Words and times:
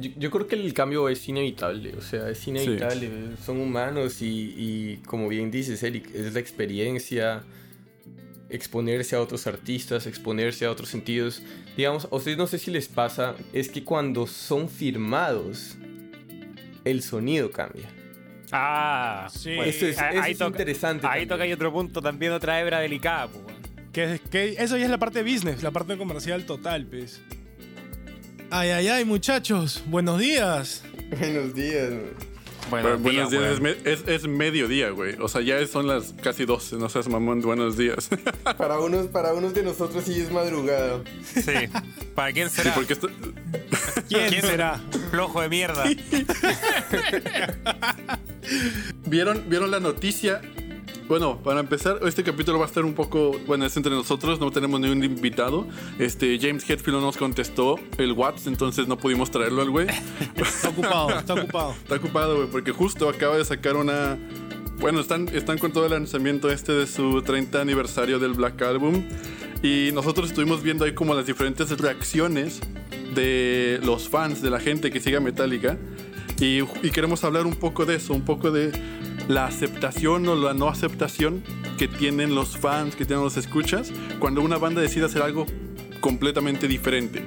yo, 0.00 0.30
creo 0.30 0.46
que 0.46 0.56
el 0.56 0.72
cambio 0.74 1.08
es 1.08 1.28
inevitable, 1.28 1.94
o 1.96 2.00
sea, 2.00 2.28
es 2.30 2.46
inevitable. 2.46 3.10
Son 3.44 3.60
humanos 3.60 4.22
y, 4.22 4.54
y, 4.56 4.96
como 5.06 5.28
bien 5.28 5.50
dices, 5.50 5.82
Eric, 5.82 6.14
es 6.14 6.34
la 6.34 6.40
experiencia, 6.40 7.42
exponerse 8.50 9.16
a 9.16 9.20
otros 9.20 9.46
artistas, 9.46 10.06
exponerse 10.06 10.64
a 10.64 10.70
otros 10.70 10.88
sentidos. 10.88 11.42
Digamos, 11.76 12.08
a 12.10 12.16
ustedes 12.16 12.38
no 12.38 12.46
sé 12.46 12.58
si 12.58 12.70
les 12.70 12.88
pasa, 12.88 13.34
es 13.52 13.68
que 13.68 13.84
cuando 13.84 14.26
son 14.26 14.68
firmados, 14.68 15.76
el 16.84 17.02
sonido 17.02 17.50
cambia. 17.50 17.88
Ah, 18.50 19.28
sí. 19.30 19.52
eso 19.52 19.86
es, 19.86 19.98
ahí 19.98 20.34
interesante. 20.40 21.06
Ahí 21.06 21.26
toca 21.26 21.42
hay 21.42 21.52
otro 21.52 21.72
punto, 21.72 22.00
también 22.00 22.32
otra 22.32 22.60
hebra 22.60 22.80
delicada. 22.80 23.28
Pues, 23.28 23.56
que, 23.92 24.20
que, 24.30 24.56
eso 24.58 24.76
ya 24.76 24.84
es 24.84 24.90
la 24.90 24.98
parte 24.98 25.22
business, 25.22 25.62
la 25.62 25.70
parte 25.70 25.96
comercial 25.96 26.44
total, 26.44 26.86
pues. 26.86 27.20
Ay, 28.50 28.70
ay, 28.70 28.88
ay, 28.88 29.04
muchachos. 29.04 29.82
Buenos 29.86 30.18
días. 30.18 30.82
Buenos 31.18 31.54
días. 31.54 31.92
Buenos, 32.70 33.02
días, 33.02 33.32
es, 33.84 34.06
es, 34.06 34.26
mediodía, 34.26 34.90
güey. 34.90 35.16
O 35.20 35.28
sea, 35.28 35.40
ya 35.40 35.66
son 35.66 35.86
las 35.86 36.14
casi 36.22 36.44
12, 36.44 36.76
no 36.76 36.90
seas 36.90 37.08
mamón, 37.08 37.40
buenos 37.40 37.78
días. 37.78 38.10
para, 38.58 38.78
unos, 38.78 39.06
para 39.06 39.32
unos 39.32 39.54
de 39.54 39.62
nosotros 39.62 40.04
sí 40.04 40.20
es 40.20 40.30
madrugada. 40.30 41.02
Sí. 41.22 41.68
¿Para 42.14 42.32
quién 42.32 42.50
será? 42.50 42.74
porque 42.74 42.96
¿Quién, 44.08 44.42
será? 44.42 44.80
Flojo 45.10 45.40
de 45.40 45.48
mierda. 45.48 45.84
¿Vieron, 49.06 49.44
¿Vieron 49.48 49.70
la 49.70 49.80
noticia 49.80 50.42
bueno, 51.08 51.38
para 51.42 51.60
empezar, 51.60 52.00
este 52.06 52.22
capítulo 52.22 52.58
va 52.58 52.66
a 52.66 52.68
estar 52.68 52.84
un 52.84 52.92
poco, 52.92 53.32
bueno, 53.46 53.64
es 53.64 53.74
entre 53.78 53.92
nosotros, 53.92 54.38
no 54.40 54.50
tenemos 54.50 54.78
ningún 54.78 55.02
invitado. 55.02 55.66
Este, 55.98 56.38
James 56.38 56.68
Hetfield 56.68 56.98
no 56.98 57.00
nos 57.00 57.16
contestó 57.16 57.76
el 57.96 58.12
WhatsApp, 58.12 58.48
entonces 58.48 58.86
no 58.86 58.98
pudimos 58.98 59.30
traerlo 59.30 59.62
al 59.62 59.70
güey. 59.70 59.86
está 60.36 60.68
ocupado, 60.68 61.18
está 61.18 61.34
ocupado. 61.34 61.74
Está 61.82 61.96
ocupado, 61.96 62.36
güey, 62.36 62.48
porque 62.48 62.72
justo 62.72 63.08
acaba 63.08 63.38
de 63.38 63.44
sacar 63.44 63.76
una... 63.76 64.18
Bueno, 64.78 65.00
están, 65.00 65.28
están 65.28 65.58
con 65.58 65.72
todo 65.72 65.86
el 65.86 65.92
lanzamiento 65.92 66.50
este 66.50 66.72
de 66.72 66.86
su 66.86 67.22
30 67.22 67.60
aniversario 67.60 68.18
del 68.18 68.34
Black 68.34 68.60
Album. 68.62 69.02
Y 69.62 69.90
nosotros 69.92 70.28
estuvimos 70.28 70.62
viendo 70.62 70.84
ahí 70.84 70.92
como 70.92 71.14
las 71.14 71.26
diferentes 71.26 71.70
reacciones 71.78 72.60
de 73.14 73.80
los 73.82 74.08
fans, 74.08 74.42
de 74.42 74.50
la 74.50 74.60
gente 74.60 74.90
que 74.90 75.00
sigue 75.00 75.18
Metallica. 75.20 75.78
Y, 76.40 76.64
queremos 76.90 77.24
hablar 77.24 77.46
un 77.46 77.56
poco 77.56 77.84
de 77.84 77.96
eso, 77.96 78.14
un 78.14 78.22
poco 78.22 78.50
de 78.50 78.70
la 79.28 79.46
aceptación 79.46 80.26
o 80.28 80.36
la 80.36 80.54
no 80.54 80.68
aceptación 80.68 81.42
que 81.78 81.88
tienen 81.88 82.34
los 82.34 82.56
fans, 82.56 82.94
que 82.94 83.04
tienen 83.04 83.24
los 83.24 83.36
escuchas, 83.36 83.92
cuando 84.18 84.40
una 84.40 84.56
banda 84.56 84.80
decide 84.80 85.06
hacer 85.06 85.22
algo 85.22 85.46
completamente 86.00 86.68
diferente. 86.68 87.24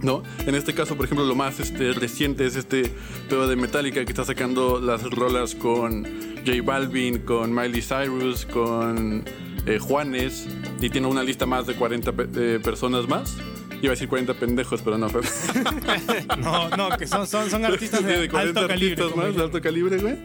¿No? 0.00 0.22
En 0.46 0.54
este 0.54 0.74
caso, 0.74 0.96
por 0.96 1.06
ejemplo, 1.06 1.24
lo 1.24 1.34
más 1.34 1.60
este, 1.60 1.92
reciente 1.92 2.44
es 2.44 2.56
este 2.56 2.92
pedo 3.28 3.48
de 3.48 3.56
Metallica 3.56 4.04
que 4.04 4.12
está 4.12 4.24
sacando 4.24 4.78
las 4.78 5.02
rolas 5.02 5.54
con 5.54 6.04
J 6.44 6.62
Balvin, 6.62 7.20
con 7.20 7.54
Miley 7.54 7.80
Cyrus, 7.80 8.44
con 8.44 9.24
eh, 9.64 9.78
Juanes, 9.78 10.46
y 10.78 10.90
tiene 10.90 11.06
una 11.06 11.22
lista 11.22 11.46
más 11.46 11.66
de 11.66 11.74
40 11.74 12.12
eh, 12.36 12.60
personas 12.62 13.08
más. 13.08 13.38
Iba 13.84 13.90
a 13.90 13.96
decir 13.96 14.08
40 14.08 14.32
pendejos, 14.32 14.80
pero 14.80 14.96
no. 14.96 15.08
no, 16.38 16.70
no, 16.70 16.96
que 16.96 17.06
son, 17.06 17.26
son, 17.26 17.50
son 17.50 17.66
artistas 17.66 18.02
de, 18.02 18.30
alto 18.32 18.66
calibre. 18.66 19.04
más 19.14 19.36
de 19.36 19.42
alto 19.42 19.60
calibre, 19.60 19.98
güey. 19.98 20.16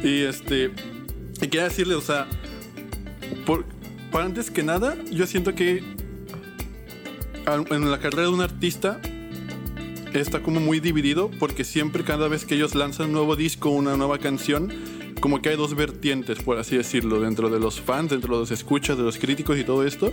Y 0.00 0.22
este. 0.22 0.70
Y 1.42 1.48
quería 1.48 1.64
decirle, 1.64 1.96
o 1.96 2.00
sea. 2.00 2.28
Por, 3.44 3.64
para 4.12 4.26
antes 4.26 4.52
que 4.52 4.62
nada, 4.62 4.96
yo 5.10 5.26
siento 5.26 5.56
que. 5.56 5.82
En 7.48 7.90
la 7.90 7.98
carrera 7.98 8.22
de 8.22 8.28
un 8.28 8.42
artista. 8.42 9.00
Está 10.12 10.40
como 10.40 10.60
muy 10.60 10.78
dividido. 10.78 11.32
Porque 11.40 11.64
siempre, 11.64 12.04
cada 12.04 12.28
vez 12.28 12.44
que 12.44 12.54
ellos 12.54 12.76
lanzan 12.76 13.06
un 13.06 13.14
nuevo 13.14 13.34
disco, 13.34 13.70
una 13.70 13.96
nueva 13.96 14.18
canción. 14.18 14.72
Como 15.20 15.42
que 15.42 15.48
hay 15.48 15.56
dos 15.56 15.74
vertientes, 15.74 16.38
por 16.44 16.58
así 16.58 16.76
decirlo, 16.76 17.20
dentro 17.20 17.50
de 17.50 17.58
los 17.58 17.80
fans, 17.80 18.10
dentro 18.10 18.34
de 18.34 18.40
los 18.42 18.52
escuchas, 18.52 18.96
de 18.96 19.02
los 19.02 19.18
críticos 19.18 19.58
y 19.58 19.64
todo 19.64 19.84
esto. 19.84 20.12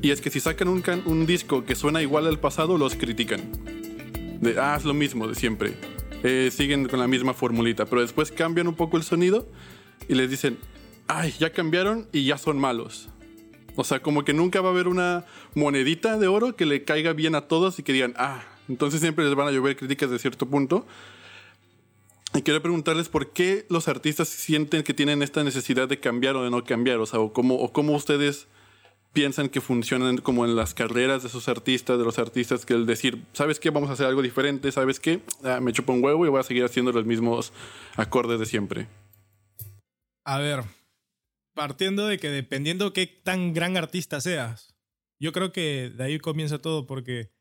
Y 0.00 0.10
es 0.10 0.20
que 0.20 0.30
si 0.30 0.40
sacan 0.40 0.68
un, 0.68 0.82
un 1.06 1.26
disco 1.26 1.64
que 1.64 1.74
suena 1.74 2.00
igual 2.02 2.26
al 2.26 2.38
pasado, 2.38 2.78
los 2.78 2.94
critican. 2.94 3.40
De, 4.40 4.58
ah, 4.58 4.76
es 4.78 4.84
lo 4.84 4.94
mismo 4.94 5.26
de 5.26 5.34
siempre. 5.34 5.74
Eh, 6.22 6.50
siguen 6.52 6.86
con 6.86 7.00
la 7.00 7.08
misma 7.08 7.34
formulita, 7.34 7.86
pero 7.86 8.02
después 8.02 8.30
cambian 8.30 8.68
un 8.68 8.74
poco 8.74 8.96
el 8.96 9.02
sonido 9.02 9.48
y 10.08 10.14
les 10.14 10.30
dicen, 10.30 10.58
ay, 11.08 11.34
ya 11.38 11.52
cambiaron 11.52 12.08
y 12.12 12.24
ya 12.24 12.38
son 12.38 12.58
malos. 12.58 13.08
O 13.74 13.84
sea, 13.84 14.00
como 14.00 14.24
que 14.24 14.32
nunca 14.32 14.60
va 14.60 14.68
a 14.68 14.72
haber 14.72 14.88
una 14.88 15.24
monedita 15.54 16.16
de 16.18 16.28
oro 16.28 16.54
que 16.54 16.66
le 16.66 16.84
caiga 16.84 17.12
bien 17.12 17.34
a 17.34 17.42
todos 17.42 17.78
y 17.78 17.82
que 17.82 17.92
digan, 17.92 18.14
ah, 18.16 18.42
entonces 18.68 19.00
siempre 19.00 19.24
les 19.24 19.34
van 19.34 19.48
a 19.48 19.50
llover 19.50 19.76
críticas 19.76 20.10
de 20.10 20.18
cierto 20.18 20.46
punto. 20.46 20.86
Y 22.34 22.42
quiero 22.42 22.62
preguntarles 22.62 23.08
por 23.08 23.32
qué 23.32 23.66
los 23.68 23.88
artistas 23.88 24.28
sienten 24.28 24.82
que 24.82 24.94
tienen 24.94 25.22
esta 25.22 25.42
necesidad 25.42 25.88
de 25.88 25.98
cambiar 25.98 26.36
o 26.36 26.44
de 26.44 26.50
no 26.50 26.62
cambiar, 26.62 26.98
o 26.98 27.06
sea, 27.06 27.18
o 27.20 27.32
o 27.32 27.72
cómo 27.72 27.94
ustedes 27.94 28.46
piensan 29.12 29.48
que 29.48 29.60
funcionan 29.60 30.18
como 30.18 30.44
en 30.44 30.54
las 30.54 30.74
carreras 30.74 31.22
de 31.22 31.28
esos 31.28 31.48
artistas, 31.48 31.98
de 31.98 32.04
los 32.04 32.18
artistas, 32.18 32.64
que 32.64 32.74
el 32.74 32.86
decir, 32.86 33.24
¿sabes 33.32 33.58
qué? 33.58 33.70
Vamos 33.70 33.90
a 33.90 33.94
hacer 33.94 34.06
algo 34.06 34.22
diferente, 34.22 34.70
¿sabes 34.72 35.00
qué? 35.00 35.22
Ah, 35.42 35.60
me 35.60 35.72
chupo 35.72 35.92
un 35.92 36.04
huevo 36.04 36.24
y 36.26 36.28
voy 36.28 36.40
a 36.40 36.44
seguir 36.44 36.64
haciendo 36.64 36.92
los 36.92 37.04
mismos 37.04 37.52
acordes 37.96 38.38
de 38.38 38.46
siempre. 38.46 38.86
A 40.24 40.38
ver, 40.38 40.64
partiendo 41.54 42.06
de 42.06 42.18
que 42.18 42.28
dependiendo 42.28 42.92
qué 42.92 43.06
tan 43.06 43.52
gran 43.54 43.76
artista 43.76 44.20
seas, 44.20 44.76
yo 45.18 45.32
creo 45.32 45.52
que 45.52 45.90
de 45.90 46.04
ahí 46.04 46.18
comienza 46.18 46.60
todo, 46.60 46.86
porque 46.86 47.32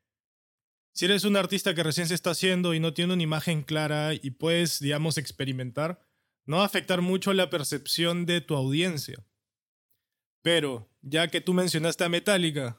si 0.94 1.06
eres 1.06 1.26
un 1.26 1.38
artista 1.38 1.76
que 1.76 1.84
recién 1.84 2.08
se 2.08 2.16
está 2.16 2.32
haciendo 2.32 2.74
y 2.74 2.80
no 2.80 2.94
tiene 2.94 3.14
una 3.14 3.22
imagen 3.22 3.62
clara 3.62 4.16
y 4.16 4.32
puedes, 4.32 4.80
digamos, 4.80 5.20
experimentar, 5.20 6.00
no 6.48 6.58
va 6.58 6.64
a 6.64 6.66
afectar 6.66 7.02
mucho 7.02 7.34
la 7.34 7.52
percepción 7.52 8.26
de 8.26 8.42
tu 8.42 8.56
audiencia. 8.56 9.24
Pero, 10.42 10.90
ya 11.02 11.28
que 11.28 11.42
tú 11.42 11.54
mencionaste 11.54 12.04
a 12.04 12.10
Metallica, 12.10 12.78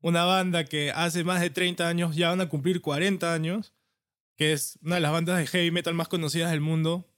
una 0.00 0.24
banda 0.24 0.64
que 0.64 0.90
hace 0.90 1.24
más 1.24 1.40
de 1.40 1.50
30 1.50 1.88
años, 1.88 2.16
ya 2.16 2.30
van 2.30 2.40
a 2.40 2.48
cumplir 2.48 2.80
40 2.80 3.32
años, 3.32 3.72
que 4.36 4.52
es 4.52 4.78
una 4.82 4.96
de 4.96 5.00
las 5.00 5.12
bandas 5.12 5.38
de 5.38 5.46
heavy 5.46 5.70
metal 5.70 5.94
más 5.94 6.08
conocidas 6.08 6.50
del 6.50 6.60
mundo, 6.60 7.08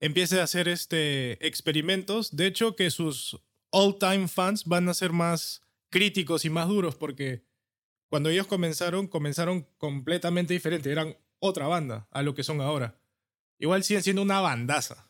empiece 0.00 0.40
a 0.40 0.44
hacer 0.44 0.68
este, 0.68 1.44
experimentos. 1.46 2.34
De 2.36 2.46
hecho, 2.46 2.74
que 2.74 2.90
sus 2.90 3.40
all-time 3.70 4.28
fans 4.28 4.64
van 4.64 4.88
a 4.88 4.94
ser 4.94 5.12
más 5.12 5.62
críticos 5.90 6.44
y 6.44 6.50
más 6.50 6.68
duros, 6.68 6.96
porque 6.96 7.44
cuando 8.08 8.28
ellos 8.28 8.46
comenzaron, 8.46 9.06
comenzaron 9.06 9.68
completamente 9.78 10.52
diferente. 10.52 10.90
Eran 10.90 11.16
otra 11.38 11.68
banda 11.68 12.08
a 12.10 12.22
lo 12.22 12.34
que 12.34 12.42
son 12.42 12.60
ahora. 12.60 12.98
Igual 13.58 13.84
siguen 13.84 14.02
siendo 14.02 14.22
una 14.22 14.40
bandaza. 14.40 15.08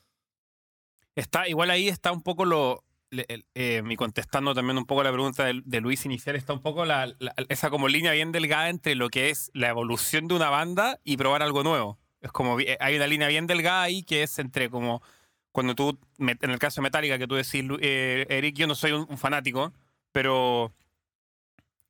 Está, 1.14 1.48
igual 1.48 1.70
ahí 1.70 1.88
está 1.88 2.12
un 2.12 2.22
poco 2.22 2.44
lo, 2.44 2.84
eh, 3.12 3.82
y 3.88 3.96
contestando 3.96 4.54
también 4.54 4.78
un 4.78 4.86
poco 4.86 5.02
la 5.02 5.10
pregunta 5.10 5.44
de, 5.44 5.80
Luis 5.80 6.04
inicial, 6.04 6.36
está 6.36 6.52
un 6.52 6.62
poco 6.62 6.84
la, 6.84 7.12
esa 7.48 7.68
como 7.68 7.88
línea 7.88 8.12
bien 8.12 8.30
delgada 8.30 8.68
entre 8.68 8.94
lo 8.94 9.08
que 9.08 9.30
es 9.30 9.50
la 9.52 9.68
evolución 9.68 10.28
de 10.28 10.34
una 10.36 10.48
banda 10.48 11.00
y 11.02 11.16
probar 11.16 11.42
algo 11.42 11.64
nuevo. 11.64 11.98
Es 12.20 12.30
como, 12.30 12.58
hay 12.78 12.96
una 12.96 13.06
línea 13.08 13.26
bien 13.28 13.46
delgada 13.48 13.82
ahí 13.82 14.04
que 14.04 14.22
es 14.22 14.38
entre 14.38 14.70
como, 14.70 15.02
cuando 15.50 15.74
tú, 15.74 15.98
en 16.18 16.50
el 16.50 16.58
caso 16.60 16.80
de 16.80 16.84
Metallica, 16.84 17.18
que 17.18 17.26
tú 17.26 17.34
decís, 17.34 17.64
eh, 17.80 18.26
Eric, 18.28 18.56
yo 18.56 18.66
no 18.68 18.76
soy 18.76 18.92
un, 18.92 19.18
fanático, 19.18 19.72
pero 20.12 20.72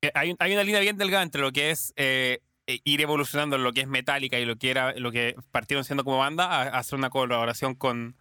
eh, 0.01 0.11
hay, 0.15 0.31
una 0.31 0.63
línea 0.63 0.81
bien 0.81 0.97
delgada 0.97 1.21
entre 1.21 1.41
lo 1.41 1.51
que 1.51 1.69
es 1.69 1.93
ir 2.65 3.01
evolucionando 3.01 3.57
lo 3.57 3.73
que 3.73 3.81
es 3.81 3.87
Metallica 3.87 4.39
y 4.39 4.45
lo 4.45 4.55
que 4.55 4.71
era 4.71 4.93
lo 4.93 5.11
que 5.11 5.35
partieron 5.51 5.83
siendo 5.83 6.03
como 6.03 6.19
banda 6.19 6.45
a, 6.45 6.79
hacer 6.79 6.97
una 6.97 7.09
colaboración 7.09 7.75
con, 7.75 8.15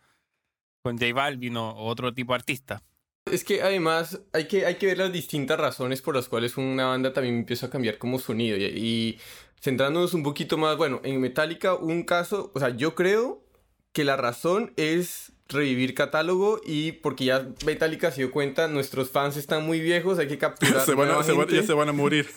con 0.82 0.99
J 0.99 1.15
Balvin 1.15 1.56
o 1.56 1.75
otro 1.77 2.12
tipo 2.12 2.32
de 2.32 2.37
artista. 2.37 2.82
Es 3.26 3.44
que 3.44 3.62
además 3.62 4.20
hay 4.32 4.48
que, 4.48 4.66
hay 4.66 4.76
que 4.76 4.86
ver 4.86 4.98
las 4.98 5.12
distintas 5.12 5.58
razones 5.58 6.03
por 6.03 6.16
las 6.16 6.28
cuales 6.28 6.56
una 6.56 6.86
banda 6.86 7.12
también 7.12 7.36
empieza 7.36 7.66
a 7.66 7.70
cambiar 7.70 7.98
como 7.98 8.19
sonido. 8.19 8.56
Y, 8.56 9.19
centrándonos 9.60 10.14
un 10.14 10.22
poquito 10.22 10.56
más, 10.56 10.76
bueno, 10.76 11.00
en 11.04 11.20
Metallica 11.20 11.75
un 11.75 12.02
caso, 12.02 12.50
o 12.55 12.58
sea, 12.58 12.70
yo 12.70 12.94
creo 12.94 13.44
que 13.93 14.05
la 14.05 14.17
razón 14.17 14.72
es 14.76 15.32
revivir 15.49 15.94
catálogo 15.94 16.61
y 16.64 16.93
porque 16.93 17.25
ya 17.26 17.49
Metallica 17.67 18.11
se 18.11 18.19
dio 18.19 18.31
cuenta, 18.31 18.69
nuestros 18.69 19.11
fans 19.11 19.37
están 19.37 19.66
muy 19.66 19.81
viejos, 19.81 20.19
hay 20.19 20.28
que 20.28 20.38
capturar. 20.38 20.81
se 20.87 20.94
van 20.94 21.11
a, 21.11 21.46
ya 21.46 21.62
se 21.62 21.73
van 21.73 21.88
a 21.88 21.93
morir. 21.93 22.31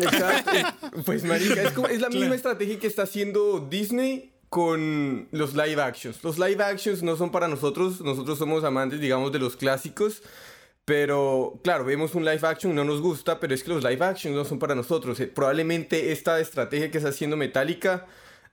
Exacto. 0.00 0.52
Pues 1.04 1.24
marica, 1.24 1.62
es, 1.62 1.72
como, 1.72 1.88
es 1.88 2.00
la 2.00 2.08
misma 2.10 2.34
estrategia 2.34 2.78
que 2.78 2.86
está 2.86 3.02
haciendo 3.02 3.60
Disney 3.60 4.33
con 4.54 5.26
los 5.32 5.56
live 5.56 5.82
actions. 5.82 6.22
Los 6.22 6.38
live 6.38 6.62
actions 6.62 7.02
no 7.02 7.16
son 7.16 7.32
para 7.32 7.48
nosotros, 7.48 8.00
nosotros 8.00 8.38
somos 8.38 8.62
amantes, 8.62 9.00
digamos, 9.00 9.32
de 9.32 9.40
los 9.40 9.56
clásicos. 9.56 10.22
Pero 10.84 11.58
claro, 11.64 11.84
vemos 11.84 12.14
un 12.14 12.24
live 12.24 12.46
action, 12.46 12.72
no 12.72 12.84
nos 12.84 13.00
gusta, 13.00 13.40
pero 13.40 13.52
es 13.52 13.64
que 13.64 13.70
los 13.70 13.82
live 13.82 14.04
actions 14.04 14.36
no 14.36 14.44
son 14.44 14.60
para 14.60 14.76
nosotros. 14.76 15.18
Eh, 15.18 15.26
probablemente 15.26 16.12
esta 16.12 16.38
estrategia 16.38 16.88
que 16.92 16.98
está 16.98 17.10
haciendo 17.10 17.36
Metallica, 17.36 18.06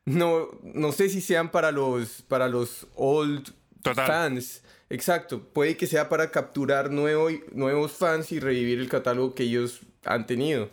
no, 0.06 0.50
no 0.64 0.92
sé 0.92 1.08
si 1.08 1.22
sean 1.22 1.52
para 1.52 1.72
los, 1.72 2.24
para 2.24 2.48
los 2.48 2.88
old 2.96 3.54
fans. 3.94 4.64
Exacto, 4.90 5.44
puede 5.54 5.78
que 5.78 5.86
sea 5.86 6.10
para 6.10 6.32
capturar 6.32 6.90
nuevo, 6.90 7.30
nuevos 7.52 7.92
fans 7.92 8.32
y 8.32 8.40
revivir 8.40 8.80
el 8.80 8.90
catálogo 8.90 9.36
que 9.36 9.44
ellos 9.44 9.82
han 10.04 10.26
tenido. 10.26 10.72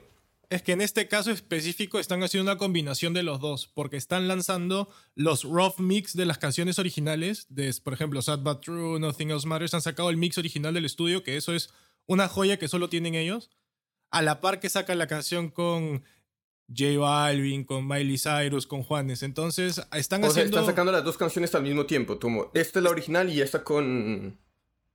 Es 0.50 0.62
que 0.62 0.72
en 0.72 0.80
este 0.80 1.08
caso 1.08 1.30
específico 1.30 1.98
están 1.98 2.22
haciendo 2.22 2.50
una 2.50 2.58
combinación 2.58 3.12
de 3.12 3.22
los 3.22 3.40
dos, 3.40 3.66
porque 3.66 3.96
están 3.96 4.28
lanzando 4.28 4.88
los 5.14 5.44
rough 5.44 5.78
mix 5.78 6.16
de 6.16 6.24
las 6.24 6.38
canciones 6.38 6.78
originales, 6.78 7.46
de, 7.50 7.74
por 7.84 7.92
ejemplo, 7.92 8.22
Sad 8.22 8.40
But 8.40 8.62
True, 8.62 8.98
Nothing 8.98 9.30
Else 9.30 9.46
Matters, 9.46 9.74
han 9.74 9.82
sacado 9.82 10.08
el 10.10 10.16
mix 10.16 10.38
original 10.38 10.72
del 10.72 10.86
estudio, 10.86 11.22
que 11.22 11.36
eso 11.36 11.54
es 11.54 11.70
una 12.06 12.28
joya 12.28 12.58
que 12.58 12.68
solo 12.68 12.88
tienen 12.88 13.14
ellos, 13.14 13.50
a 14.10 14.22
la 14.22 14.40
par 14.40 14.58
que 14.58 14.70
sacan 14.70 14.98
la 14.98 15.06
canción 15.06 15.50
con 15.50 16.02
J 16.68 16.98
Balvin, 16.98 17.64
con 17.64 17.86
Miley 17.86 18.18
Cyrus, 18.18 18.66
con 18.66 18.82
Juanes. 18.82 19.22
Entonces, 19.22 19.82
están 19.92 20.24
O 20.24 20.26
sea, 20.26 20.30
haciendo... 20.30 20.58
están 20.58 20.66
sacando 20.66 20.92
las 20.92 21.04
dos 21.04 21.18
canciones 21.18 21.54
al 21.54 21.62
mismo 21.62 21.84
tiempo. 21.84 22.18
Como, 22.18 22.50
esta 22.54 22.78
es 22.78 22.82
la 22.82 22.90
original 22.90 23.30
y 23.30 23.42
esta 23.42 23.64
con... 23.64 24.38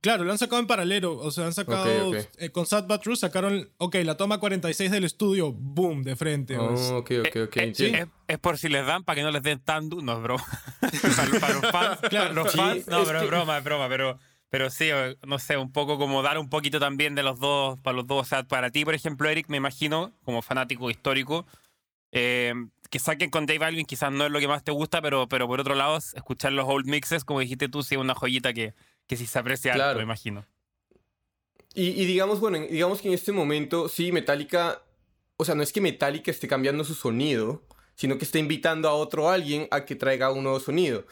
Claro, 0.04 0.22
lo 0.24 0.32
han 0.32 0.36
sacado 0.38 0.60
en 0.60 0.66
paralelo. 0.66 1.16
O 1.16 1.30
sea, 1.30 1.46
han 1.46 1.54
sacado. 1.54 2.12
Eh, 2.36 2.50
con 2.50 2.66
Sad 2.66 2.86
But 2.86 3.00
True 3.02 3.16
sacaron. 3.16 3.70
Ok, 3.78 3.94
la 4.04 4.18
toma 4.18 4.36
46 4.38 4.90
del 4.90 5.04
estudio, 5.04 5.50
boom, 5.50 6.02
de 6.02 6.14
frente. 6.14 6.58
pues. 6.58 6.78
Oh, 6.92 6.98
ok, 6.98 7.10
ok, 7.20 7.36
ok. 7.46 7.56
Eh, 7.56 7.62
entiendo. 7.62 7.98
es, 7.98 8.08
es 8.28 8.38
por 8.38 8.58
si 8.58 8.68
les 8.68 8.84
dan 8.86 9.02
para 9.02 9.16
que 9.16 9.22
no 9.22 9.30
les 9.30 9.42
den 9.42 9.60
tan 9.60 9.88
duro. 9.88 10.02
No, 10.02 10.12
es 10.18 10.22
broma. 10.22 10.44
para, 11.16 11.40
para 11.40 11.54
los 11.54 11.70
fans, 11.72 12.00
Claro, 12.10 12.34
los 12.34 12.52
sí, 12.52 12.58
fans 12.58 12.86
no, 12.86 13.00
es 13.00 13.06
pero 13.06 13.18
que- 13.20 13.24
es 13.24 13.30
broma, 13.30 13.56
es 13.56 13.64
broma. 13.64 13.88
Pero, 13.88 14.18
pero 14.50 14.68
sí, 14.68 14.90
eh, 14.92 15.16
no 15.26 15.38
sé, 15.38 15.56
un 15.56 15.72
poco 15.72 15.96
como 15.98 16.20
dar 16.20 16.36
un 16.36 16.50
poquito 16.50 16.78
también 16.78 17.14
de 17.14 17.22
los 17.22 17.40
dos, 17.40 17.78
para 17.80 17.96
los 17.96 18.06
dos. 18.06 18.20
O 18.20 18.24
sea, 18.28 18.42
para 18.44 18.68
ti, 18.70 18.84
por 18.84 18.94
ejemplo, 18.94 19.26
Eric, 19.30 19.46
me 19.48 19.56
imagino, 19.56 20.12
como 20.22 20.42
fanático 20.42 20.90
histórico, 20.90 21.46
eh, 22.12 22.52
que 22.90 22.98
saquen 22.98 23.30
con 23.30 23.46
Dave 23.46 23.64
Alvin 23.64 23.86
quizás 23.86 24.12
no 24.12 24.26
es 24.26 24.30
lo 24.30 24.38
que 24.38 24.48
más 24.48 24.62
te 24.62 24.70
gusta, 24.70 25.00
pero, 25.02 25.28
pero 25.28 25.46
por 25.48 25.60
otro 25.60 25.74
lado, 25.74 25.96
escuchar 25.96 26.52
los 26.52 26.66
old 26.68 26.86
mixes, 26.86 27.24
como 27.24 27.40
dijiste 27.40 27.68
tú, 27.68 27.82
sí 27.82 27.94
es 27.94 28.00
una 28.00 28.14
joyita 28.14 28.52
que, 28.52 28.74
que 29.06 29.16
sí 29.16 29.26
se 29.26 29.38
aprecia 29.38 29.72
alto, 29.72 29.82
Claro. 29.84 29.98
me 29.98 30.04
imagino. 30.04 30.46
Y, 31.74 31.88
y 32.00 32.04
digamos, 32.06 32.40
bueno, 32.40 32.56
en- 32.58 32.68
digamos 32.70 33.00
que 33.00 33.08
en 33.08 33.14
este 33.14 33.32
momento, 33.32 33.88
sí, 33.88 34.12
Metallica, 34.12 34.82
o 35.36 35.44
sea, 35.44 35.54
no 35.54 35.62
es 35.62 35.72
que 35.72 35.80
Metallica 35.80 36.30
esté 36.30 36.46
cambiando 36.48 36.84
su 36.84 36.94
sonido, 36.94 37.62
sino 37.96 38.18
que 38.18 38.24
está 38.24 38.38
invitando 38.38 38.88
a 38.88 38.94
otro 38.94 39.28
alguien 39.30 39.66
a 39.70 39.84
que 39.84 39.96
traiga 39.96 40.30
un 40.30 40.44
nuevo 40.44 40.60
sonido. 40.60 41.04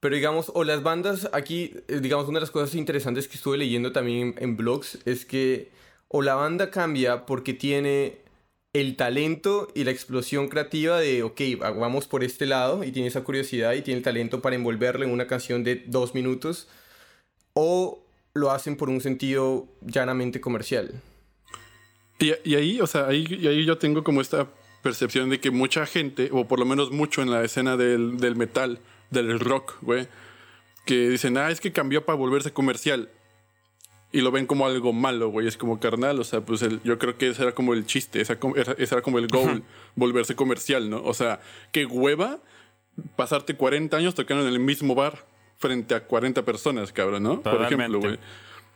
Pero 0.00 0.14
digamos, 0.14 0.52
o 0.54 0.64
las 0.64 0.82
bandas 0.82 1.28
aquí, 1.32 1.72
eh, 1.88 2.00
digamos, 2.00 2.28
una 2.28 2.38
de 2.38 2.42
las 2.42 2.50
cosas 2.50 2.74
interesantes 2.74 3.26
que 3.26 3.36
estuve 3.36 3.56
leyendo 3.56 3.92
también 3.92 4.34
en, 4.38 4.42
en 4.42 4.56
blogs 4.56 4.98
es 5.06 5.24
que 5.24 5.70
o 6.08 6.22
la 6.22 6.34
banda 6.34 6.70
cambia 6.70 7.24
porque 7.26 7.54
tiene 7.54 8.18
el 8.72 8.96
talento 8.96 9.68
y 9.74 9.84
la 9.84 9.90
explosión 9.92 10.48
creativa 10.48 10.98
de, 11.00 11.22
ok, 11.22 11.40
va- 11.60 11.70
vamos 11.70 12.06
por 12.06 12.22
este 12.22 12.46
lado 12.46 12.84
y 12.84 12.92
tiene 12.92 13.08
esa 13.08 13.24
curiosidad 13.24 13.72
y 13.72 13.82
tiene 13.82 13.98
el 13.98 14.04
talento 14.04 14.42
para 14.42 14.56
envolverle 14.56 15.06
en 15.06 15.12
una 15.12 15.26
canción 15.26 15.64
de 15.64 15.82
dos 15.86 16.14
minutos, 16.14 16.68
o 17.54 18.04
lo 18.34 18.50
hacen 18.50 18.76
por 18.76 18.88
un 18.90 19.00
sentido 19.00 19.66
llanamente 19.80 20.40
comercial. 20.40 21.00
Y, 22.18 22.32
y 22.44 22.54
ahí, 22.56 22.80
o 22.80 22.86
sea, 22.86 23.06
ahí, 23.06 23.24
y 23.28 23.46
ahí 23.46 23.64
yo 23.64 23.78
tengo 23.78 24.04
como 24.04 24.20
esta 24.20 24.48
percepción 24.82 25.30
de 25.30 25.40
que 25.40 25.50
mucha 25.50 25.86
gente, 25.86 26.28
o 26.32 26.46
por 26.46 26.58
lo 26.58 26.64
menos 26.66 26.90
mucho 26.90 27.22
en 27.22 27.30
la 27.30 27.42
escena 27.44 27.76
del, 27.76 28.18
del 28.18 28.36
metal, 28.36 28.80
del 29.10 29.38
rock, 29.40 29.74
güey, 29.82 30.08
que 30.84 31.08
dicen, 31.08 31.36
ah, 31.38 31.50
es 31.50 31.60
que 31.60 31.72
cambió 31.72 32.04
para 32.04 32.16
volverse 32.18 32.52
comercial. 32.52 33.08
Y 34.12 34.20
lo 34.20 34.30
ven 34.30 34.46
como 34.46 34.64
algo 34.66 34.92
malo, 34.92 35.28
güey. 35.30 35.48
Es 35.48 35.56
como 35.56 35.80
carnal, 35.80 36.20
o 36.20 36.24
sea, 36.24 36.40
pues 36.40 36.62
el- 36.62 36.80
yo 36.84 36.98
creo 36.98 37.18
que 37.18 37.28
ese 37.30 37.42
era 37.42 37.52
como 37.52 37.74
el 37.74 37.84
chiste, 37.84 38.20
ese 38.20 38.36
era 38.78 39.02
como 39.02 39.18
el 39.18 39.26
goal, 39.26 39.64
volverse 39.96 40.36
comercial, 40.36 40.88
¿no? 40.88 41.02
O 41.02 41.14
sea, 41.14 41.40
qué 41.72 41.84
hueva 41.86 42.38
pasarte 43.16 43.56
40 43.56 43.96
años 43.96 44.14
tocando 44.14 44.46
en 44.46 44.52
el 44.52 44.60
mismo 44.60 44.94
bar 44.94 45.26
frente 45.64 45.94
a 45.94 46.04
40 46.06 46.44
personas, 46.44 46.92
cabrón, 46.92 47.22
¿no? 47.22 47.40
Por 47.40 47.54
ejemplo, 47.62 47.98
Totalmente. 47.98 48.06
güey. 48.06 48.18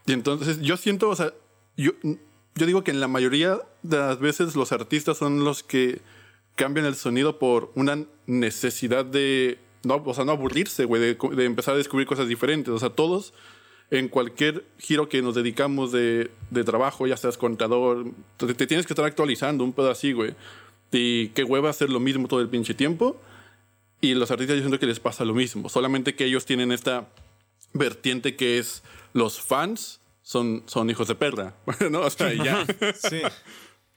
Y 0.07 0.13
entonces 0.13 0.61
yo 0.63 0.79
siento, 0.79 1.11
o 1.11 1.15
sea, 1.17 1.35
yo, 1.77 1.93
yo 2.55 2.67
digo 2.67 2.83
que 2.83 2.93
en 2.93 3.01
la 3.01 3.09
mayoría 3.09 3.59
de 3.83 3.99
las 3.99 4.19
veces 4.19 4.57
los 4.57 4.73
artistas 4.73 5.19
son 5.19 5.45
los 5.45 5.63
que 5.63 6.01
cambian 6.55 6.87
el 6.87 6.95
sonido 6.95 7.39
por 7.39 7.71
una 7.75 8.07
necesidad 8.27 9.05
de, 9.05 9.59
no, 9.85 9.97
o 10.03 10.15
sea, 10.15 10.25
no 10.25 10.33
aburrirse, 10.33 10.87
güey, 10.87 11.03
de, 11.03 11.19
de 11.37 11.45
empezar 11.45 11.75
a 11.75 11.77
descubrir 11.77 12.07
cosas 12.07 12.27
diferentes. 12.27 12.73
O 12.73 12.79
sea, 12.79 12.89
todos 12.89 13.35
en 13.91 14.09
cualquier 14.09 14.65
giro 14.79 15.11
que 15.11 15.21
nos 15.21 15.35
dedicamos 15.35 15.93
de, 15.93 16.31
de 16.51 16.65
trabajo, 16.65 17.07
ya 17.07 17.19
seas 17.19 17.37
contador, 17.37 18.07
te, 18.39 18.55
te 18.55 18.67
tienes 18.67 18.87
que 18.87 18.95
estar 18.95 19.05
actualizando 19.05 19.63
un 19.63 19.75
pedo 19.75 19.91
así, 19.91 20.13
güey. 20.13 20.35
Y 20.91 21.29
qué 21.29 21.45
hueva 21.45 21.69
hacer 21.69 21.91
lo 21.91 22.01
mismo 22.01 22.29
todo 22.29 22.41
el 22.41 22.49
pinche 22.49 22.73
tiempo. 22.73 23.21
Y 24.01 24.15
los 24.15 24.31
artistas 24.31 24.57
yo 24.57 24.63
siento 24.63 24.79
que 24.79 24.87
les 24.87 25.01
pasa 25.01 25.25
lo 25.25 25.35
mismo. 25.35 25.69
Solamente 25.69 26.15
que 26.15 26.25
ellos 26.25 26.45
tienen 26.47 26.71
esta 26.73 27.09
vertiente 27.73 28.37
que 28.37 28.59
es 28.59 28.83
los 29.13 29.41
fans 29.41 30.01
son, 30.23 30.63
son 30.67 30.89
hijos 30.91 31.09
de 31.09 31.15
perra. 31.15 31.57
¿no? 31.91 32.01
O 32.03 32.11
sea, 32.11 32.33
y 32.33 32.39
ya. 32.39 32.65
Sí. 32.95 33.21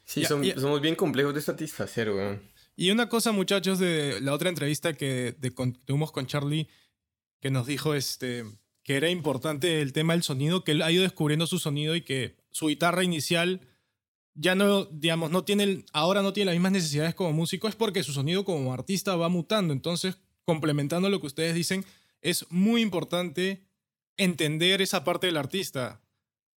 Sí, 0.03 0.21
Ya, 0.21 0.27
son- 0.27 0.43
ya. 0.43 0.59
somos 0.59 0.81
bien 0.81 0.95
complejos 0.95 1.33
de 1.33 1.41
satisfacer, 1.41 2.09
weón. 2.11 2.41
Y 2.75 2.89
una 2.91 3.07
cosa, 3.09 3.31
muchachos, 3.31 3.79
de 3.79 4.19
la 4.21 4.33
otra 4.33 4.49
entrevista 4.49 4.93
que 4.93 5.35
de, 5.37 5.51
con- 5.51 5.73
tuvimos 5.73 6.11
con 6.11 6.25
Charlie, 6.25 6.67
que 7.39 7.51
nos 7.51 7.67
dijo 7.67 7.93
este, 7.93 8.43
que 8.83 8.95
era 8.97 9.09
importante 9.09 9.81
el 9.81 9.93
tema 9.93 10.13
del 10.13 10.23
sonido, 10.23 10.63
que 10.63 10.71
él 10.71 10.81
ha 10.81 10.91
ido 10.91 11.03
descubriendo 11.03 11.47
su 11.47 11.59
sonido 11.59 11.95
y 11.95 12.01
que 12.01 12.35
su 12.49 12.67
guitarra 12.67 13.03
inicial 13.03 13.61
ya 14.33 14.55
no, 14.55 14.85
digamos, 14.85 15.31
no 15.31 15.43
tiene, 15.43 15.85
ahora 15.93 16.21
no 16.21 16.33
tiene 16.33 16.47
las 16.47 16.55
mismas 16.55 16.71
necesidades 16.71 17.15
como 17.15 17.33
músico, 17.33 17.67
es 17.67 17.75
porque 17.75 18.03
su 18.03 18.13
sonido 18.13 18.45
como 18.45 18.73
artista 18.73 19.15
va 19.15 19.29
mutando. 19.29 19.73
Entonces, 19.73 20.17
complementando 20.45 21.09
lo 21.09 21.19
que 21.19 21.27
ustedes 21.27 21.55
dicen, 21.55 21.85
es 22.21 22.45
muy 22.49 22.81
importante 22.81 23.65
entender 24.17 24.81
esa 24.81 25.03
parte 25.03 25.27
del 25.27 25.37
artista. 25.37 26.01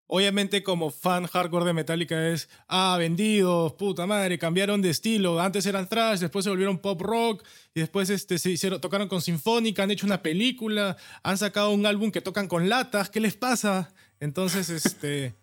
Obviamente 0.06 0.62
como 0.62 0.90
fan 0.90 1.26
hardcore 1.26 1.64
de 1.64 1.72
Metallica 1.72 2.28
es, 2.28 2.50
ah, 2.68 2.96
vendidos, 2.98 3.72
puta 3.72 4.06
madre, 4.06 4.38
cambiaron 4.38 4.82
de 4.82 4.90
estilo, 4.90 5.40
antes 5.40 5.64
eran 5.64 5.88
thrash, 5.88 6.20
después 6.20 6.44
se 6.44 6.50
volvieron 6.50 6.78
pop 6.78 7.00
rock, 7.00 7.42
y 7.74 7.80
después 7.80 8.10
este, 8.10 8.38
se 8.38 8.50
hicieron, 8.50 8.82
tocaron 8.82 9.08
con 9.08 9.22
Sinfónica, 9.22 9.82
han 9.82 9.90
hecho 9.90 10.04
una 10.04 10.20
película, 10.20 10.98
han 11.22 11.38
sacado 11.38 11.70
un 11.70 11.86
álbum 11.86 12.10
que 12.10 12.20
tocan 12.20 12.48
con 12.48 12.68
latas, 12.68 13.08
¿qué 13.08 13.18
les 13.18 13.34
pasa? 13.34 13.94
Entonces, 14.20 14.68
este, 14.68 15.34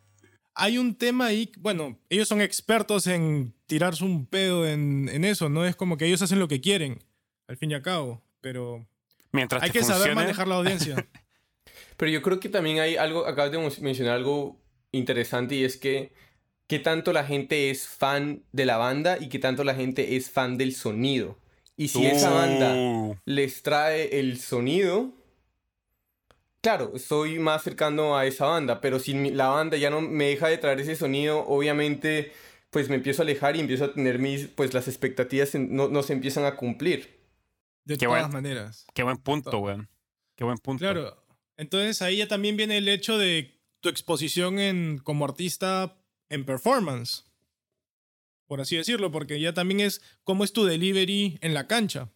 hay 0.56 0.77
un 0.77 0.95
tema 0.95 1.27
ahí, 1.27 1.51
bueno, 1.57 2.00
ellos 2.09 2.27
son 2.27 2.42
expertos 2.42 3.07
en 3.07 3.53
tirarse 3.65 4.03
un 4.03 4.25
pedo 4.25 4.68
en, 4.68 5.09
en 5.09 5.25
eso, 5.25 5.50
¿no? 5.50 5.65
Es 5.65 5.75
como 5.75 5.98
que 5.98 6.06
ellos 6.06 6.21
hacen 6.21 6.39
lo 6.39 6.48
que 6.48 6.62
quieren, 6.62 7.03
al 7.48 7.57
fin 7.57 7.71
y 7.71 7.74
al 7.74 7.81
cabo, 7.81 8.21
pero 8.42 8.86
Mientras 9.31 9.63
hay 9.63 9.71
que 9.71 9.83
saber 9.83 10.15
manejar 10.15 10.48
la 10.48 10.56
audiencia. 10.56 10.95
Pero 11.98 12.12
yo 12.12 12.24
creo 12.24 12.39
que 12.39 12.50
también 12.50 12.80
hay 12.80 12.95
algo, 12.95 13.27
acabas 13.27 13.51
de 13.51 13.59
mencionar 13.81 14.15
algo 14.15 14.59
interesante 14.92 15.53
y 15.53 15.63
es 15.63 15.77
que 15.77 16.12
qué 16.65 16.80
tanto 16.80 17.13
la 17.13 17.24
gente 17.24 17.69
es 17.69 17.88
fan 17.88 18.44
de 18.51 18.65
la 18.65 18.77
banda 18.77 19.19
y 19.19 19.30
qué 19.30 19.38
tanto 19.38 19.63
la 19.63 19.75
gente 19.75 20.15
es 20.15 20.31
fan 20.31 20.57
del 20.57 20.74
sonido. 20.74 21.38
Y 21.77 21.89
si 21.89 22.06
esa 22.06 22.31
banda 22.31 22.74
Uh, 22.75 23.18
les 23.25 23.62
trae 23.62 24.20
el 24.20 24.39
sonido, 24.39 25.13
claro, 26.62 26.98
soy 27.00 27.39
más 27.39 27.63
cercano 27.63 28.15
a 28.18 28.25
esa 28.25 28.46
banda, 28.46 28.82
pero 28.82 29.00
si 29.00 29.13
mi- 29.13 29.32
la 29.32 29.48
banda 29.48 29.77
ya 29.77 29.89
no 29.89 30.01
me 30.01 30.25
deja 30.30 30.48
de 30.48 30.58
traer 30.58 30.80
ese 30.80 30.96
sonido, 30.96 31.46
obviamente 31.48 32.32
pues 32.70 32.88
me 32.88 32.96
empiezo 32.96 33.22
a 33.22 33.25
alejar 33.25 33.56
y 33.58 33.60
empiezo 33.60 33.84
a 33.86 33.94
tener 33.94 34.18
mis, 34.18 34.48
pues 34.48 34.74
las 34.74 34.88
expectativas 34.88 35.53
en- 35.56 35.75
no, 35.75 35.89
no 35.89 36.03
se 36.03 36.13
empiezan 36.13 36.46
a 36.46 36.56
cumplir. 36.56 37.20
De 37.84 37.98
Qué 37.98 38.06
todas 38.06 38.32
maneras. 38.32 38.86
Qué 38.94 39.03
buen 39.03 39.18
punto, 39.18 39.58
weón. 39.60 39.89
Qué 40.38 40.44
buen 40.46 40.58
punto. 40.58 40.80
Claro. 40.80 41.22
Entonces 41.58 42.01
ahí 42.01 42.18
ya 42.18 42.27
también 42.27 42.56
viene 42.56 42.77
el 42.77 42.88
hecho 42.88 43.18
de 43.18 43.60
tu 43.82 43.89
exposición 43.89 44.58
en, 44.60 45.00
como 45.00 45.25
artista 45.25 45.98
en 46.30 46.46
performance. 46.46 47.25
Por 48.48 48.62
así 48.62 48.77
decirlo, 48.77 49.12
porque 49.12 49.39
ya 49.41 49.53
también 49.53 49.80
es 49.82 50.01
cómo 50.24 50.44
es 50.46 50.53
tu 50.53 50.63
delivery 50.63 51.39
en 51.41 51.53
la 51.53 51.68
cancha. 51.68 52.10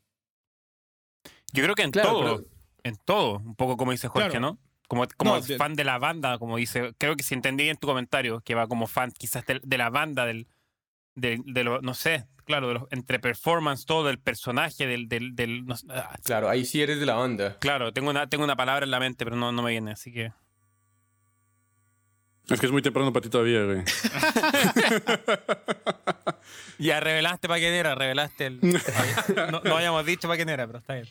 Yo 1.52 1.64
creo 1.64 1.76
que 1.76 1.84
en 1.84 1.92
Claro, 1.92 2.10
todo, 2.12 2.22
pero- 2.38 2.55
en 2.86 2.96
todo, 2.98 3.40
un 3.40 3.56
poco 3.56 3.76
como 3.78 3.92
dice 3.92 4.08
Jorge, 4.08 4.30
Claro. 4.30 4.40
¿no? 4.40 4.60
Como, 4.88 5.06
como 5.18 5.36
No, 5.36 5.42
de- 5.42 5.58
fan 5.58 5.74
de 5.74 5.84
la 5.84 5.98
banda, 5.98 6.38
como 6.38 6.56
dice, 6.58 6.94
creo 7.00 7.16
que 7.16 7.24
si 7.24 7.34
entendí 7.34 7.64
bien 7.64 7.78
tu 7.78 7.88
comentario, 7.88 8.42
que 8.42 8.54
va 8.54 8.68
como 8.68 8.86
fan 8.86 9.12
quizás 9.12 9.44
de, 9.48 9.60
de 9.64 9.78
la 9.80 9.90
banda, 9.90 10.26
del, 10.26 10.48
de 11.16 11.64
lo, 11.64 11.82
no 11.82 11.96
sé, 11.96 12.28
claro, 12.46 12.68
de 12.68 12.74
los- 12.76 12.84
entre 12.92 13.20
performance, 13.20 13.86
todo, 13.88 14.06
del 14.06 14.20
personaje, 14.20 14.86
del, 14.86 15.10
del, 15.10 15.36
del- 15.36 15.66
no 15.66 15.74
ah, 15.90 16.16
Claro, 16.24 16.48
ahí 16.50 16.64
sí 16.66 16.82
eres 16.84 17.00
de 17.00 17.08
la 17.08 17.16
banda. 17.16 17.58
claro, 17.60 17.92
tengo 17.92 18.12
una, 18.12 18.30
tengo 18.30 18.44
una 18.44 18.56
palabra 18.56 18.86
en 18.86 18.92
la 18.92 19.00
mente, 19.00 19.26
pero 19.26 19.36
no, 19.36 19.52
no 19.52 19.64
me 19.64 19.72
viene, 19.72 19.92
así 19.94 20.14
que... 20.14 20.32
Es 22.48 22.60
que 22.60 22.68
es 22.68 22.72
muy 22.72 22.84
temprano 22.84 23.12
para 23.12 23.24
ti 23.24 23.30
todavía, 23.30 23.64
güey. 23.64 23.82
Ya 26.78 27.00
revelaste 27.00 27.48
para 27.48 27.60
quién 27.60 27.74
era, 27.74 27.96
revelaste 27.96 28.46
el... 28.48 28.60
no, 29.52 29.62
no 29.62 29.76
habíamos 29.78 30.06
dicho 30.06 30.28
para 30.28 30.36
quién 30.38 30.50
era, 30.50 30.68
pero 30.68 30.80
está 30.80 30.94
bien. 30.96 31.08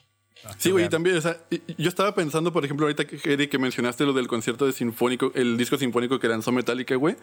Sí, 0.59 0.71
güey, 0.71 0.87
y 0.87 0.89
también, 0.89 1.17
o 1.17 1.21
sea, 1.21 1.39
yo 1.79 1.89
estaba 1.89 2.15
pensando, 2.15 2.53
por 2.53 2.65
ejemplo, 2.65 2.87
ahorita 2.87 3.07
que, 3.07 3.49
que 3.49 3.59
mencionaste 3.59 4.05
lo 4.05 4.13
del 4.13 4.29
concierto 4.29 4.67
de 4.67 4.73
sinfónico, 4.73 5.33
el 5.35 5.57
disco 5.57 5.77
sinfónico 5.77 6.19
que 6.19 6.29
lanzó 6.29 6.53
Metallica, 6.53 6.95
güey. 6.97 7.17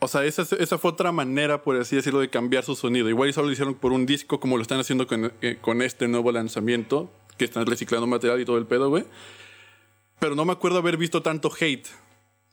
O 0.00 0.06
sea, 0.06 0.24
esa, 0.24 0.42
esa 0.56 0.78
fue 0.78 0.92
otra 0.92 1.10
manera, 1.10 1.62
por 1.62 1.76
así 1.76 1.96
decirlo, 1.96 2.20
de 2.20 2.30
cambiar 2.30 2.64
su 2.64 2.76
sonido. 2.76 3.08
Igual 3.08 3.28
y 3.28 3.32
solo 3.32 3.48
lo 3.48 3.52
hicieron 3.52 3.74
por 3.74 3.92
un 3.92 4.06
disco, 4.06 4.38
como 4.38 4.56
lo 4.56 4.62
están 4.62 4.78
haciendo 4.78 5.06
con, 5.06 5.32
eh, 5.42 5.58
con 5.60 5.82
este 5.82 6.06
nuevo 6.06 6.30
lanzamiento, 6.30 7.10
que 7.36 7.44
están 7.44 7.66
reciclando 7.66 8.06
material 8.06 8.40
y 8.40 8.44
todo 8.44 8.58
el 8.58 8.66
pedo, 8.66 8.90
güey. 8.90 9.04
Pero 10.20 10.34
no 10.34 10.44
me 10.44 10.52
acuerdo 10.52 10.78
haber 10.78 10.96
visto 10.96 11.22
tanto 11.22 11.50
hate 11.58 11.88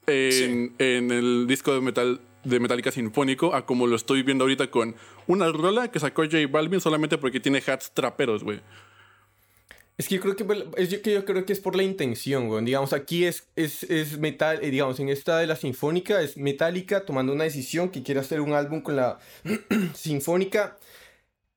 en, 0.08 0.76
en 0.80 1.12
el 1.12 1.46
disco 1.48 1.74
de 1.74 1.82
metal 1.82 2.22
de 2.44 2.60
Metallica 2.60 2.92
sinfónico 2.92 3.56
a 3.56 3.66
como 3.66 3.88
lo 3.88 3.96
estoy 3.96 4.22
viendo 4.24 4.44
ahorita 4.44 4.70
con 4.70 4.96
una 5.28 5.52
rola 5.52 5.90
que 5.90 6.00
sacó 6.00 6.24
J 6.24 6.38
Balvin 6.50 6.80
solamente 6.80 7.18
porque 7.18 7.40
tiene 7.40 7.62
hats 7.66 7.92
traperos, 7.92 8.44
güey. 8.44 8.62
Es 9.98 10.10
que 10.10 10.16
yo 10.16 10.22
creo 10.22 10.36
que, 10.36 10.46
es 10.78 11.00
que 11.00 11.14
yo 11.14 11.24
creo 11.24 11.46
que 11.46 11.54
es 11.54 11.62
por 11.62 11.76
la 11.76 11.84
intención, 11.84 12.50
güey. 12.50 12.66
Digamos, 12.66 12.92
aquí 12.92 13.26
es, 13.26 13.48
es, 13.56 13.84
es 13.84 14.18
metal, 14.18 14.60
eh, 14.62 14.70
digamos, 14.70 15.00
en 15.00 15.08
esta 15.08 15.38
de 15.38 15.48
la 15.48 15.56
sinfónica 15.56 16.22
es 16.22 16.36
Metallica 16.36 17.06
tomando 17.06 17.32
una 17.32 17.46
decisión 17.46 17.90
que 17.90 18.04
quiere 18.04 18.20
hacer 18.20 18.42
un 18.42 18.54
álbum 18.54 18.82
con 18.82 18.98
la 18.98 19.20
sinfónica. 19.96 20.78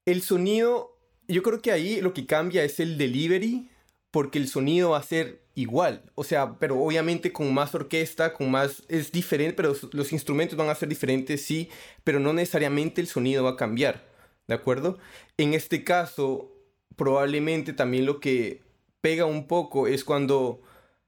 El 0.07 0.23
sonido, 0.23 0.97
yo 1.27 1.43
creo 1.43 1.61
que 1.61 1.73
ahí 1.73 2.01
lo 2.01 2.15
que 2.15 2.27
cambia 2.27 2.63
es 2.63 2.79
el 2.79 2.97
delivery, 2.97 3.69
porque 4.13 4.39
el 4.39 4.49
sonido 4.49 4.91
va 4.91 4.99
a 4.99 5.03
ser 5.03 5.43
igual. 5.57 6.05
O 6.15 6.23
sea, 6.23 6.59
pero 6.61 6.81
obviamente 6.81 7.33
con 7.33 7.53
más 7.53 7.75
orquesta, 7.75 8.33
con 8.33 8.51
más... 8.53 8.85
Es 8.89 9.11
diferente, 9.11 9.55
pero 9.55 9.75
los 9.93 10.13
instrumentos 10.13 10.57
van 10.57 10.69
a 10.69 10.77
ser 10.77 10.89
diferentes, 10.89 11.43
sí, 11.45 11.69
pero 12.05 12.21
no 12.21 12.33
necesariamente 12.33 13.01
el 13.01 13.09
sonido 13.09 13.43
va 13.43 13.51
a 13.51 13.57
cambiar. 13.57 14.07
¿De 14.47 14.55
acuerdo? 14.55 14.99
En 15.37 15.55
este 15.55 15.85
caso, 15.85 16.53
probablemente 16.99 17.73
también 17.73 18.05
lo 18.05 18.21
que 18.21 18.63
pega 19.01 19.25
un 19.25 19.47
poco 19.47 19.87
es 19.87 20.05
cuando 20.05 20.61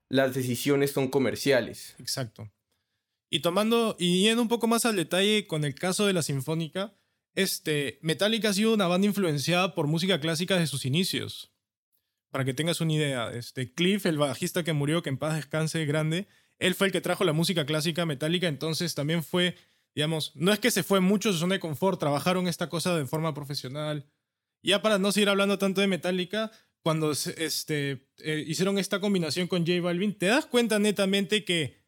las 0.09 0.35
decisiones 0.35 0.93
son 0.93 1.09
comerciales. 1.09 1.97
Exacto. 1.99 2.51
Y 3.29 3.41
tomando 3.41 3.97
y 3.99 4.23
yendo 4.23 4.41
un 4.41 4.49
poco 4.49 4.67
más 4.67 4.87
al 4.87 4.97
detalle 4.97 5.47
con 5.47 5.65
el 5.65 5.75
caso 5.75 6.07
de 6.07 6.15
la 6.15 6.23
Sinfónica, 6.23 6.95
este, 7.35 7.99
Metallica 8.03 8.49
ha 8.49 8.53
sido 8.53 8.73
una 8.73 8.87
banda 8.87 9.07
influenciada 9.07 9.75
por 9.75 9.89
música 9.89 10.21
clásica 10.21 10.55
desde 10.55 10.69
sus 10.69 10.87
inicios. 10.87 11.53
Para 12.31 12.45
que 12.45 12.55
tengas 12.55 12.81
una 12.81 12.93
idea, 12.93 13.31
este, 13.33 13.73
Cliff, 13.73 14.07
el 14.07 14.19
bajista 14.19 14.63
que 14.63 14.73
murió, 14.73 15.03
que 15.03 15.11
en 15.11 15.19
paz 15.19 15.35
descanse 15.35 15.85
grande, 15.85 16.29
él 16.59 16.75
fue 16.75 16.87
el 16.87 16.93
que 16.93 17.01
trajo 17.01 17.25
la 17.25 17.33
música 17.33 17.67
clásica 17.67 18.07
metálica, 18.07 18.47
entonces 18.47 18.95
también 18.95 19.25
fue, 19.25 19.57
digamos, 19.95 20.33
no 20.37 20.53
es 20.53 20.61
que 20.61 20.71
se 20.71 20.85
fue 20.85 21.01
mucho 21.01 21.33
su 21.33 21.39
zona 21.39 21.55
de 21.55 21.61
confort, 21.61 21.99
trabajaron 21.99 22.47
esta 22.47 22.69
cosa 22.69 22.97
de 22.97 23.07
forma 23.07 23.35
profesional, 23.35 24.07
ya 24.63 24.83
para 24.83 24.99
no 24.99 25.13
seguir 25.13 25.29
hablando 25.29 25.59
tanto 25.59 25.81
de 25.81 25.87
Metallica, 25.87 26.51
cuando 26.83 27.13
este, 27.13 28.09
eh, 28.19 28.45
hicieron 28.47 28.79
esta 28.79 29.01
combinación 29.01 29.49
con 29.49 29.67
J 29.67 29.81
Balvin, 29.81 30.17
te 30.17 30.27
das 30.27 30.47
cuenta 30.47 30.79
netamente 30.79 31.45
que, 31.45 31.79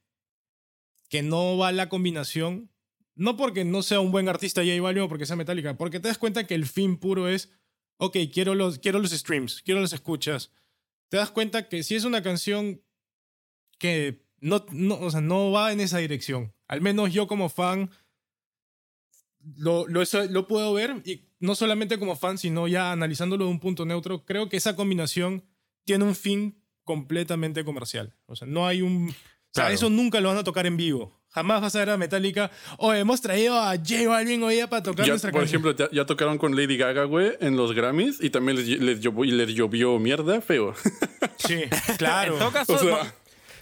que 1.08 1.22
no 1.22 1.56
va 1.56 1.72
la 1.72 1.88
combinación. 1.88 2.70
No 3.14 3.36
porque 3.36 3.64
no 3.64 3.82
sea 3.82 4.00
un 4.00 4.10
buen 4.10 4.28
artista 4.28 4.62
J 4.62 4.80
Balvin 4.80 5.04
o 5.04 5.08
porque 5.08 5.26
sea 5.26 5.36
Metallica, 5.36 5.76
porque 5.76 6.00
te 6.00 6.08
das 6.08 6.18
cuenta 6.18 6.46
que 6.46 6.54
el 6.54 6.66
fin 6.66 6.96
puro 6.96 7.28
es, 7.28 7.50
ok, 7.98 8.16
quiero 8.32 8.54
los, 8.54 8.78
quiero 8.78 8.98
los 8.98 9.10
streams, 9.10 9.62
quiero 9.62 9.80
los 9.80 9.92
escuchas. 9.92 10.50
Te 11.08 11.18
das 11.18 11.30
cuenta 11.30 11.68
que 11.68 11.82
si 11.82 11.94
es 11.94 12.04
una 12.04 12.22
canción 12.22 12.82
que 13.78 14.24
no, 14.40 14.64
no, 14.70 14.98
o 14.98 15.10
sea, 15.10 15.20
no 15.20 15.50
va 15.50 15.72
en 15.72 15.80
esa 15.80 15.98
dirección, 15.98 16.54
al 16.68 16.80
menos 16.80 17.12
yo 17.12 17.26
como 17.26 17.48
fan 17.48 17.90
lo, 19.56 19.87
lo, 19.88 20.02
lo 20.30 20.46
puedo 20.46 20.72
ver 20.75 21.02
y 21.04 21.25
no 21.40 21.54
solamente 21.54 21.99
como 21.99 22.16
fan, 22.16 22.38
sino 22.38 22.68
ya 22.68 22.92
analizándolo 22.92 23.44
de 23.44 23.50
un 23.50 23.61
punto 23.61 23.84
neutro, 23.84 24.25
creo 24.25 24.49
que 24.49 24.56
esa 24.56 24.76
combinación 24.76 25.44
tiene 25.84 26.04
un 26.04 26.14
fin 26.14 26.62
completamente 26.84 27.64
comercial. 27.64 28.14
O 28.26 28.37
sea, 28.37 28.46
no 28.46 28.66
hay 28.66 28.82
un... 28.82 29.11
O 29.11 29.54
sea, 29.54 29.70
eso 29.70 29.90
nunca 29.90 30.20
lo 30.20 30.28
van 30.28 30.38
a 30.38 30.44
tocar 30.44 30.66
en 30.66 30.78
vivo. 30.78 31.20
Jamás 31.28 31.61
vas 31.61 31.75
a 31.76 31.78
ver 31.80 31.90
a 31.90 31.96
Metallica, 31.96 32.50
o 32.78 32.92
hemos 32.92 33.20
traído 33.20 33.58
a 33.58 33.75
J 33.76 34.06
Balvin 34.06 34.42
hoy 34.42 34.61
para 34.68 34.82
tocar 34.82 35.08
nuestra 35.08 35.30
Por 35.30 35.42
ejemplo, 35.42 35.75
ya, 35.90 36.06
tocaron 36.06 36.38
con 36.38 36.54
Lady 36.54 36.76
Gaga, 36.76 37.04
güey, 37.04 37.32
en 37.40 37.56
los 37.56 37.72
Grammys 37.75 38.18
y 38.22 38.30
también 38.30 38.58
les, 38.58 38.68
les, 38.80 39.00
llovió, 39.00 39.25
les 39.25 39.49
llovió 39.49 39.99
mierda 39.99 40.40
feo. 40.40 40.75
Sí, 41.38 41.62
claro. 41.99 42.38
o 42.68 42.78
sea, 42.78 43.14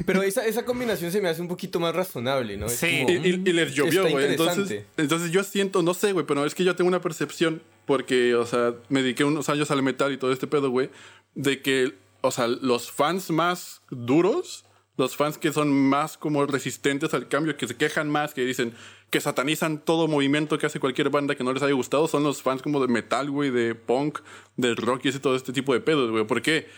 pero 0.07 0.23
esa, 0.23 0.47
esa 0.47 0.65
combinación 0.65 1.13
se 1.13 1.21
me 1.21 1.29
hace 1.29 1.43
un 1.43 1.49
poquito 1.49 1.81
más 1.81 1.95
razonable, 1.95 2.57
¿no? 2.57 2.69
sí. 2.69 3.05
y, 3.09 3.33
les 3.37 3.75
llovió, 3.75 4.09
güey. 4.09 4.27
Entonces, 4.27 4.85
entonces 4.97 5.31
yo 5.31 5.45
siento, 5.45 5.83
no 5.83 5.95
sé, 5.95 6.13
güey, 6.13 6.27
pero 6.27 6.45
es 6.45 6.55
que 6.55 6.65
yo 6.65 6.75
tengo 6.77 6.89
una 6.89 7.01
percepción, 7.01 7.63
porque, 7.87 8.35
o 8.35 8.47
sea, 8.47 8.75
me 8.89 9.03
dediqué 9.03 9.25
unos 9.25 9.49
años 9.49 9.71
al 9.71 9.83
metal 9.83 10.13
y 10.13 10.17
todo 10.17 10.33
este 10.33 10.47
pedo, 10.47 10.71
güey, 10.71 10.91
de 11.35 11.61
que, 11.61 11.95
o 12.21 12.31
sea, 12.31 12.47
los 12.47 12.91
fans 12.91 13.31
más 13.31 13.83
duros, 13.91 14.65
los 14.97 15.17
fans 15.17 15.39
que 15.39 15.53
son 15.53 15.73
más 15.73 16.17
como 16.17 16.47
resistentes 16.47 17.15
al 17.15 17.29
cambio, 17.29 17.57
que 17.57 17.67
se 17.67 17.77
quejan 17.77 18.11
más, 18.11 18.35
que 18.35 18.45
dicen 18.45 18.75
que 19.11 19.21
satanizan 19.21 19.79
todo 19.79 20.07
movimiento 20.07 20.57
que 20.59 20.67
hace 20.67 20.79
cualquier 20.79 21.11
banda 21.11 21.35
que 21.35 21.43
no 21.43 21.53
les 21.53 21.63
haya 21.63 21.75
gustado, 21.75 22.07
son 22.07 22.23
los 22.23 22.43
fans 22.43 22.63
como 22.63 22.81
de 22.81 22.87
metal, 22.87 23.29
güey, 23.31 23.51
de 23.51 23.75
punk, 23.75 24.21
de 24.57 24.75
rock 24.75 25.05
y 25.05 25.09
ese 25.09 25.19
todo 25.19 25.35
este 25.35 25.53
tipo 25.53 25.73
de 25.73 25.81
pedos, 25.81 26.11
güey. 26.11 26.25
¿Por 26.25 26.43
qué? 26.43 26.69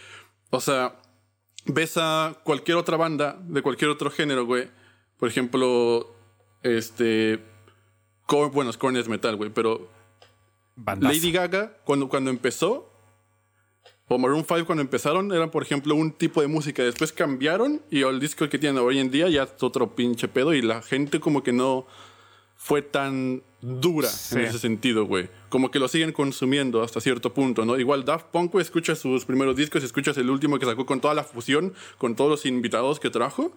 O 0.50 0.60
sea, 0.60 0.96
ves 1.66 1.96
a 1.96 2.36
cualquier 2.44 2.76
otra 2.76 2.96
banda 2.96 3.38
de 3.42 3.62
cualquier 3.62 3.90
otro 3.90 4.10
género, 4.10 4.46
güey. 4.46 4.68
Por 5.18 5.28
ejemplo, 5.28 6.14
este. 6.62 7.40
bueno, 8.52 8.72
Korn 8.78 8.96
es 8.96 9.08
metal, 9.08 9.36
güey, 9.36 9.50
pero. 9.50 9.88
Lady 11.00 11.32
Gaga, 11.32 11.76
cuando, 11.84 12.08
cuando 12.08 12.30
empezó, 12.30 12.90
o 14.08 14.18
Maroon 14.18 14.44
5 14.46 14.66
cuando 14.66 14.82
empezaron, 14.82 15.32
eran, 15.32 15.50
por 15.50 15.62
ejemplo, 15.62 15.94
un 15.94 16.12
tipo 16.12 16.40
de 16.40 16.48
música. 16.48 16.82
Después 16.82 17.12
cambiaron 17.12 17.82
y 17.90 18.02
el 18.02 18.20
disco 18.20 18.48
que 18.48 18.58
tienen 18.58 18.82
hoy 18.82 18.98
en 18.98 19.10
día 19.10 19.28
ya 19.28 19.44
es 19.44 19.62
otro 19.62 19.94
pinche 19.94 20.28
pedo 20.28 20.54
y 20.54 20.62
la 20.62 20.82
gente 20.82 21.20
como 21.20 21.42
que 21.42 21.52
no 21.52 21.86
fue 22.64 22.80
tan 22.80 23.42
dura 23.60 24.08
en 24.30 24.42
ese 24.42 24.60
sentido, 24.60 25.04
güey. 25.04 25.28
Como 25.48 25.72
que 25.72 25.80
lo 25.80 25.88
siguen 25.88 26.12
consumiendo 26.12 26.84
hasta 26.84 27.00
cierto 27.00 27.34
punto, 27.34 27.64
¿no? 27.64 27.76
Igual 27.76 28.04
Daft 28.04 28.26
Punk, 28.26 28.52
güey, 28.52 28.62
escuchas 28.62 29.00
sus 29.00 29.24
primeros 29.24 29.56
discos, 29.56 29.82
escuchas 29.82 30.16
el 30.16 30.30
último 30.30 30.60
que 30.60 30.66
sacó 30.66 30.86
con 30.86 31.00
toda 31.00 31.12
la 31.12 31.24
fusión, 31.24 31.74
con 31.98 32.14
todos 32.14 32.30
los 32.30 32.46
invitados 32.46 33.00
que 33.00 33.10
trajo. 33.10 33.52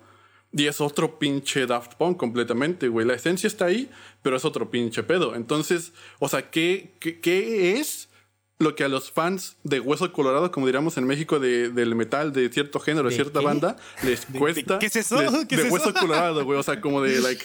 Y 0.51 0.65
es 0.65 0.81
otro 0.81 1.19
pinche 1.19 1.67
Daft 1.67 1.93
Punk 1.99 2.17
completamente, 2.17 2.87
güey. 2.87 3.05
La 3.05 3.13
esencia 3.13 3.45
está 3.45 3.65
ahí, 3.65 3.91
pero 4.23 4.37
es 4.37 4.43
otro 4.43 4.71
pinche 4.71 5.03
pedo. 5.03 5.35
Entonces, 5.35 5.93
o 6.17 6.27
sea, 6.27 6.49
¿qué, 6.49 6.95
qué, 6.99 7.79
es 7.79 8.09
lo 8.57 8.75
que 8.75 8.83
a 8.83 8.87
los 8.87 9.11
fans 9.11 9.57
de 9.63 9.79
Hueso 9.79 10.11
Colorado, 10.13 10.51
como 10.51 10.65
diríamos 10.65 10.97
en 10.97 11.05
México, 11.05 11.39
de, 11.39 11.69
del 11.69 11.95
metal, 11.95 12.31
de 12.31 12.49
cierto 12.49 12.79
género, 12.79 13.09
de, 13.09 13.15
cierta 13.15 13.41
banda, 13.41 13.75
les 14.03 14.25
cuesta. 14.25 14.79
¿Qué 14.79 14.85
es 14.85 14.95
eso? 14.95 15.17
¿Qué 15.47 15.57
de 15.57 15.69
Hueso 15.69 15.93
Colorado, 15.93 16.43
güey. 16.45 16.57
O 16.57 16.63
sea, 16.63 16.79
como 16.79 17.01
de, 17.01 17.19
like, 17.19 17.43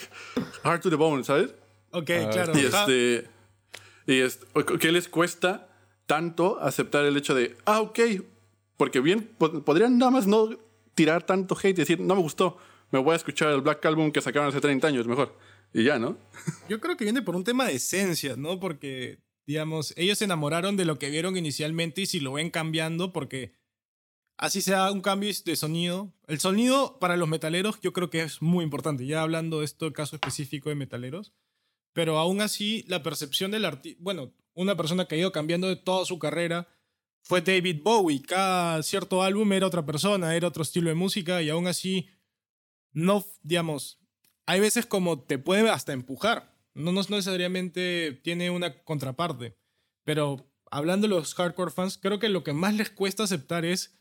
Heart 0.63 0.83
to 0.83 0.89
the 0.89 0.95
Bone, 0.95 1.23
¿sabes? 1.23 1.53
Ok, 1.91 2.09
ah, 2.11 2.29
claro. 2.31 2.53
Y 2.57 2.65
este. 2.65 3.29
Y 4.07 4.19
este, 4.19 4.45
¿Qué 4.79 4.91
les 4.91 5.07
cuesta 5.07 5.67
tanto 6.05 6.59
aceptar 6.59 7.05
el 7.05 7.15
hecho 7.15 7.33
de, 7.33 7.55
ah, 7.65 7.81
ok, 7.81 7.99
porque 8.77 8.99
bien, 8.99 9.29
podrían 9.37 9.97
nada 9.97 10.11
más 10.11 10.27
no 10.27 10.49
tirar 10.95 11.23
tanto 11.23 11.55
hate 11.55 11.69
y 11.69 11.73
decir, 11.73 11.99
no 11.99 12.15
me 12.15 12.21
gustó, 12.21 12.57
me 12.91 12.99
voy 12.99 13.13
a 13.13 13.15
escuchar 13.15 13.49
el 13.51 13.61
Black 13.61 13.85
Album 13.85 14.11
que 14.11 14.21
sacaron 14.21 14.49
hace 14.49 14.59
30 14.59 14.87
años 14.87 15.07
mejor. 15.07 15.37
Y 15.73 15.85
ya, 15.85 15.99
¿no? 15.99 16.17
Yo 16.67 16.81
creo 16.81 16.97
que 16.97 17.05
viene 17.05 17.21
por 17.21 17.35
un 17.35 17.43
tema 17.43 17.65
de 17.65 17.75
esencia, 17.75 18.35
¿no? 18.35 18.59
Porque, 18.59 19.19
digamos, 19.51 19.93
ellos 19.97 20.17
se 20.17 20.25
enamoraron 20.25 20.77
de 20.77 20.85
lo 20.85 20.97
que 20.97 21.09
vieron 21.09 21.35
inicialmente 21.35 22.01
y 22.01 22.05
si 22.05 22.21
lo 22.21 22.33
ven 22.33 22.49
cambiando, 22.49 23.11
porque 23.11 23.53
así 24.37 24.61
sea 24.61 24.89
un 24.91 25.01
cambio 25.01 25.29
de 25.43 25.55
sonido. 25.57 26.13
El 26.27 26.39
sonido 26.39 26.99
para 26.99 27.17
los 27.17 27.27
metaleros 27.27 27.79
yo 27.81 27.91
creo 27.91 28.09
que 28.09 28.21
es 28.21 28.41
muy 28.41 28.63
importante. 28.63 29.05
Ya 29.05 29.21
hablando 29.21 29.59
de 29.59 29.65
esto, 29.65 29.91
caso 29.91 30.15
específico 30.15 30.69
de 30.69 30.75
metaleros, 30.75 31.33
pero 31.91 32.17
aún 32.17 32.39
así 32.39 32.85
la 32.87 33.03
percepción 33.03 33.51
del 33.51 33.65
artista, 33.65 33.99
bueno, 34.01 34.31
una 34.53 34.77
persona 34.77 35.05
que 35.05 35.15
ha 35.15 35.19
ido 35.19 35.33
cambiando 35.33 35.67
de 35.67 35.75
toda 35.75 36.05
su 36.05 36.17
carrera 36.17 36.69
fue 37.21 37.41
David 37.41 37.81
Bowie. 37.83 38.21
Cada 38.21 38.81
cierto 38.83 39.21
álbum 39.21 39.51
era 39.51 39.67
otra 39.67 39.85
persona, 39.85 40.33
era 40.33 40.47
otro 40.47 40.63
estilo 40.63 40.87
de 40.87 40.95
música 40.95 41.41
y 41.41 41.49
aún 41.49 41.67
así 41.67 42.07
no, 42.93 43.25
digamos, 43.43 43.99
hay 44.45 44.61
veces 44.61 44.85
como 44.85 45.21
te 45.21 45.37
puede 45.37 45.69
hasta 45.69 45.91
empujar. 45.91 46.50
No, 46.73 46.91
no 46.91 47.01
necesariamente 47.01 48.19
tiene 48.23 48.49
una 48.49 48.83
contraparte. 48.83 49.57
Pero 50.03 50.51
hablando 50.71 51.07
de 51.07 51.13
los 51.13 51.35
hardcore 51.35 51.71
fans, 51.71 51.97
creo 51.97 52.19
que 52.19 52.29
lo 52.29 52.43
que 52.43 52.53
más 52.53 52.73
les 52.73 52.89
cuesta 52.89 53.23
aceptar 53.23 53.65
es 53.65 53.99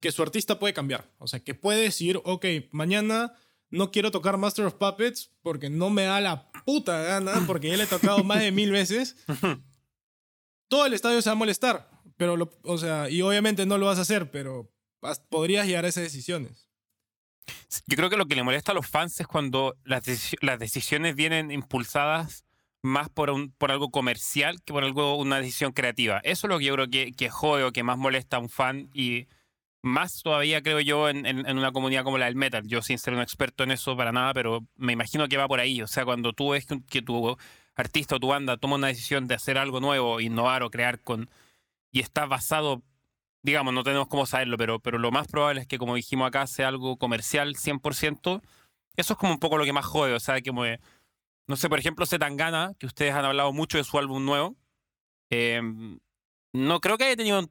que 0.00 0.12
su 0.12 0.22
artista 0.22 0.58
puede 0.58 0.74
cambiar. 0.74 1.12
O 1.18 1.26
sea, 1.26 1.40
que 1.40 1.54
puede 1.54 1.82
decir, 1.82 2.20
ok, 2.24 2.46
mañana 2.72 3.34
no 3.68 3.90
quiero 3.90 4.10
tocar 4.10 4.36
Master 4.36 4.66
of 4.66 4.74
Puppets 4.74 5.30
porque 5.42 5.70
no 5.70 5.90
me 5.90 6.04
da 6.04 6.20
la 6.20 6.50
puta 6.64 7.02
gana, 7.02 7.32
porque 7.46 7.68
ya 7.68 7.76
le 7.76 7.84
he 7.84 7.88
tocado 7.88 8.24
más 8.24 8.40
de 8.40 8.52
mil 8.52 8.70
veces. 8.70 9.16
Todo 10.68 10.86
el 10.86 10.94
estadio 10.94 11.20
se 11.20 11.28
va 11.28 11.32
a 11.32 11.36
molestar, 11.36 11.90
pero, 12.16 12.36
lo, 12.36 12.50
o 12.62 12.78
sea, 12.78 13.10
y 13.10 13.22
obviamente 13.22 13.66
no 13.66 13.76
lo 13.76 13.86
vas 13.86 13.98
a 13.98 14.02
hacer, 14.02 14.30
pero 14.30 14.72
podrías 15.28 15.66
llegar 15.66 15.84
a 15.84 15.88
esas 15.88 16.04
decisiones. 16.04 16.69
Yo 17.86 17.96
creo 17.96 18.10
que 18.10 18.16
lo 18.16 18.26
que 18.26 18.34
le 18.34 18.42
molesta 18.42 18.72
a 18.72 18.74
los 18.74 18.86
fans 18.86 19.20
es 19.20 19.26
cuando 19.26 19.76
las, 19.84 20.02
las 20.40 20.58
decisiones 20.58 21.14
vienen 21.14 21.50
impulsadas 21.50 22.44
más 22.82 23.08
por, 23.10 23.30
un, 23.30 23.52
por 23.52 23.70
algo 23.70 23.90
comercial 23.90 24.62
que 24.62 24.72
por 24.72 24.84
algo, 24.84 25.16
una 25.16 25.38
decisión 25.38 25.72
creativa. 25.72 26.20
Eso 26.24 26.46
es 26.46 26.50
lo 26.50 26.58
que 26.58 26.64
yo 26.64 26.74
creo 26.74 26.88
que, 26.88 27.12
que 27.12 27.28
jode 27.28 27.64
o 27.64 27.72
que 27.72 27.82
más 27.82 27.98
molesta 27.98 28.36
a 28.36 28.40
un 28.40 28.48
fan 28.48 28.90
y 28.94 29.26
más 29.82 30.22
todavía, 30.22 30.62
creo 30.62 30.80
yo, 30.80 31.08
en, 31.08 31.24
en, 31.26 31.58
una 31.58 31.72
comunidad 31.72 32.04
como 32.04 32.18
la 32.18 32.26
del 32.26 32.36
metal. 32.36 32.66
Yo 32.66 32.82
sin 32.82 32.98
ser 32.98 33.14
un 33.14 33.20
experto 33.20 33.64
en 33.64 33.70
eso 33.70 33.96
para 33.96 34.12
nada, 34.12 34.34
pero 34.34 34.66
me 34.76 34.92
imagino 34.92 35.28
que 35.28 35.36
va 35.36 35.48
por 35.48 35.60
ahí. 35.60 35.80
O 35.82 35.86
sea, 35.86 36.04
cuando 36.04 36.32
tú 36.32 36.50
ves 36.50 36.66
que, 36.88 37.02
tu 37.02 37.36
artista 37.74 38.16
o 38.16 38.20
tu 38.20 38.28
banda 38.28 38.56
toma 38.58 38.76
una 38.76 38.88
decisión 38.88 39.26
de 39.26 39.34
hacer 39.34 39.58
algo 39.58 39.80
nuevo, 39.80 40.20
innovar 40.20 40.62
o 40.62 40.70
crear 40.70 41.00
con... 41.00 41.30
y 41.92 42.00
está 42.00 42.26
basado, 42.26 42.82
digamos, 43.42 43.72
no 43.72 43.82
tenemos 43.82 44.08
cómo 44.08 44.26
saberlo, 44.26 44.56
pero, 44.56 44.80
pero 44.80 44.98
lo 44.98 45.10
más 45.10 45.26
probable 45.28 45.62
es 45.62 45.66
que, 45.66 45.78
como 45.78 45.94
dijimos 45.94 46.28
acá, 46.28 46.46
sea 46.46 46.68
algo 46.68 46.96
comercial 46.96 47.54
100%. 47.54 48.42
Eso 48.96 49.12
es 49.12 49.18
como 49.18 49.32
un 49.32 49.38
poco 49.38 49.58
lo 49.58 49.64
que 49.64 49.72
más 49.72 49.86
jode. 49.86 50.14
O 50.14 50.20
sea, 50.20 50.40
que 50.40 50.50
como... 50.50 50.64
no 51.46 51.56
sé, 51.56 51.68
por 51.68 51.78
ejemplo, 51.78 52.06
Zetangana, 52.06 52.74
que 52.78 52.86
ustedes 52.86 53.14
han 53.14 53.24
hablado 53.24 53.52
mucho 53.52 53.78
de 53.78 53.84
su 53.84 53.98
álbum 53.98 54.24
nuevo, 54.24 54.56
em, 55.30 55.98
no 56.52 56.80
creo 56.80 56.98
que 56.98 57.04
haya 57.04 57.16
tenido, 57.16 57.48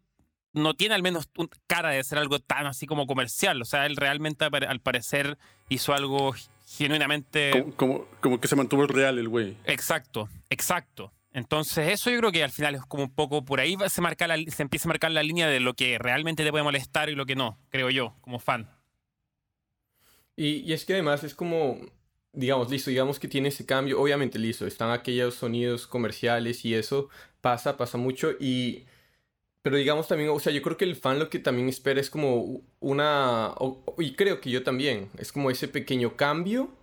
no 0.53 0.75
tiene 0.75 0.95
al 0.95 1.03
menos 1.03 1.29
cara 1.67 1.89
de 1.89 2.03
ser 2.03 2.17
algo 2.17 2.39
tan 2.39 2.67
así 2.67 2.85
como 2.85 3.07
comercial. 3.07 3.61
O 3.61 3.65
sea, 3.65 3.85
él 3.85 3.95
realmente 3.95 4.45
al 4.45 4.81
parecer 4.81 5.37
hizo 5.69 5.93
algo 5.93 6.35
genuinamente... 6.67 7.65
Como, 7.75 8.05
como, 8.21 8.39
que 8.39 8.47
se 8.47 8.55
mantuvo 8.55 8.85
real 8.85 9.17
el 9.17 9.27
güey. 9.27 9.57
Exacto, 9.65 10.29
exacto. 10.49 11.11
Entonces, 11.31 11.89
eso 11.89 12.09
yo 12.09 12.17
creo 12.19 12.31
que 12.31 12.43
al 12.43 12.51
final 12.51 12.75
es 12.75 12.85
como 12.85 13.03
un 13.03 13.13
poco 13.13 13.45
por 13.45 13.59
ahí 13.59 13.77
se, 13.87 14.01
marca 14.01 14.27
se 14.47 14.63
empieza 14.63 14.87
a 14.87 14.89
marcar 14.89 15.11
la 15.11 15.21
línea 15.21 15.47
de 15.47 15.59
lo 15.59 15.75
que 15.75 15.99
realmente 15.99 16.43
te 16.43 16.51
puede 16.51 16.63
molestar 16.63 17.09
y 17.09 17.15
lo 17.15 17.25
que 17.25 17.35
no, 17.35 17.59
creo 17.69 17.89
yo, 17.89 18.15
como 18.21 18.39
fan. 18.39 18.69
Y, 20.35 20.61
y 20.61 20.73
es 20.73 20.85
que 20.85 20.93
además 20.93 21.23
es 21.23 21.35
como, 21.35 21.79
digamos, 22.33 22.69
listo, 22.71 22.89
digamos 22.89 23.19
que 23.19 23.27
tiene 23.27 23.49
ese 23.49 23.65
cambio, 23.65 24.01
obviamente 24.01 24.39
listo, 24.39 24.65
están 24.65 24.91
aquellos 24.91 25.35
sonidos 25.35 25.85
comerciales 25.85 26.65
y 26.65 26.73
eso 26.73 27.09
pasa, 27.41 27.77
pasa 27.77 27.97
mucho 27.97 28.31
y... 28.39 28.85
Pero 29.61 29.75
digamos 29.75 30.07
también, 30.07 30.29
o 30.29 30.39
sea, 30.39 30.53
yo 30.53 30.61
creo 30.61 30.77
que 30.77 30.85
el 30.85 30.95
fan 30.95 31.19
lo 31.19 31.29
que 31.29 31.37
también 31.37 31.67
espera 31.67 31.99
es 31.99 32.09
como 32.09 32.61
una, 32.79 33.53
y 33.97 34.15
creo 34.15 34.39
que 34.39 34.49
yo 34.49 34.63
también, 34.63 35.09
es 35.17 35.33
como 35.33 35.51
ese 35.51 35.67
pequeño 35.67 36.15
cambio 36.15 36.78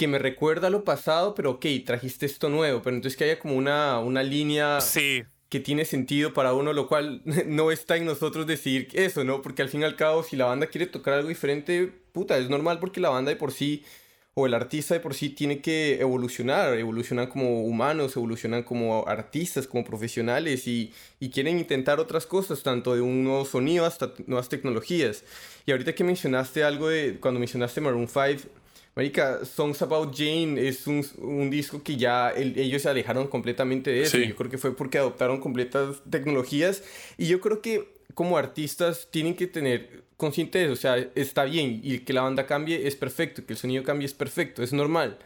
que 0.00 0.08
me 0.08 0.18
recuerda 0.18 0.68
a 0.68 0.70
lo 0.70 0.82
pasado, 0.82 1.34
pero 1.34 1.50
ok, 1.50 1.66
trajiste 1.84 2.24
esto 2.24 2.48
nuevo, 2.48 2.80
pero 2.80 2.96
entonces 2.96 3.18
que 3.18 3.24
haya 3.24 3.38
como 3.38 3.54
una, 3.54 3.98
una 3.98 4.22
línea 4.22 4.80
sí. 4.80 5.24
que 5.50 5.60
tiene 5.60 5.84
sentido 5.84 6.32
para 6.32 6.54
uno, 6.54 6.72
lo 6.72 6.88
cual 6.88 7.20
no 7.46 7.70
está 7.70 7.98
en 7.98 8.06
nosotros 8.06 8.46
decir 8.46 8.88
eso, 8.94 9.24
¿no? 9.24 9.42
Porque 9.42 9.60
al 9.60 9.68
fin 9.68 9.82
y 9.82 9.84
al 9.84 9.96
cabo, 9.96 10.22
si 10.22 10.36
la 10.36 10.46
banda 10.46 10.68
quiere 10.68 10.86
tocar 10.86 11.12
algo 11.12 11.28
diferente, 11.28 11.92
puta, 12.12 12.38
es 12.38 12.48
normal 12.48 12.78
porque 12.78 12.98
la 12.98 13.10
banda 13.10 13.28
de 13.28 13.36
por 13.36 13.52
sí 13.52 13.84
o 14.32 14.46
el 14.46 14.54
artista 14.54 14.94
de 14.94 15.00
por 15.00 15.12
sí 15.12 15.28
tiene 15.28 15.60
que 15.60 16.00
evolucionar, 16.00 16.78
evolucionan 16.78 17.26
como 17.26 17.62
humanos, 17.64 18.16
evolucionan 18.16 18.62
como 18.62 19.06
artistas, 19.06 19.66
como 19.66 19.84
profesionales 19.84 20.66
y, 20.66 20.94
y, 21.18 21.28
quieren 21.28 21.58
intentar 21.58 22.00
otras 22.00 22.24
cosas, 22.24 22.62
tanto 22.62 22.94
de 22.94 23.02
un 23.02 23.22
nuevo 23.22 23.44
sonido 23.44 23.84
hasta 23.84 24.14
nuevas 24.26 24.48
tecnologías. 24.48 25.24
Y 25.66 25.72
ahorita 25.72 25.94
que 25.94 26.04
mencionaste 26.04 26.64
algo 26.64 26.88
de, 26.88 27.18
cuando 27.20 27.38
mencionaste 27.38 27.82
Maroon 27.82 28.08
5, 28.08 28.48
Marica, 28.96 29.44
Songs 29.44 29.80
About 29.82 30.14
Jane 30.16 30.66
es 30.66 30.86
un, 30.86 31.06
un 31.18 31.48
disco 31.48 31.82
que 31.82 31.96
ya 31.96 32.32
ellos 32.32 32.82
se 32.82 32.88
alejaron 32.88 33.28
completamente 33.28 33.90
de 33.90 34.02
eso. 34.02 34.18
Yo 34.18 34.34
creo 34.34 34.50
que 34.50 34.58
fue 34.58 34.76
porque 34.76 34.98
adoptaron 34.98 35.40
completas 35.40 36.02
tecnologías 36.10 36.82
y 37.16 37.26
yo 37.28 37.40
creo 37.40 37.62
que 37.62 38.00
como 38.14 38.36
artistas 38.36 39.08
tienen 39.10 39.34
que 39.34 39.46
tener 39.46 40.04
consciente 40.16 40.58
de 40.58 40.64
eso, 40.64 40.74
o 40.74 40.76
sea, 40.76 40.96
está 41.14 41.44
bien 41.44 41.80
y 41.82 42.00
que 42.00 42.12
la 42.12 42.22
banda 42.22 42.46
cambie 42.46 42.86
es 42.86 42.94
perfecto, 42.94 43.46
que 43.46 43.54
el 43.54 43.58
sonido 43.58 43.82
cambie 43.82 44.06
es 44.06 44.14
perfecto, 44.14 44.62
es 44.62 44.72
normal, 44.72 45.18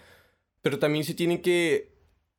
pero 0.62 0.78
también 0.78 1.04
se 1.04 1.14
tienen 1.14 1.42
que, 1.42 1.90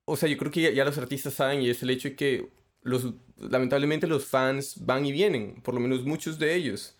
o 0.05 0.15
sea, 0.15 0.29
yo 0.29 0.37
creo 0.37 0.51
que 0.51 0.73
ya, 0.73 0.85
los 0.85 0.97
artistas 0.97 1.33
saben 1.33 1.61
y 1.61 1.69
es 1.69 1.83
el 1.83 1.89
hecho 1.89 2.09
de 2.09 2.15
que 2.15 2.49
los, 2.81 3.13
lamentablemente 3.37 4.07
los 4.07 4.25
fans 4.25 4.85
van 4.85 5.05
y 5.05 5.11
vienen, 5.11 5.61
por 5.61 5.73
lo 5.73 5.81
menos 5.81 6.05
muchos 6.05 6.39
de 6.39 6.55
ellos. 6.55 6.95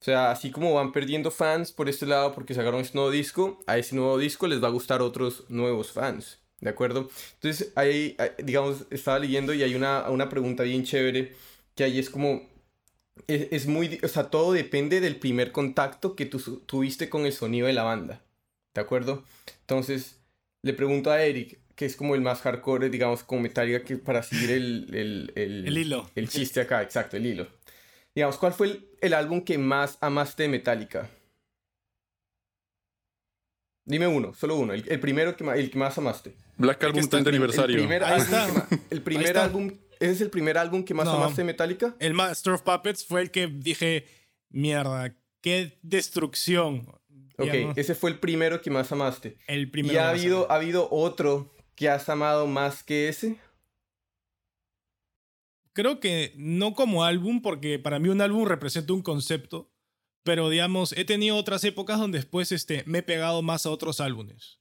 O 0.00 0.04
sea, 0.04 0.30
así 0.30 0.50
como 0.50 0.72
van 0.72 0.92
perdiendo 0.92 1.30
fans 1.30 1.72
por 1.72 1.88
este 1.88 2.06
lado 2.06 2.32
porque 2.32 2.54
sacaron 2.54 2.80
este 2.80 2.96
nuevo 2.96 3.10
disco, 3.10 3.58
a 3.66 3.76
ese 3.76 3.94
nuevo 3.94 4.16
disco 4.16 4.46
les 4.46 4.62
va 4.62 4.68
a 4.68 4.72
gustar 4.72 5.02
otros 5.02 5.44
nuevos 5.50 5.92
fans. 5.92 6.38
¿De 6.60 6.70
acuerdo? 6.70 7.08
Entonces, 7.34 7.72
ahí, 7.74 8.16
digamos, 8.42 8.86
estaba 8.90 9.18
leyendo 9.18 9.54
y 9.54 9.62
hay 9.62 9.74
una, 9.74 10.08
una 10.10 10.28
pregunta 10.28 10.62
bien 10.62 10.84
chévere 10.84 11.34
que 11.74 11.84
ahí 11.84 11.98
es 11.98 12.10
como, 12.10 12.48
es, 13.26 13.66
muy, 13.66 13.98
o 14.02 14.08
sea, 14.08 14.24
todo 14.24 14.52
depende 14.52 15.00
del 15.00 15.16
primer 15.16 15.52
contacto 15.52 16.16
que 16.16 16.26
tú 16.26 16.38
tuviste 16.66 17.08
con 17.08 17.24
el 17.24 17.32
sonido 17.32 17.66
de 17.66 17.72
la 17.72 17.82
banda, 17.82 18.22
¿de 18.74 18.80
acuerdo? 18.80 19.24
Entonces, 19.60 20.18
le 20.62 20.74
pregunto 20.74 21.10
a 21.10 21.22
Eric, 21.22 21.58
que 21.74 21.86
es 21.86 21.96
como 21.96 22.14
el 22.14 22.20
más 22.20 22.40
hardcore, 22.40 22.90
digamos, 22.90 23.22
como 23.22 23.40
Metallica, 23.40 23.82
que 23.82 23.96
para 23.96 24.22
seguir 24.22 24.50
el, 24.50 24.86
el, 24.94 25.32
el, 25.34 25.66
el 25.66 25.78
hilo. 25.78 26.10
El 26.14 26.28
chiste 26.28 26.60
acá, 26.60 26.82
exacto, 26.82 27.16
el 27.16 27.24
hilo. 27.24 27.46
Digamos, 28.14 28.36
¿cuál 28.38 28.52
fue 28.52 28.66
el, 28.66 28.88
el 29.00 29.14
álbum 29.14 29.42
que 29.42 29.58
más 29.58 29.98
amaste 30.00 30.44
de 30.44 30.48
Metallica? 30.48 31.08
Dime 33.84 34.06
uno, 34.06 34.34
solo 34.34 34.56
uno, 34.56 34.72
el, 34.72 35.00
primero 35.00 35.36
que, 35.36 35.44
el 35.44 35.70
que 35.70 35.78
más 35.78 35.96
amaste. 35.98 36.34
Black 36.56 36.84
Album 36.84 37.08
30 37.08 37.28
aniversario. 37.28 37.76
El 37.76 37.82
primer, 37.82 38.04
álbum, 38.04 38.62
el 38.90 39.02
primer 39.02 39.38
álbum 39.38 39.72
¿Ese 40.00 40.12
es 40.12 40.20
el 40.22 40.30
primer 40.30 40.56
álbum 40.56 40.82
que 40.82 40.94
más 40.94 41.06
amaste 41.06 41.42
de 41.42 41.44
Metallica? 41.44 41.94
El 41.98 42.14
Master 42.14 42.54
of 42.54 42.62
Puppets 42.62 43.04
fue 43.04 43.20
el 43.20 43.30
que 43.30 43.48
dije, 43.48 44.06
mierda, 44.48 45.14
qué 45.42 45.78
destrucción. 45.82 46.88
Ok, 47.36 47.76
ese 47.76 47.94
fue 47.94 48.10
el 48.10 48.18
primero 48.18 48.62
que 48.62 48.70
más 48.70 48.90
amaste. 48.92 49.36
El 49.46 49.70
primero. 49.70 49.94
¿Y 49.94 49.98
ha 49.98 50.08
habido, 50.08 50.50
ha 50.50 50.54
habido 50.54 50.88
otro 50.90 51.54
que 51.74 51.90
has 51.90 52.08
amado 52.08 52.46
más 52.46 52.82
que 52.82 53.08
ese? 53.08 53.36
Creo 55.72 56.00
que 56.00 56.32
no 56.36 56.74
como 56.74 57.04
álbum, 57.04 57.42
porque 57.42 57.78
para 57.78 57.98
mí 57.98 58.08
un 58.08 58.20
álbum 58.20 58.46
representa 58.46 58.92
un 58.92 59.02
concepto, 59.02 59.70
pero 60.22 60.48
digamos, 60.48 60.92
he 60.92 61.04
tenido 61.04 61.36
otras 61.36 61.64
épocas 61.64 61.98
donde 61.98 62.18
después 62.18 62.52
este, 62.52 62.82
me 62.86 62.98
he 62.98 63.02
pegado 63.02 63.42
más 63.42 63.66
a 63.66 63.70
otros 63.70 64.00
álbumes. 64.00 64.58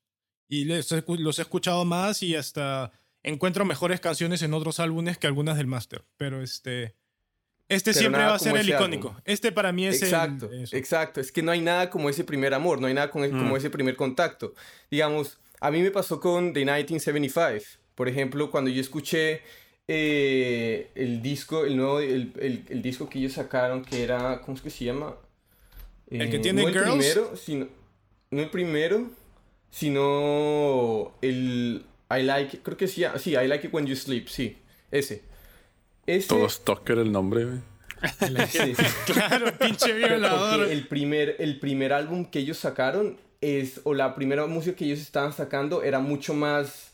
Y 0.48 0.66
los 0.66 1.40
he 1.40 1.42
escuchado 1.42 1.86
más 1.86 2.24
y 2.24 2.36
hasta 2.36 2.92
encuentro 3.24 3.66
mejores 3.66 4.00
canciones 4.00 4.42
en 4.42 4.54
otros 4.54 4.80
álbumes 4.80 5.18
que 5.18 5.28
algunas 5.28 5.58
del 5.58 5.68
Master. 5.68 6.04
Pero 6.18 6.42
este. 6.42 6.96
Este 7.68 7.94
siempre 7.94 8.24
va 8.24 8.34
a 8.34 8.40
ser 8.40 8.58
el 8.58 8.68
icónico. 8.68 9.16
Este 9.26 9.52
para 9.52 9.72
mí 9.72 9.86
es 9.86 10.02
exacto, 10.02 10.52
el. 10.52 10.68
Exacto. 10.72 11.22
Es 11.22 11.32
que 11.32 11.44
no 11.44 11.52
hay 11.52 11.62
nada 11.62 11.92
como 11.92 12.10
ese 12.10 12.24
primer 12.24 12.56
amor, 12.56 12.82
no 12.82 12.88
hay 12.88 12.96
nada 12.96 13.12
como, 13.12 13.30
como 13.30 13.54
mm. 13.54 13.58
ese 13.58 13.70
primer 13.70 13.96
contacto. 13.96 14.56
Digamos, 14.90 15.38
a 15.60 15.70
mí 15.70 15.82
me 15.82 15.92
pasó 15.92 16.20
con 16.20 16.54
The 16.54 16.62
1975. 16.62 17.80
Por 17.94 18.10
ejemplo, 18.10 18.50
cuando 18.50 18.72
yo 18.72 18.82
escuché 18.82 19.44
eh, 19.92 20.92
el 20.94 21.24
disco, 21.24 21.66
el 21.66 21.76
nuevo, 21.76 22.00
el, 22.00 22.32
el, 22.70 22.82
disco 22.84 23.10
que 23.10 23.18
ellos 23.18 23.34
sacaron, 23.34 23.84
que 23.84 24.04
era. 24.04 24.40
¿Cómo 24.42 24.56
es 24.56 24.62
que 24.62 24.70
se 24.70 24.86
llama? 24.86 25.16
el 26.12 26.30
que 26.30 26.36
eh, 26.36 26.40
tiene 26.40 26.62
no 26.62 26.68
Girls. 26.68 26.86
El 26.86 26.92
primero, 26.92 27.36
sino, 27.36 27.68
no 28.30 28.42
el 28.44 28.50
primero, 28.52 29.10
sino 29.72 31.14
el 31.24 31.84
I 32.12 32.22
like 32.22 32.60
creo 32.60 32.78
que 32.78 32.88
sí, 32.88 33.04
sí, 33.18 33.32
I 33.32 33.48
like 33.48 33.66
it 33.66 33.74
when 33.74 33.88
you 33.88 33.96
sleep, 33.96 34.28
sí, 34.28 34.58
ese. 34.92 35.24
ese 36.06 36.28
Todo 36.28 36.48
Stalker 36.48 37.00
el 37.00 37.12
nombre, 37.12 37.48
claro, 39.08 39.58
pinche 39.58 39.92
violador. 39.92 40.68
el 40.68 40.88
primer, 40.88 41.36
el 41.40 41.60
primer 41.60 41.94
álbum 41.94 42.26
que 42.26 42.38
ellos 42.38 42.60
sacaron 42.60 43.18
es, 43.42 43.82
o 43.86 43.96
la 43.96 44.14
primera 44.14 44.46
música 44.46 44.76
que 44.76 44.86
ellos 44.86 45.00
estaban 45.00 45.34
sacando 45.34 45.82
era 45.82 46.00
mucho 46.00 46.36
más 46.36 46.90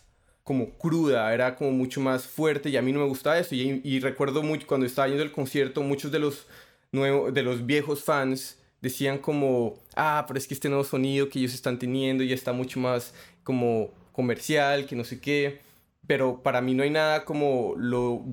como 0.45 0.69
cruda, 0.77 1.33
era 1.33 1.55
como 1.55 1.71
mucho 1.71 1.99
más 1.99 2.27
fuerte 2.27 2.69
y 2.69 2.77
a 2.77 2.81
mí 2.83 2.93
no 2.93 2.99
me 2.99 3.07
gustaba 3.07 3.39
eso. 3.39 3.55
Y, 3.55 3.99
recuerdo 3.99 4.43
mucho 4.43 4.67
cuando 4.67 4.85
estaba 4.85 5.07
yendo 5.07 5.23
al 5.23 5.31
concierto, 5.31 5.81
muchos 5.81 6.11
de 6.11 6.19
los, 6.19 6.45
nuevos, 6.91 7.33
de 7.33 7.41
los 7.41 7.65
viejos 7.65 8.03
fans 8.03 8.59
decían 8.79 9.17
como, 9.17 9.79
ah, 9.95 10.23
pero 10.27 10.37
es 10.37 10.47
que 10.47 10.53
este 10.53 10.69
nuevo 10.69 10.83
sonido 10.83 11.29
que 11.29 11.39
ellos 11.39 11.55
están 11.55 11.79
teniendo 11.79 12.23
ya 12.23 12.35
está 12.35 12.53
mucho 12.53 12.79
más 12.79 13.15
como 13.43 13.91
comercial, 14.11 14.85
que 14.85 14.95
no 14.95 15.03
sé 15.03 15.19
qué. 15.19 15.61
Pero 16.05 16.43
para 16.43 16.61
mí 16.61 16.75
no 16.75 16.83
hay 16.83 16.91
nada 16.91 17.25
como 17.25 17.73
lo, 17.77 18.23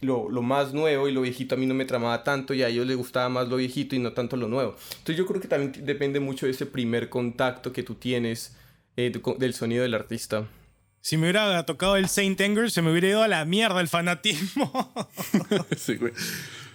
lo, 0.00 0.28
lo, 0.28 0.42
más 0.42 0.74
nuevo 0.74 1.06
y 1.06 1.12
lo 1.12 1.20
viejito 1.20 1.54
a 1.54 1.58
mí 1.58 1.66
no 1.66 1.74
me 1.74 1.84
tramaba 1.84 2.24
tanto 2.24 2.52
y 2.52 2.64
a 2.64 2.68
ellos 2.68 2.84
les 2.84 2.96
gustaba 2.96 3.28
más 3.28 3.46
lo 3.46 3.54
viejito 3.54 3.94
y 3.94 4.00
no 4.00 4.12
tanto 4.12 4.36
lo 4.36 4.48
nuevo. 4.48 4.74
Entonces 4.90 5.16
yo 5.16 5.24
creo 5.24 5.40
que 5.40 5.46
también 5.46 5.86
depende 5.86 6.18
mucho 6.18 6.46
de 6.46 6.52
ese 6.52 6.66
primer 6.66 7.08
contacto 7.08 7.72
que 7.72 7.84
tú 7.84 7.94
tienes 7.94 8.56
eh, 8.96 9.12
del 9.38 9.54
sonido 9.54 9.84
del 9.84 9.94
artista. 9.94 10.48
Si 11.00 11.16
me 11.16 11.24
hubiera 11.24 11.64
tocado 11.64 11.96
el 11.96 12.08
Saint 12.08 12.40
Anger, 12.40 12.70
se 12.70 12.82
me 12.82 12.90
hubiera 12.90 13.08
ido 13.08 13.22
a 13.22 13.28
la 13.28 13.44
mierda 13.44 13.80
el 13.80 13.88
fanatismo. 13.88 14.92
sí, 15.76 15.96
güey. 15.96 16.12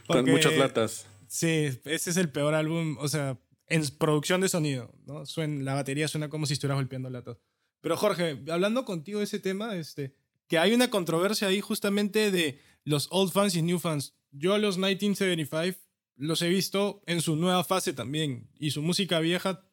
Están 0.02 0.26
muchas 0.26 0.58
latas. 0.58 1.08
Sí, 1.28 1.80
ese 1.86 2.10
es 2.10 2.18
el 2.18 2.30
peor 2.30 2.54
álbum, 2.54 2.98
o 3.00 3.08
sea, 3.08 3.38
en 3.68 3.84
producción 3.98 4.42
de 4.42 4.50
sonido, 4.50 4.94
¿no? 5.06 5.26
Suena, 5.26 5.64
la 5.64 5.74
batería 5.74 6.08
suena 6.08 6.30
como 6.30 6.46
si 6.46 6.54
estuvieras 6.54 6.78
golpeando 6.78 7.10
latas. 7.10 7.38
Pero 7.82 7.98
Jorge, 7.98 8.42
hablando 8.50 8.86
contigo 8.86 9.20
de 9.20 9.26
ese 9.26 9.40
tema, 9.40 9.76
este, 9.76 10.16
que 10.48 10.58
hay 10.58 10.74
una 10.74 10.90
controversia 10.90 11.48
ahí 11.48 11.62
justamente 11.62 12.32
de 12.32 12.60
los 12.84 13.08
old 13.12 13.32
fans 13.32 13.56
y 13.56 13.62
new 13.62 13.80
fans. 13.80 14.16
Yo 14.32 14.54
a 14.54 14.60
los 14.60 14.78
1975 14.78 15.80
los 16.18 16.42
he 16.42 16.50
visto 16.50 17.04
en 17.06 17.22
su 17.22 17.36
nueva 17.36 17.64
fase 17.64 17.94
también. 17.94 18.50
Y 18.58 18.72
su 18.72 18.82
música 18.82 19.20
vieja, 19.20 19.68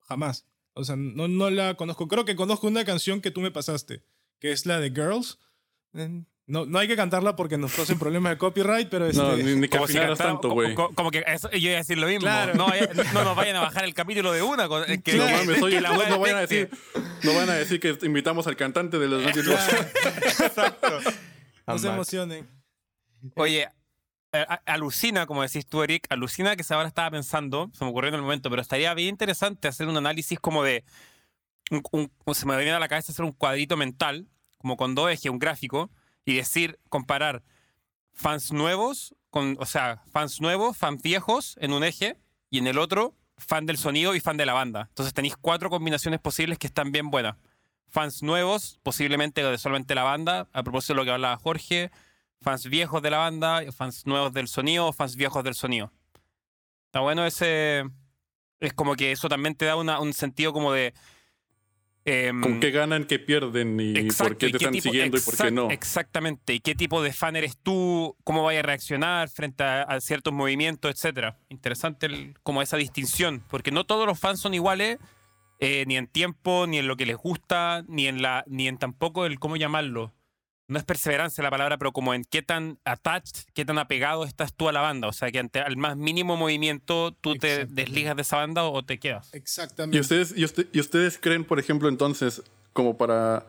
jamás. 0.00 0.46
O 0.76 0.84
sea, 0.84 0.94
no, 0.94 1.26
no 1.26 1.48
la 1.48 1.74
conozco. 1.74 2.06
Creo 2.06 2.26
que 2.26 2.36
conozco 2.36 2.66
una 2.66 2.84
canción 2.84 3.22
que 3.22 3.30
tú 3.30 3.40
me 3.40 3.50
pasaste, 3.50 4.04
que 4.38 4.52
es 4.52 4.66
la 4.66 4.78
de 4.78 4.90
Girls. 4.90 5.38
No, 6.46 6.66
no 6.66 6.78
hay 6.78 6.86
que 6.86 6.96
cantarla 6.96 7.34
porque 7.34 7.56
nos 7.56 7.72
causen 7.72 7.98
problemas 7.98 8.32
de 8.32 8.38
copyright, 8.38 8.88
pero 8.90 9.06
este... 9.06 9.20
No, 9.22 9.36
ni, 9.36 9.68
que 9.68 9.78
como 9.78 10.16
tanto, 10.16 10.50
güey. 10.50 10.74
Como, 10.74 11.10
que 11.10 11.24
yo 11.52 11.58
iba 11.70 11.74
a 11.76 11.78
decir 11.78 11.96
lo 11.96 12.06
mismo. 12.06 12.28
No, 12.28 12.68
no, 13.14 13.24
nos 13.24 13.36
vayan 13.36 13.56
a 13.56 13.60
bajar 13.60 13.86
el 13.86 13.94
capítulo 13.94 14.32
de 14.32 14.42
una. 14.42 14.68
Que, 15.02 15.14
no 15.14 15.24
mames, 15.24 15.62
oye, 15.62 15.80
no, 15.80 16.08
no, 16.08 16.18
vayan 16.18 16.36
a 16.36 16.40
decir, 16.42 16.68
no 17.22 17.34
van 17.34 17.48
a 17.48 17.54
decir 17.54 17.80
que 17.80 17.96
invitamos 18.02 18.46
al 18.46 18.56
cantante 18.56 18.98
de 18.98 19.08
los 19.08 19.24
Exacto. 19.36 21.00
No 21.66 21.78
se 21.78 21.88
emocionen. 21.88 22.46
Oye, 23.34 23.66
alucina, 24.64 25.26
como 25.26 25.42
decís 25.42 25.66
tú, 25.66 25.82
Eric, 25.82 26.06
alucina 26.10 26.56
que 26.56 26.64
ahora 26.70 26.88
estaba 26.88 27.10
pensando, 27.10 27.70
se 27.72 27.84
me 27.84 27.90
ocurrió 27.90 28.08
en 28.08 28.16
el 28.16 28.22
momento, 28.22 28.50
pero 28.50 28.62
estaría 28.62 28.92
bien 28.94 29.10
interesante 29.10 29.68
hacer 29.68 29.88
un 29.88 29.96
análisis 29.96 30.38
como 30.40 30.62
de 30.62 30.84
se 32.32 32.46
me 32.46 32.56
viene 32.56 32.72
a 32.72 32.78
la 32.78 32.88
cabeza 32.88 33.12
hacer 33.12 33.24
un 33.24 33.32
cuadrito 33.32 33.76
mental, 33.76 34.28
como 34.58 34.76
con 34.76 34.94
dos 34.94 35.10
ejes, 35.10 35.30
un 35.30 35.38
gráfico, 35.38 35.90
y 36.24 36.34
decir, 36.34 36.78
comparar 36.88 37.42
fans 38.12 38.52
nuevos, 38.52 39.14
con, 39.30 39.56
o 39.60 39.66
sea, 39.66 40.02
fans 40.10 40.40
nuevos, 40.40 40.76
fans 40.76 41.02
viejos 41.02 41.56
en 41.60 41.72
un 41.72 41.84
eje, 41.84 42.18
y 42.50 42.58
en 42.58 42.66
el 42.66 42.78
otro, 42.78 43.14
fan 43.36 43.66
del 43.66 43.76
sonido 43.76 44.14
y 44.14 44.20
fan 44.20 44.36
de 44.36 44.46
la 44.46 44.52
banda. 44.52 44.86
Entonces 44.88 45.12
tenéis 45.12 45.36
cuatro 45.36 45.68
combinaciones 45.68 46.20
posibles 46.20 46.58
que 46.58 46.66
están 46.66 46.92
bien 46.92 47.10
buenas. 47.10 47.36
Fans 47.88 48.22
nuevos, 48.22 48.78
posiblemente 48.82 49.42
de 49.42 49.58
solamente 49.58 49.94
la 49.94 50.04
banda, 50.04 50.48
a 50.52 50.62
propósito 50.62 50.94
de 50.94 50.98
lo 50.98 51.04
que 51.04 51.10
hablaba 51.10 51.36
Jorge, 51.36 51.90
fans 52.46 52.68
viejos 52.68 53.02
de 53.02 53.10
la 53.10 53.18
banda, 53.18 53.60
fans 53.72 54.06
nuevos 54.06 54.32
del 54.32 54.46
sonido, 54.46 54.92
fans 54.92 55.16
viejos 55.16 55.42
del 55.42 55.54
sonido. 55.54 55.90
Está 56.86 57.00
bueno 57.00 57.26
ese... 57.26 57.82
Es 58.60 58.72
como 58.72 58.94
que 58.94 59.10
eso 59.10 59.28
también 59.28 59.56
te 59.56 59.64
da 59.64 59.76
un 59.76 60.12
sentido 60.12 60.52
como 60.52 60.72
de 60.72 60.94
Em, 62.08 62.40
¿Con 62.40 62.60
qué 62.60 62.70
ganan, 62.70 63.04
qué 63.04 63.18
pierden 63.18 63.80
y 63.80 63.94
por 64.12 64.36
qué 64.36 64.50
te 64.50 64.58
están 64.58 64.80
siguiendo 64.80 65.18
y 65.18 65.20
por 65.20 65.36
qué 65.36 65.50
no? 65.50 65.72
Exactamente. 65.72 66.54
¿Y 66.54 66.60
qué 66.60 66.76
tipo 66.76 67.02
de 67.02 67.12
fan 67.12 67.34
eres 67.34 67.56
tú? 67.60 68.16
¿Cómo 68.22 68.44
vayas 68.44 68.62
a 68.62 68.66
reaccionar 68.66 69.28
frente 69.28 69.64
a, 69.64 70.00
ciertos 70.00 70.32
movimientos, 70.32 70.88
etcétera? 70.88 71.36
Interesante 71.48 72.32
como 72.44 72.62
esa 72.62 72.76
distinción, 72.76 73.42
porque 73.50 73.72
no 73.72 73.82
todos 73.82 74.06
los 74.06 74.20
fans 74.20 74.38
son 74.38 74.54
iguales, 74.54 74.98
eh, 75.58 75.82
ni 75.88 75.96
en 75.96 76.06
tiempo, 76.06 76.68
ni 76.68 76.78
en 76.78 76.86
lo 76.86 76.96
que 76.96 77.06
les 77.06 77.16
gusta, 77.16 77.84
ni 77.88 78.06
en 78.06 78.22
la, 78.22 78.44
ni 78.46 78.68
en 78.68 78.78
tampoco 78.78 79.26
el 79.26 79.40
cómo 79.40 79.56
llamarlo 79.56 80.12
no 80.68 80.78
es 80.78 80.84
perseverancia 80.84 81.44
la 81.44 81.50
palabra, 81.50 81.78
pero 81.78 81.92
como 81.92 82.12
en 82.12 82.24
qué 82.24 82.42
tan 82.42 82.78
attached, 82.84 83.44
qué 83.54 83.64
tan 83.64 83.78
apegado 83.78 84.24
estás 84.24 84.52
tú 84.52 84.68
a 84.68 84.72
la 84.72 84.80
banda. 84.80 85.06
O 85.08 85.12
sea, 85.12 85.30
que 85.30 85.38
ante 85.38 85.60
al 85.60 85.76
más 85.76 85.96
mínimo 85.96 86.36
movimiento 86.36 87.12
tú 87.20 87.36
te 87.36 87.66
desligas 87.66 88.16
de 88.16 88.22
esa 88.22 88.38
banda 88.38 88.64
o 88.64 88.84
te 88.84 88.98
quedas. 88.98 89.32
Exactamente. 89.32 89.96
¿Y 89.96 90.00
ustedes, 90.00 90.34
y, 90.36 90.80
ustedes 90.80 91.18
creen, 91.18 91.44
por 91.44 91.58
ejemplo, 91.58 91.88
entonces, 91.88 92.42
como 92.72 92.96
para. 92.96 93.46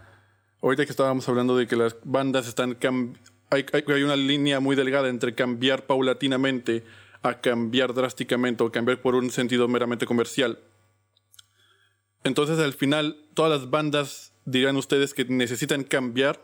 Ahorita 0.62 0.86
que 0.86 0.92
estábamos 0.92 1.28
hablando 1.30 1.56
de 1.58 1.68
que 1.68 1.76
las 1.76 1.96
bandas 2.04 2.48
están. 2.48 2.78
Hay, 3.50 3.66
hay, 3.72 4.04
una 4.04 4.16
línea 4.16 4.60
muy 4.60 4.76
delgada 4.76 5.08
entre 5.08 5.34
cambiar 5.34 5.86
paulatinamente 5.86 6.84
a 7.24 7.40
cambiar 7.40 7.94
drásticamente 7.94 8.64
o 8.64 8.72
cambiar 8.72 9.02
por 9.02 9.16
un 9.16 9.32
sentido 9.32 9.68
meramente 9.68 10.06
comercial. 10.06 10.60
Entonces, 12.24 12.60
al 12.60 12.74
final, 12.74 13.18
todas 13.34 13.60
las 13.60 13.70
bandas 13.70 14.34
dirían 14.46 14.76
ustedes 14.76 15.14
que 15.14 15.26
necesitan 15.26 15.84
cambiar 15.84 16.44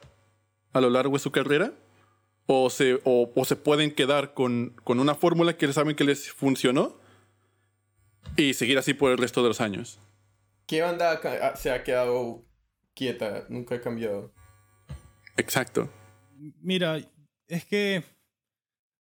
a 0.74 0.82
lo 0.82 0.90
largo 0.90 1.14
de 1.14 1.20
su 1.20 1.32
carrera? 1.32 1.74
¿O 2.46 2.70
se, 2.70 3.00
o, 3.06 3.32
se 3.46 3.56
pueden 3.56 3.92
quedar 3.92 4.34
con, 4.34 4.76
con 4.84 5.00
una 5.00 5.16
fórmula 5.16 5.56
que 5.56 5.72
saben 5.72 5.96
que 5.96 6.04
les 6.04 6.30
funcionó 6.32 7.00
y 8.36 8.54
seguir 8.54 8.78
así 8.78 8.94
por 8.94 9.12
el 9.12 9.18
resto 9.18 9.42
de 9.42 9.48
los 9.48 9.62
años? 9.62 10.00
¿Qué 10.68 10.82
banda 10.82 11.56
se 11.56 11.72
ha 11.72 11.84
quedado 11.84 12.44
quieta? 12.94 13.46
Nunca 13.50 13.76
ha 13.76 13.82
cambiado. 13.82 14.34
Exacto. 15.38 15.90
Mira, 16.62 17.00
es 17.48 17.66
que. 17.66 18.04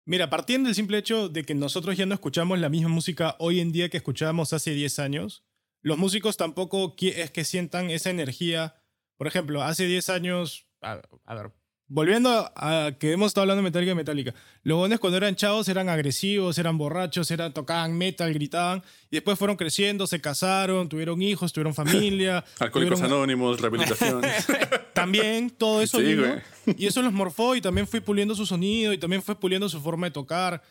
Mira, 0.05 0.29
partiendo 0.29 0.67
del 0.67 0.75
simple 0.75 0.97
hecho 0.97 1.27
de 1.27 1.43
que 1.43 1.53
nosotros 1.53 1.97
ya 1.97 2.05
no 2.05 2.13
escuchamos 2.13 2.59
la 2.59 2.69
misma 2.69 2.87
música 2.87 3.35
hoy 3.39 3.59
en 3.59 3.73
día 3.73 3.89
que 3.89 3.97
escuchábamos 3.97 4.53
hace 4.53 4.71
10 4.71 4.99
años, 4.99 5.43
los 5.81 5.97
músicos 5.97 6.37
tampoco 6.37 6.95
es 6.99 7.31
que 7.31 7.43
sientan 7.43 7.89
esa 7.89 8.09
energía. 8.09 8.81
Por 9.17 9.27
ejemplo, 9.27 9.63
hace 9.63 9.85
10 9.85 10.09
años, 10.09 10.69
a, 10.81 11.01
a 11.25 11.35
ver, 11.35 11.51
Volviendo 11.89 12.51
a 12.53 12.91
que 12.99 13.13
hemos 13.13 13.27
estado 13.27 13.43
hablando 13.43 13.61
de 13.61 13.69
Metallica 13.69 13.93
y 13.93 13.95
Metallica. 13.95 14.33
Los 14.63 14.77
buenos 14.77 14.99
cuando 14.99 15.15
eran 15.15 15.37
chavos 15.37 15.69
eran 15.69 15.87
agresivos, 15.87 16.57
eran 16.57 16.77
borrachos, 16.77 17.31
eran, 17.31 17.53
tocaban 17.53 17.97
metal, 17.97 18.33
gritaban. 18.33 18.83
Y 19.09 19.15
después 19.15 19.39
fueron 19.39 19.55
creciendo, 19.55 20.05
se 20.05 20.19
casaron, 20.19 20.89
tuvieron 20.89 21.21
hijos, 21.21 21.53
tuvieron 21.53 21.73
familia. 21.73 22.43
Alcohólicos 22.59 23.01
anónimos, 23.01 23.61
rehabilitación. 23.61 24.21
también, 24.93 25.49
todo 25.49 25.81
eso. 25.81 26.01
y 26.01 26.85
eso 26.85 27.01
los 27.01 27.13
morfó 27.13 27.55
y 27.55 27.61
también 27.61 27.87
fue 27.87 28.01
puliendo 28.01 28.35
su 28.35 28.45
sonido 28.45 28.91
y 28.91 28.97
también 28.97 29.23
fue 29.23 29.39
puliendo 29.39 29.69
su 29.69 29.79
forma 29.79 30.07
de 30.07 30.11
tocar. 30.11 30.61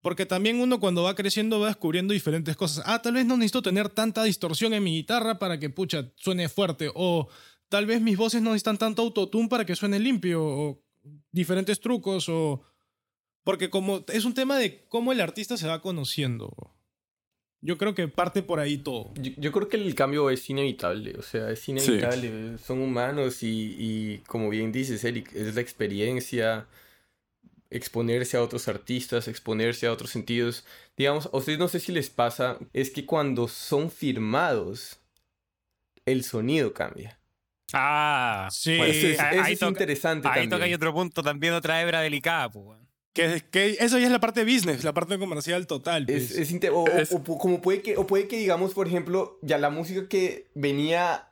Porque 0.00 0.24
también 0.26 0.60
uno 0.60 0.80
cuando 0.80 1.02
va 1.02 1.14
creciendo 1.14 1.60
va 1.60 1.68
descubriendo 1.68 2.14
diferentes 2.14 2.56
cosas. 2.56 2.84
Ah, 2.86 3.00
tal 3.02 3.14
vez 3.14 3.26
no 3.26 3.36
necesito 3.36 3.62
tener 3.62 3.90
tanta 3.90 4.22
distorsión 4.22 4.72
en 4.72 4.82
mi 4.82 4.96
guitarra 4.96 5.38
para 5.38 5.58
que, 5.58 5.70
pucha, 5.70 6.10
suene 6.16 6.48
fuerte. 6.48 6.90
O 6.94 7.28
tal 7.68 7.86
vez 7.86 8.00
mis 8.00 8.16
voces 8.16 8.42
no 8.42 8.50
necesitan 8.50 8.78
tanto 8.78 9.02
autotune 9.02 9.48
para 9.48 9.64
que 9.64 9.76
suene 9.76 9.98
limpio, 9.98 10.44
o 10.44 10.82
diferentes 11.32 11.80
trucos, 11.80 12.28
o... 12.28 12.62
Porque 13.42 13.68
como 13.68 14.04
es 14.08 14.24
un 14.24 14.32
tema 14.32 14.58
de 14.58 14.84
cómo 14.88 15.12
el 15.12 15.20
artista 15.20 15.56
se 15.56 15.66
va 15.66 15.82
conociendo. 15.82 16.74
Yo 17.60 17.78
creo 17.78 17.94
que 17.94 18.08
parte 18.08 18.42
por 18.42 18.58
ahí 18.58 18.78
todo. 18.78 19.12
Yo, 19.16 19.52
creo 19.52 19.68
que 19.68 19.76
el 19.76 19.94
cambio 19.94 20.30
es 20.30 20.48
inevitable, 20.48 21.14
o 21.18 21.22
sea, 21.22 21.50
es 21.50 21.66
inevitable. 21.68 22.58
Son 22.58 22.80
humanos 22.80 23.42
y, 23.42 23.76
y, 23.78 24.18
como 24.26 24.50
bien 24.50 24.72
dices, 24.72 25.04
Eric, 25.04 25.34
es 25.34 25.54
la 25.54 25.60
experiencia, 25.60 26.66
exponerse 27.70 28.36
a 28.36 28.42
otros 28.42 28.68
artistas, 28.68 29.28
exponerse 29.28 29.86
a 29.86 29.92
otros 29.92 30.10
sentidos. 30.10 30.64
Digamos, 30.96 31.26
a 31.32 31.36
ustedes 31.36 31.58
no 31.58 31.68
sé 31.68 31.80
si 31.80 31.92
les 31.92 32.08
pasa, 32.08 32.58
es 32.72 32.90
que 32.90 33.04
cuando 33.04 33.48
son 33.48 33.90
firmados, 33.90 34.98
el 36.06 36.22
sonido 36.22 36.72
cambia. 36.72 37.18
Ah, 37.72 38.48
sí. 38.52 38.78
es, 38.80 39.18
ahí 39.18 39.56
interesante. 39.60 40.28
Ahí 40.28 40.48
toca 40.48 40.64
hay 40.64 40.74
otro 40.74 40.92
punto, 40.92 41.22
también 41.22 41.54
otra 41.54 41.80
hebra 41.82 42.00
delicada, 42.00 42.50
pues. 42.50 42.78
Que, 43.12 43.42
que, 43.50 43.76
eso 43.78 43.98
ya 43.98 44.06
es 44.06 44.12
la 44.12 44.18
parte 44.18 44.44
business, 44.44 44.82
la 44.82 44.92
parte 44.92 45.18
comercial 45.18 45.66
total. 45.68 46.04
Es, 46.08 46.34
pues. 46.60 47.12
o, 47.12 47.38
como 47.38 47.62
puede 47.62 47.80
que, 47.80 47.96
o 47.96 48.06
puede 48.06 48.26
que 48.26 48.38
digamos, 48.38 48.74
por 48.74 48.88
ejemplo, 48.88 49.38
ya 49.40 49.56
la 49.56 49.70
música 49.70 50.08
que 50.08 50.48
venía, 50.54 51.28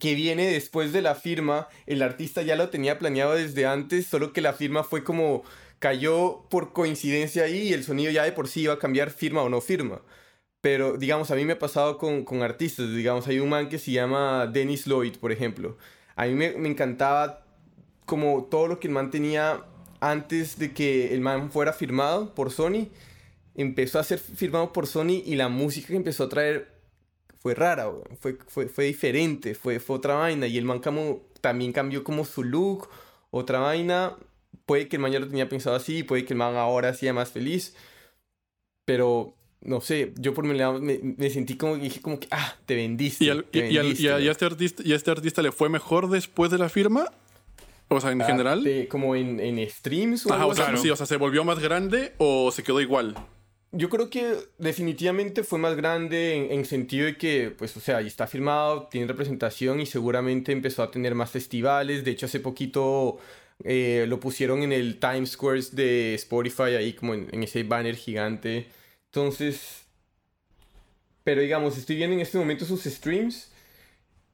que 0.00 0.14
viene 0.14 0.48
después 0.48 0.92
de 0.92 1.00
la 1.00 1.14
firma, 1.14 1.68
el 1.86 2.02
artista 2.02 2.42
ya 2.42 2.56
lo 2.56 2.70
tenía 2.70 2.98
planeado 2.98 3.34
desde 3.34 3.66
antes, 3.66 4.06
solo 4.08 4.32
que 4.32 4.40
la 4.40 4.52
firma 4.52 4.82
fue 4.82 5.04
como 5.04 5.44
cayó 5.78 6.46
por 6.48 6.72
coincidencia 6.72 7.44
ahí 7.44 7.68
y 7.68 7.72
el 7.72 7.84
sonido 7.84 8.10
ya 8.10 8.24
de 8.24 8.32
por 8.32 8.48
sí 8.48 8.62
iba 8.62 8.74
a 8.74 8.78
cambiar 8.78 9.10
firma 9.10 9.42
o 9.42 9.48
no 9.48 9.60
firma. 9.60 10.02
Pero, 10.62 10.96
digamos, 10.96 11.30
a 11.32 11.34
mí 11.34 11.44
me 11.44 11.54
ha 11.54 11.58
pasado 11.58 11.98
con, 11.98 12.24
con 12.24 12.42
artistas. 12.42 12.88
Digamos, 12.94 13.26
hay 13.26 13.40
un 13.40 13.48
man 13.50 13.68
que 13.68 13.78
se 13.78 13.90
llama 13.90 14.46
Dennis 14.46 14.86
Lloyd, 14.86 15.16
por 15.16 15.32
ejemplo. 15.32 15.76
A 16.14 16.26
mí 16.26 16.34
me, 16.34 16.46
encantaba 16.68 17.44
como 18.06 18.44
todo 18.44 18.68
lo 18.68 18.80
que 18.80 18.86
el 18.86 18.94
man 18.94 19.10
tenía 19.10 19.64
antes 20.00 20.58
de 20.58 20.72
que 20.72 21.12
el 21.14 21.20
man 21.20 21.50
fuera 21.50 21.72
firmado 21.72 22.32
por 22.34 22.52
Sony. 22.52 22.88
Empezó 23.56 23.98
a 23.98 24.04
ser 24.04 24.20
firmado 24.20 24.72
por 24.72 24.86
Sony 24.86 25.20
y 25.26 25.34
la 25.34 25.48
música 25.48 25.88
que 25.88 25.96
empezó 25.96 26.24
a 26.24 26.28
traer 26.28 26.70
fue 27.40 27.56
rara, 27.56 27.90
fue, 28.20 28.38
fue, 28.46 28.68
fue, 28.68 28.84
diferente, 28.84 29.56
fue, 29.56 29.80
fue 29.80 29.96
otra 29.96 30.14
vaina. 30.14 30.46
Y 30.46 30.58
el 30.58 30.64
man 30.64 30.78
como, 30.78 31.22
también 31.40 31.72
cambió 31.72 32.04
como 32.04 32.24
su 32.24 32.44
look, 32.44 32.88
otra 33.32 33.58
vaina. 33.58 34.16
Puede 34.64 34.86
que 34.86 34.94
el 34.94 35.02
man 35.02 35.10
ya 35.10 35.18
lo 35.18 35.26
tenía 35.26 35.48
pensado 35.48 35.74
así, 35.74 36.04
puede 36.04 36.24
que 36.24 36.34
el 36.34 36.38
man 36.38 36.54
ahora 36.54 36.94
sea 36.94 37.12
más 37.12 37.32
feliz. 37.32 37.74
Pero 38.84 39.34
no 39.64 39.80
sé, 39.80 40.12
yo 40.16 40.34
por 40.34 40.44
mi 40.44 40.56
lado 40.56 40.80
me, 40.80 40.98
me, 41.02 41.30
sentí 41.30 41.56
como 41.56 41.76
dije 41.76 42.00
como 42.00 42.18
que, 42.18 42.28
ah, 42.30 42.56
te 42.66 42.74
vendiste. 42.74 43.24
¿Y, 43.24 43.28
y, 43.58 43.78
a, 43.78 44.18
este 44.18 44.44
artista, 44.44 44.82
¿Y 44.84 44.92
a 44.92 44.96
este 44.96 45.10
artista 45.10 45.42
le 45.42 45.52
fue 45.52 45.68
mejor 45.68 46.10
después 46.10 46.50
de 46.50 46.58
la 46.58 46.68
firma? 46.68 47.10
O 47.88 48.00
sea, 48.00 48.10
en 48.10 48.22
ah, 48.22 48.26
general. 48.26 48.66
como 48.88 49.14
en, 49.14 49.38
en 49.38 49.68
streams 49.68 50.26
o, 50.26 50.46
o 50.48 50.54
sea, 50.54 50.76
sí, 50.76 50.90
o 50.90 50.96
sea, 50.96 51.06
¿se 51.06 51.16
volvió 51.16 51.44
más 51.44 51.58
grande 51.58 52.12
o 52.18 52.50
se 52.50 52.62
quedó 52.62 52.80
igual? 52.80 53.14
Yo 53.70 53.88
creo 53.88 54.10
que 54.10 54.34
definitivamente 54.58 55.44
fue 55.44 55.58
más 55.58 55.76
grande 55.76 56.34
en, 56.34 56.52
en 56.52 56.64
sentido 56.64 57.06
de 57.06 57.16
que, 57.16 57.54
pues, 57.56 57.76
o 57.76 57.80
sea, 57.80 57.98
ahí 57.98 58.06
está 58.06 58.26
firmado, 58.26 58.88
tiene 58.90 59.06
representación 59.06 59.80
y 59.80 59.86
seguramente 59.86 60.52
empezó 60.52 60.82
a 60.82 60.90
tener 60.90 61.14
más 61.14 61.30
festivales. 61.30 62.04
De 62.04 62.10
hecho, 62.10 62.26
hace 62.26 62.40
poquito 62.40 63.18
eh, 63.64 64.06
lo 64.08 64.18
pusieron 64.20 64.62
en 64.62 64.72
el 64.72 64.98
Times 64.98 65.30
Square 65.30 65.60
de 65.72 66.14
Spotify, 66.14 66.74
ahí 66.76 66.92
como 66.94 67.14
en, 67.14 67.28
en 67.30 67.42
ese 67.44 67.62
banner 67.62 67.94
gigante. 67.94 68.66
Entonces, 69.12 69.84
pero 71.22 71.42
digamos, 71.42 71.76
estoy 71.76 71.96
viendo 71.96 72.14
en 72.14 72.22
este 72.22 72.38
momento 72.38 72.64
sus 72.64 72.84
streams 72.84 73.52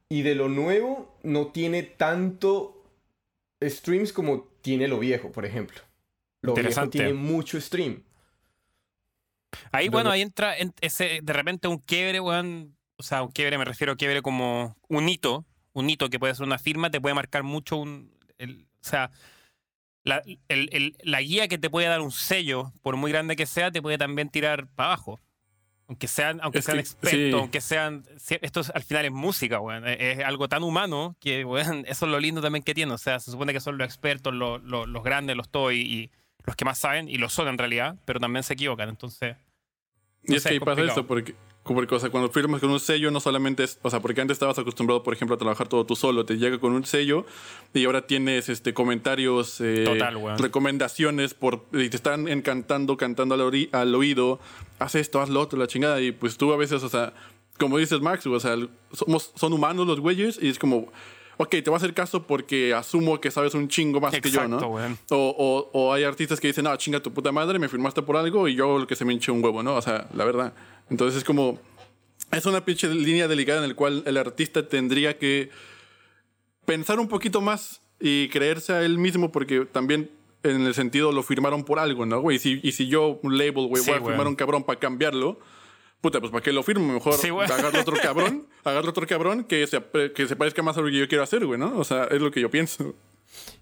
y 0.08 0.22
de 0.22 0.36
lo 0.36 0.48
nuevo 0.48 1.18
no 1.24 1.48
tiene 1.48 1.82
tanto 1.82 2.80
streams 3.60 4.12
como 4.12 4.44
tiene 4.62 4.86
lo 4.86 5.00
viejo, 5.00 5.32
por 5.32 5.44
ejemplo. 5.44 5.80
Lo 6.42 6.54
viejo 6.54 6.88
tiene 6.90 7.12
mucho 7.12 7.60
stream. 7.60 8.04
Ahí, 9.72 9.88
bueno, 9.88 10.12
ahí 10.12 10.22
entra 10.22 10.54
ese, 10.80 11.18
de 11.24 11.32
repente 11.32 11.66
un 11.66 11.78
quiebre, 11.78 12.20
weón. 12.20 12.76
O 12.98 13.02
sea, 13.02 13.24
un 13.24 13.32
quiebre, 13.32 13.58
me 13.58 13.64
refiero 13.64 13.94
a 13.94 13.96
quiebre 13.96 14.22
como 14.22 14.76
un 14.88 15.08
hito. 15.08 15.44
Un 15.72 15.90
hito 15.90 16.08
que 16.08 16.20
puede 16.20 16.36
ser 16.36 16.46
una 16.46 16.58
firma, 16.58 16.88
te 16.88 17.00
puede 17.00 17.16
marcar 17.16 17.42
mucho 17.42 17.78
un. 17.78 18.12
o 18.40 18.64
sea, 18.80 19.10
la, 20.08 20.22
la, 21.02 21.20
guía 21.20 21.48
que 21.48 21.58
te 21.58 21.68
puede 21.68 21.86
dar 21.86 22.00
un 22.00 22.10
sello, 22.10 22.72
por 22.82 22.96
muy 22.96 23.12
grande 23.12 23.36
que 23.36 23.46
sea, 23.46 23.70
te 23.70 23.82
puede 23.82 23.98
también 23.98 24.30
tirar 24.30 24.66
para 24.68 24.92
abajo. 24.92 25.20
Aunque 25.86 26.06
sean, 26.06 26.40
aunque 26.42 26.60
sean 26.60 26.78
expertos, 26.78 27.40
aunque 27.40 27.60
sean. 27.60 28.04
Esto 28.42 28.60
al 28.74 28.82
final 28.82 29.06
es 29.06 29.10
música, 29.10 29.60
weón. 29.60 29.86
Es, 29.86 30.22
algo 30.22 30.48
tan 30.48 30.62
humano 30.62 31.16
que, 31.20 31.44
weón, 31.46 31.84
eso 31.86 32.06
es 32.06 32.12
lo 32.12 32.20
lindo 32.20 32.40
también 32.40 32.62
que 32.62 32.74
tiene. 32.74 32.92
O 32.92 32.98
sea, 32.98 33.20
se 33.20 33.30
supone 33.30 33.52
que 33.52 33.60
son 33.60 33.78
los 33.78 33.86
expertos, 33.86 34.34
los, 34.34 34.62
los, 34.62 35.02
grandes, 35.02 35.36
los 35.36 35.48
todos 35.48 35.72
y, 35.72 36.10
los 36.44 36.56
que 36.56 36.64
más 36.64 36.78
saben, 36.78 37.08
y 37.08 37.18
lo 37.18 37.28
son 37.28 37.48
en 37.48 37.58
realidad, 37.58 37.96
pero 38.04 38.20
también 38.20 38.42
se 38.42 38.54
equivocan. 38.54 38.88
Entonces. 38.88 39.36
y 40.24 40.34
es 40.36 40.44
que 40.44 40.60
pasa 40.60 40.82
eso, 40.82 41.06
porque 41.06 41.34
porque, 41.74 41.94
o 41.94 42.00
sea, 42.00 42.10
cuando 42.10 42.30
firmas 42.30 42.60
con 42.60 42.70
un 42.70 42.80
sello 42.80 43.10
no 43.10 43.20
solamente 43.20 43.64
es, 43.64 43.78
o 43.82 43.90
sea, 43.90 44.00
porque 44.00 44.20
antes 44.20 44.34
estabas 44.36 44.58
acostumbrado, 44.58 45.02
por 45.02 45.14
ejemplo, 45.14 45.34
a 45.34 45.38
trabajar 45.38 45.68
todo 45.68 45.84
tú 45.86 45.96
solo, 45.96 46.24
te 46.24 46.36
llega 46.38 46.58
con 46.58 46.72
un 46.72 46.84
sello 46.84 47.24
y 47.74 47.84
ahora 47.84 48.06
tienes 48.06 48.48
este 48.48 48.74
comentarios, 48.74 49.60
eh, 49.60 49.84
Total, 49.84 50.38
recomendaciones 50.38 51.34
por 51.34 51.66
y 51.72 51.88
te 51.88 51.96
están 51.96 52.28
encantando, 52.28 52.96
cantando 52.96 53.34
al, 53.34 53.40
ori- 53.40 53.68
al 53.72 53.94
oído, 53.94 54.40
haz 54.78 54.94
esto, 54.94 55.20
haz 55.20 55.28
lo 55.28 55.40
otro, 55.40 55.58
la 55.58 55.66
chingada. 55.66 56.00
Y 56.00 56.12
pues 56.12 56.36
tú 56.36 56.52
a 56.52 56.56
veces, 56.56 56.82
o 56.82 56.88
sea, 56.88 57.12
como 57.58 57.78
dices 57.78 58.00
Max, 58.00 58.26
o 58.26 58.38
sea, 58.40 58.56
somos 58.92 59.32
son 59.34 59.52
humanos 59.52 59.86
los 59.86 60.00
güeyes 60.00 60.38
y 60.40 60.48
es 60.48 60.58
como 60.58 60.92
Ok, 61.40 61.50
te 61.50 61.62
voy 61.62 61.74
a 61.74 61.76
hacer 61.76 61.94
caso 61.94 62.24
porque 62.26 62.74
asumo 62.74 63.20
que 63.20 63.30
sabes 63.30 63.54
un 63.54 63.68
chingo 63.68 64.00
más 64.00 64.12
que 64.12 64.20
yo, 64.30 64.42
Exacto, 64.42 64.60
¿no? 64.60 65.16
O, 65.16 65.34
o, 65.38 65.70
o 65.72 65.92
hay 65.92 66.02
artistas 66.04 66.40
que 66.40 66.48
dicen, 66.48 66.64
no, 66.64 66.76
chinga 66.76 67.00
tu 67.00 67.12
puta 67.14 67.30
madre, 67.32 67.58
me 67.60 67.68
firmaste 67.68 68.02
por 68.02 68.16
algo 68.16 68.48
y 68.48 68.54
yo 68.56 68.64
hago 68.64 68.78
lo 68.80 68.86
que 68.86 68.96
se 68.96 69.04
me 69.04 69.12
hinche 69.12 69.30
un 69.30 69.42
huevo, 69.42 69.62
¿no? 69.62 69.76
O 69.76 69.82
sea, 69.82 70.08
la 70.14 70.24
verdad. 70.24 70.52
Entonces 70.90 71.18
es 71.18 71.24
como. 71.24 71.58
Es 72.32 72.44
una 72.44 72.64
pinche 72.64 72.88
línea 72.92 73.28
delicada 73.28 73.62
en 73.62 73.68
la 73.70 73.74
cual 73.74 74.02
el 74.04 74.16
artista 74.18 74.68
tendría 74.68 75.16
que 75.16 75.50
pensar 76.64 76.98
un 77.00 77.08
poquito 77.08 77.40
más 77.40 77.80
y 78.00 78.28
creerse 78.28 78.72
a 78.72 78.82
él 78.82 78.98
mismo 78.98 79.32
porque 79.32 79.64
también 79.64 80.10
en 80.42 80.66
el 80.66 80.74
sentido 80.74 81.10
lo 81.12 81.22
firmaron 81.22 81.64
por 81.64 81.78
algo, 81.78 82.04
¿no, 82.06 82.20
güey? 82.20 82.36
Y 82.36 82.40
si, 82.40 82.60
y 82.62 82.72
si 82.72 82.88
yo, 82.88 83.18
un 83.22 83.38
label, 83.38 83.66
güey, 83.68 83.82
Sí, 83.82 83.90
voy 83.90 83.96
a 83.96 84.00
güey. 84.00 84.12
firmar 84.12 84.26
a 84.26 84.30
un 84.30 84.36
cabrón 84.36 84.64
para 84.64 84.78
cambiarlo, 84.78 85.38
puta, 86.00 86.20
pues 86.20 86.30
¿para 86.30 86.42
qué 86.42 86.52
lo 86.52 86.62
firmo? 86.62 86.92
Mejor 86.92 87.14
Sí, 87.14 87.30
otro 87.30 87.96
cabrón, 88.02 88.48
agarro 88.64 88.90
otro 88.90 89.06
cabrón 89.06 89.44
que 89.44 89.66
se, 89.66 89.82
que 90.14 90.26
se 90.26 90.36
parezca 90.36 90.62
más 90.62 90.76
a 90.76 90.80
lo 90.80 90.86
que 90.88 90.98
yo 90.98 91.08
quiero 91.08 91.24
hacer, 91.24 91.44
güey, 91.44 91.58
¿no? 91.58 91.78
O 91.78 91.84
sea, 91.84 92.04
es 92.04 92.20
lo 92.20 92.30
que 92.30 92.40
yo 92.40 92.50
pienso. 92.50 92.94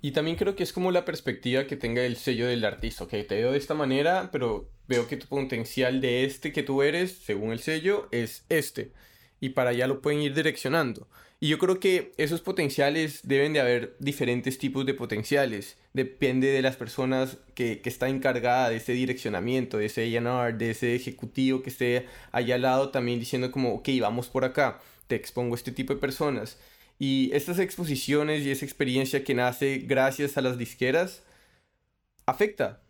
Y 0.01 0.12
también 0.12 0.37
creo 0.37 0.55
que 0.55 0.62
es 0.62 0.72
como 0.72 0.90
la 0.90 1.05
perspectiva 1.05 1.66
que 1.66 1.77
tenga 1.77 2.03
el 2.05 2.16
sello 2.16 2.46
del 2.46 2.64
artista. 2.64 3.05
Ok, 3.05 3.11
te 3.11 3.37
veo 3.37 3.53
de 3.53 3.59
esta 3.59 3.75
manera, 3.75 4.31
pero 4.33 4.68
veo 4.87 5.09
que 5.09 5.16
tu 5.16 5.27
potencial 5.27 6.01
de 6.01 6.25
este 6.25 6.53
que 6.53 6.62
tú 6.62 6.83
eres, 6.83 7.18
según 7.18 7.53
el 7.53 7.59
sello, 7.59 8.09
es 8.12 8.44
este. 8.49 8.92
Y 9.40 9.51
para 9.51 9.70
allá 9.70 9.87
lo 9.87 10.01
pueden 10.01 10.22
ir 10.22 10.35
direccionando. 10.35 11.09
Y 11.38 11.49
yo 11.49 11.59
creo 11.59 11.79
que 11.79 12.12
esos 12.16 12.40
potenciales 12.40 13.20
deben 13.22 13.53
de 13.53 13.61
haber 13.61 13.96
diferentes 13.99 14.59
tipos 14.59 14.87
de 14.87 14.94
potenciales. 14.94 15.77
Depende 15.92 16.49
de 16.49 16.62
las 16.62 16.77
personas 16.77 17.37
que, 17.55 17.81
que 17.81 17.90
está 17.90 18.09
encargada 18.09 18.70
de 18.70 18.77
ese 18.77 18.92
direccionamiento, 18.92 19.77
de 19.77 19.87
ese 19.87 20.03
A&R, 20.16 20.57
de 20.57 20.70
ese 20.70 20.94
ejecutivo 20.94 21.62
que 21.62 21.70
esté 21.70 22.07
allá 22.33 22.55
al 22.55 22.62
lado 22.62 22.90
también 22.90 23.20
diciendo 23.20 23.51
como, 23.53 23.75
ok, 23.75 23.88
vamos 24.01 24.29
por 24.29 24.44
acá, 24.46 24.81
te 25.09 25.14
expongo 25.14 25.55
este 25.55 25.72
tipo 25.72 25.92
de 25.92 26.01
personas. 26.01 26.59
Y 26.99 27.31
estas 27.35 27.59
exposiciones 27.59 28.44
y 28.44 28.51
esa 28.51 28.64
experiencia 28.64 29.22
que 29.22 29.35
nace 29.35 29.83
gracias 29.85 30.38
a 30.38 30.40
las 30.40 30.57
disqueras 30.57 31.22
afecta. 32.25 32.81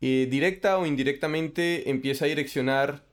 Eh, 0.00 0.28
directa 0.30 0.78
o 0.78 0.86
indirectamente 0.86 1.90
empieza 1.90 2.24
a 2.24 2.28
direccionar, 2.28 3.04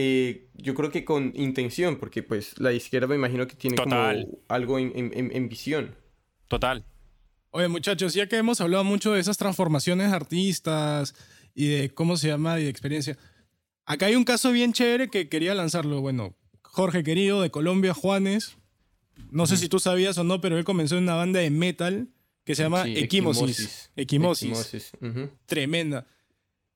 eh, 0.00 0.48
yo 0.54 0.74
creo 0.74 0.90
que 0.92 1.04
con 1.04 1.32
intención, 1.34 1.96
porque 1.96 2.22
pues 2.22 2.56
la 2.60 2.70
disquera 2.70 3.08
me 3.08 3.16
imagino 3.16 3.46
que 3.48 3.56
tiene 3.56 3.74
Total. 3.76 4.24
como 4.26 4.38
algo 4.48 4.78
en, 4.78 4.92
en- 4.94 5.12
en- 5.12 5.34
en 5.36 5.48
visión. 5.48 5.96
Total. 6.46 6.84
Oye, 7.50 7.66
muchachos, 7.66 8.14
ya 8.14 8.28
que 8.28 8.36
hemos 8.36 8.60
hablado 8.60 8.84
mucho 8.84 9.12
de 9.12 9.20
esas 9.20 9.36
transformaciones 9.38 10.10
de 10.10 10.16
artistas 10.16 11.14
y 11.54 11.66
de 11.66 11.90
cómo 11.90 12.16
se 12.16 12.28
llama 12.28 12.60
y 12.60 12.64
de 12.64 12.68
experiencia, 12.70 13.18
acá 13.86 14.06
hay 14.06 14.14
un 14.14 14.24
caso 14.24 14.52
bien 14.52 14.72
chévere 14.72 15.08
que 15.08 15.28
quería 15.28 15.54
lanzarlo. 15.54 16.00
Bueno, 16.00 16.36
Jorge 16.62 17.02
querido 17.02 17.42
de 17.42 17.50
Colombia, 17.50 17.92
Juanes. 17.92 18.56
No 19.32 19.46
sé 19.48 19.56
si 19.56 19.68
tú 19.68 19.80
sabías 19.80 20.16
o 20.18 20.22
no, 20.24 20.40
pero 20.40 20.56
él 20.58 20.64
comenzó 20.64 20.96
en 20.96 21.02
una 21.02 21.14
banda 21.16 21.40
de 21.40 21.50
metal 21.50 22.08
que 22.44 22.54
se 22.54 22.62
llama 22.62 22.84
Sí, 22.84 22.94
Equimosis. 22.96 23.90
Equimosis. 23.96 24.92
Equimosis. 24.94 25.30
Tremenda. 25.46 26.06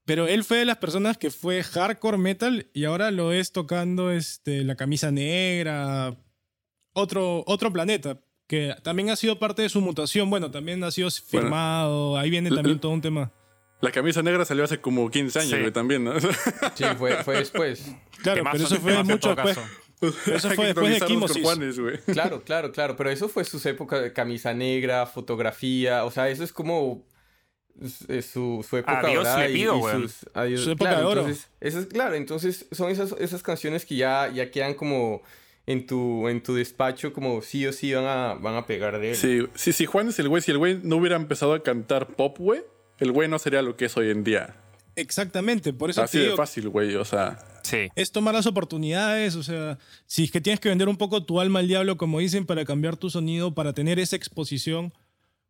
Pero 0.05 0.27
él 0.27 0.43
fue 0.45 0.59
de 0.59 0.65
las 0.65 0.79
personas 0.79 1.17
que 1.17 1.31
fue 1.31 1.63
hardcore 1.63 2.19
metal 2.19 2.67
y 2.73 2.85
ahora 2.85 3.11
lo 3.11 3.33
es 3.33 3.53
tocando 3.53 4.11
este, 4.11 4.65
la 4.65 4.75
camisa 4.75 5.11
negra, 5.13 6.17
otro, 6.93 7.45
otro 7.47 7.73
planeta, 7.73 8.19
que 8.49 8.75
también 8.83 9.11
ha 9.11 9.17
sido 9.17 9.39
parte 9.39 9.63
de 9.63 9.69
su 9.69 9.81
mutación. 9.81 10.29
Bueno, 10.29 10.51
también 10.51 10.83
ha 10.85 10.91
sido 10.91 11.09
firmado, 11.11 12.19
ahí 12.19 12.31
viene 12.31 12.51
también 12.51 12.79
todo 12.81 12.93
un 12.93 13.01
tema. 13.01 13.31
La 13.81 13.91
camisa 13.91 14.23
negra 14.23 14.45
salió 14.45 14.63
hace 14.65 14.81
como 14.81 15.11
15 15.11 15.39
años, 15.41 15.51
Sí. 15.51 15.59
güey, 15.59 15.73
también, 15.73 16.05
¿no? 16.05 16.13
Sí, 16.75 16.85
fue, 16.99 17.23
fue 17.25 17.37
después. 17.39 17.85
Claro, 18.23 18.39
Temazo, 18.39 18.53
pero 18.57 18.67
eso 18.67 18.81
fue 18.81 19.05
mucho 19.05 19.35
después. 19.35 19.57
caso. 19.57 19.69
Eso 20.33 20.51
fue 20.51 20.67
después 20.67 21.01
de. 21.01 21.41
Juanes, 21.43 21.79
güey. 21.79 21.99
Claro, 22.13 22.43
claro, 22.43 22.73
claro, 22.73 22.97
pero 22.97 23.11
eso 23.11 23.29
fue 23.29 23.45
sus 23.45 23.65
épocas 23.67 24.03
de 24.03 24.13
camisa 24.13 24.53
negra, 24.53 25.07
fotografía, 25.07 26.05
o 26.05 26.11
sea, 26.11 26.29
eso 26.29 26.43
es 26.45 26.53
como 26.53 27.05
su, 28.23 28.65
su 28.69 28.77
época 28.77 29.01
Adiós 29.01 29.25
dorada 29.25 29.45
le 29.45 29.51
y- 29.51 29.55
pido, 29.55 29.77
y 29.77 29.81
weón. 29.81 30.03
sus- 30.03 30.27
adiós- 30.35 30.61
Su 30.65 30.71
época 30.73 30.91
claro, 30.91 31.01
de 31.01 31.13
oro. 31.13 31.21
Entonces, 31.23 31.49
eso 31.61 31.79
es, 31.81 31.87
claro, 31.87 32.15
entonces 32.15 32.67
son 32.73 32.91
esas, 32.91 33.13
esas 33.19 33.43
canciones 33.43 33.85
que 33.87 33.97
ya, 33.97 34.31
ya 34.33 34.51
quedan 34.51 34.75
como 34.75 35.23
en 35.67 35.87
tu, 35.87 36.29
en 36.29 36.43
tu 36.43 36.55
despacho, 36.55 37.13
como 37.13 37.41
sí 37.43 37.67
o 37.67 37.73
sí 37.73 37.93
van 37.95 38.05
a, 38.05 38.35
van 38.35 38.55
a 38.57 38.67
pegar 38.67 38.99
de 39.01 39.11
él. 39.11 39.17
Sí, 39.17 39.47
sí, 39.55 39.73
si 39.73 39.87
Juan 39.87 40.09
es 40.09 40.19
el 40.19 40.29
güey, 40.29 40.43
si 40.43 40.51
el 40.51 40.59
güey 40.59 40.81
no 40.83 40.97
hubiera 40.97 41.17
empezado 41.17 41.55
a 41.55 41.63
cantar 41.63 42.09
pop, 42.17 42.37
güey, 42.39 42.63
el 42.99 43.13
güey 43.13 43.29
no 43.29 43.39
sería 43.39 43.63
lo 43.63 43.77
que 43.77 43.87
es 43.87 43.97
hoy 43.97 44.11
en 44.11 44.25
día. 44.25 44.57
Exactamente, 44.97 45.73
por 45.73 45.89
eso 45.91 46.03
Así 46.03 46.19
te 46.19 46.29
de 46.31 46.37
fácil, 46.37 46.69
güey, 46.69 46.95
o 46.97 47.05
sea. 47.05 47.39
Sí. 47.63 47.89
es 47.95 48.11
tomar 48.11 48.35
las 48.35 48.47
oportunidades, 48.47 49.37
o 49.37 49.43
sea, 49.45 49.79
si 50.07 50.25
es 50.25 50.31
que 50.33 50.41
tienes 50.41 50.59
que 50.61 50.69
vender 50.69 50.89
un 50.89 50.97
poco 50.97 51.25
tu 51.25 51.41
alma 51.41 51.61
al 51.61 51.69
diablo, 51.69 51.97
como 51.97 52.19
dicen, 52.19 52.45
para 52.45 52.65
cambiar 52.65 52.97
tu 52.97 53.09
sonido, 53.09 53.55
para 53.55 53.73
tener 53.73 53.99
esa 54.01 54.17
exposición. 54.17 54.93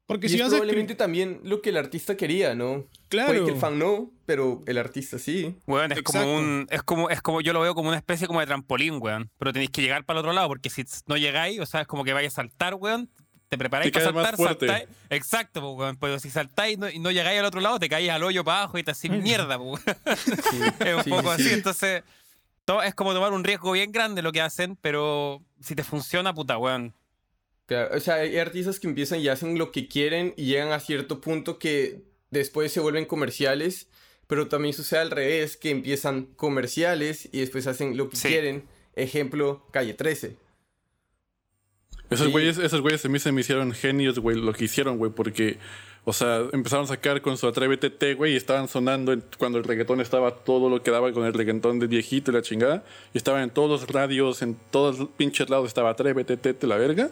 Porque 0.06 0.26
Y 0.26 0.30
si 0.30 0.34
es 0.36 0.42
vas 0.42 0.52
a... 0.52 0.56
probablemente 0.56 0.94
también 0.94 1.40
lo 1.44 1.62
que 1.62 1.70
el 1.70 1.76
artista 1.76 2.16
quería, 2.16 2.54
¿no? 2.54 2.86
Claro. 3.08 3.28
Puede 3.28 3.44
que 3.44 3.52
el 3.52 3.56
fan 3.58 3.78
no, 3.78 4.10
pero 4.26 4.62
el 4.66 4.76
artista 4.78 5.18
sí. 5.18 5.56
Weón, 5.66 5.92
es 5.92 5.98
Exacto. 5.98 6.20
como 6.26 6.36
un. 6.36 6.66
Es 6.70 6.82
como, 6.82 7.08
es 7.10 7.22
como, 7.22 7.40
yo 7.40 7.52
lo 7.52 7.60
veo 7.60 7.74
como 7.74 7.88
una 7.88 7.98
especie 7.98 8.26
como 8.26 8.40
de 8.40 8.46
trampolín, 8.46 8.98
weón. 9.00 9.30
Pero 9.38 9.52
tenéis 9.52 9.70
que 9.70 9.80
llegar 9.80 10.04
para 10.04 10.18
el 10.18 10.24
otro 10.24 10.32
lado, 10.32 10.48
porque 10.48 10.70
si 10.70 10.84
no 11.06 11.16
llegáis, 11.16 11.60
o 11.60 11.66
sea, 11.66 11.82
es 11.82 11.86
como 11.86 12.04
que 12.04 12.12
vais 12.12 12.26
a 12.26 12.30
saltar, 12.34 12.74
weón. 12.74 13.08
Te 13.48 13.58
preparáis 13.58 13.92
Te 13.92 14.00
para 14.00 14.12
saltar, 14.12 14.36
saltáis. 14.36 14.88
Exacto, 15.10 15.72
weón. 15.72 15.96
Pero 15.96 16.18
si 16.18 16.30
saltáis 16.30 16.76
y 16.76 16.80
no, 16.80 16.90
y 16.90 16.98
no 16.98 17.10
llegáis 17.10 17.38
al 17.38 17.44
otro 17.44 17.60
lado, 17.60 17.78
te 17.78 17.88
caís 17.88 18.10
al 18.10 18.24
hoyo 18.24 18.44
para 18.44 18.58
abajo 18.62 18.78
y 18.78 18.82
te 18.82 18.90
haces 18.90 19.10
mierda, 19.10 19.58
pues, 19.58 19.82
weón. 19.86 20.16
Sí, 20.50 20.58
Es 20.80 20.94
un 20.96 21.04
sí, 21.04 21.10
poco 21.10 21.22
sí, 21.22 21.28
así. 21.34 21.44
sí. 21.44 21.54
Entonces, 21.54 22.02
todo 22.64 22.82
es 22.82 22.94
como 22.94 23.12
tomar 23.12 23.32
un 23.32 23.44
riesgo 23.44 23.72
bien 23.72 23.92
grande 23.92 24.22
lo 24.22 24.32
que 24.32 24.40
hacen, 24.40 24.76
pero 24.80 25.42
si 25.60 25.74
te 25.74 25.84
funciona, 25.84 26.34
puta, 26.34 26.58
weón. 26.58 26.92
Claro, 27.66 27.96
o 27.96 28.00
sea, 28.00 28.16
hay 28.16 28.36
artistas 28.38 28.80
que 28.80 28.86
empiezan 28.88 29.20
y 29.20 29.28
hacen 29.28 29.58
lo 29.58 29.70
que 29.72 29.88
quieren 29.88 30.34
y 30.36 30.46
llegan 30.46 30.72
a 30.72 30.80
cierto 30.80 31.20
punto 31.20 31.58
que 31.58 32.02
después 32.30 32.72
se 32.72 32.80
vuelven 32.80 33.04
comerciales, 33.04 33.88
pero 34.26 34.48
también 34.48 34.74
sucede 34.74 35.00
al 35.00 35.10
revés, 35.10 35.56
que 35.56 35.70
empiezan 35.70 36.24
comerciales 36.36 37.28
y 37.32 37.40
después 37.40 37.66
hacen 37.66 37.96
lo 37.96 38.08
que 38.10 38.16
Sí. 38.16 38.28
quieren. 38.28 38.64
Ejemplo, 38.96 39.66
Calle 39.70 39.94
13. 39.94 40.36
Esos 42.10 42.26
Sí. 42.26 42.32
güeyes, 42.32 42.58
esos 42.58 42.80
güeyes 42.82 43.04
a 43.04 43.08
mí 43.08 43.18
se 43.18 43.32
me 43.32 43.40
hicieron 43.40 43.72
genios, 43.72 44.18
güey, 44.18 44.36
lo 44.36 44.52
que 44.52 44.64
hicieron, 44.64 44.98
güey, 44.98 45.10
porque, 45.12 45.56
o 46.04 46.12
sea, 46.12 46.42
empezaron 46.52 46.84
a 46.84 46.88
sacar 46.88 47.22
con 47.22 47.38
su 47.38 47.46
Atrévete 47.46 47.88
T, 47.88 48.14
güey, 48.14 48.34
y 48.34 48.36
estaban 48.36 48.68
sonando 48.68 49.12
en- 49.14 49.24
cuando 49.38 49.56
el 49.58 49.64
reggaetón 49.64 50.00
estaba 50.02 50.44
todo 50.44 50.68
lo 50.68 50.82
que 50.82 50.90
daba 50.90 51.10
con 51.12 51.24
el 51.24 51.32
reggaetón 51.32 51.78
de 51.78 51.86
viejito 51.86 52.30
y 52.30 52.34
la 52.34 52.42
chingada, 52.42 52.84
y 53.14 53.18
estaban 53.18 53.42
en 53.42 53.50
todos 53.50 53.80
los 53.82 53.88
radios, 53.90 54.42
en 54.42 54.56
todos 54.70 54.98
los 54.98 55.08
pinches 55.10 55.48
lados 55.48 55.68
estaba 55.68 55.90
Atrévete 55.90 56.36
T, 56.36 56.66
la 56.66 56.76
verga. 56.76 57.10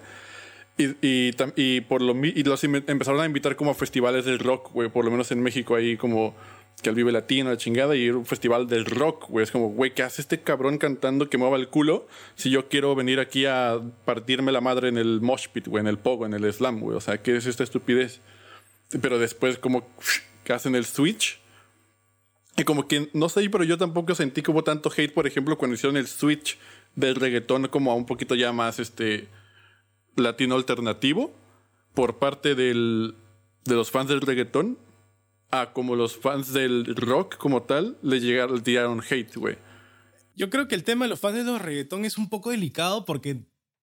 Y, 0.81 1.81
por 1.83 2.03
lo 2.03 2.15
y 2.25 2.43
los 2.45 2.65
empezaron 2.65 3.21
a 3.21 3.27
invitar 3.27 3.57
como 3.57 3.71
a 3.71 3.75
festivales 3.75 4.25
del 4.25 4.39
rock, 4.39 4.73
güey, 4.73 4.89
por 4.89 5.05
lo 5.05 5.11
menos 5.11 5.31
en 5.31 5.43
México 5.43 5.75
ahí 5.75 5.97
como 5.97 6.35
que 6.83 6.89
al 6.89 6.95
Vive 6.95 7.13
Latino, 7.13 7.51
la 7.51 7.59
chingada, 7.59 7.95
y 7.95 8.09
un 8.09 8.25
festival 8.25 8.67
del 8.67 8.87
rock, 8.87 9.29
güey. 9.29 9.45
Es 9.45 9.51
como, 9.51 9.69
güey, 9.69 9.93
¿qué 9.93 10.03
hace 10.03 10.23
este 10.23 10.41
cabrón 10.41 10.79
cantando 10.79 11.29
que 11.29 11.37
mueva 11.37 11.59
el 11.59 11.69
culo 11.69 12.07
si 12.37 12.51
yo 12.51 12.69
quiero 12.69 12.95
venir 12.95 13.21
aquí 13.21 13.45
a 13.45 13.79
partirme 14.07 14.51
la 14.51 14.63
madre 14.63 14.89
en 14.89 14.97
el 14.97 15.21
mosh 15.21 15.49
pit, 15.49 15.69
güey, 15.69 15.83
en 15.83 15.89
el 15.89 15.99
pogo, 15.99 16.25
en 16.25 16.33
el 16.33 16.51
slam, 16.53 16.81
güey? 16.81 16.97
O 16.97 17.01
sea, 17.01 17.21
¿qué 17.23 17.37
es 17.37 17.47
esta 17.47 17.65
estupidez? 17.65 18.21
Pero 19.03 19.19
después 19.19 19.59
como 19.59 19.87
hacen 20.49 20.75
el 20.75 20.85
switch. 20.85 21.41
Y 22.57 22.65
como 22.65 22.89
que, 22.89 23.09
no 23.15 23.29
sé, 23.29 23.49
pero 23.49 23.65
yo 23.65 23.79
tampoco 23.79 24.15
sentí 24.15 24.43
que 24.43 24.51
hubo 24.51 24.65
tanto 24.65 24.91
hate, 24.95 25.13
por 25.13 25.27
ejemplo, 25.27 25.57
cuando 25.57 25.77
hicieron 25.77 25.97
el 25.97 26.07
switch 26.07 26.59
del 26.97 27.15
reggaetón 27.15 27.69
como 27.69 27.93
a 27.93 27.95
un 27.95 28.05
poquito 28.05 28.35
ya 28.35 28.53
más, 28.53 28.81
este, 28.81 29.29
latino 30.17 30.55
alternativo 30.57 31.33
por 31.95 32.19
parte 32.19 32.55
del, 32.55 33.15
de 33.65 33.75
los 33.75 33.91
fans 33.91 34.09
del 34.09 34.21
reggaetón 34.21 34.79
a 35.51 35.73
como 35.73 35.97
los 35.97 36.17
fans 36.17 36.53
del 36.53 36.95
rock 36.97 37.37
como 37.37 37.63
tal 37.63 37.99
le 38.03 38.21
llegaron, 38.21 38.57
le 38.57 38.63
tiraron 38.63 39.03
hate, 39.09 39.35
güey. 39.37 39.57
Yo 40.37 40.49
creo 40.49 40.69
que 40.69 40.75
el 40.75 40.85
tema 40.85 41.05
de 41.05 41.09
los 41.11 41.21
fans 41.21 41.37
de 41.37 41.45
los 41.45 41.61
reggaetón 41.61 42.05
es 42.05 42.17
un 42.19 42.29
poco 42.29 42.51
delicado 42.51 43.05
porque 43.05 43.39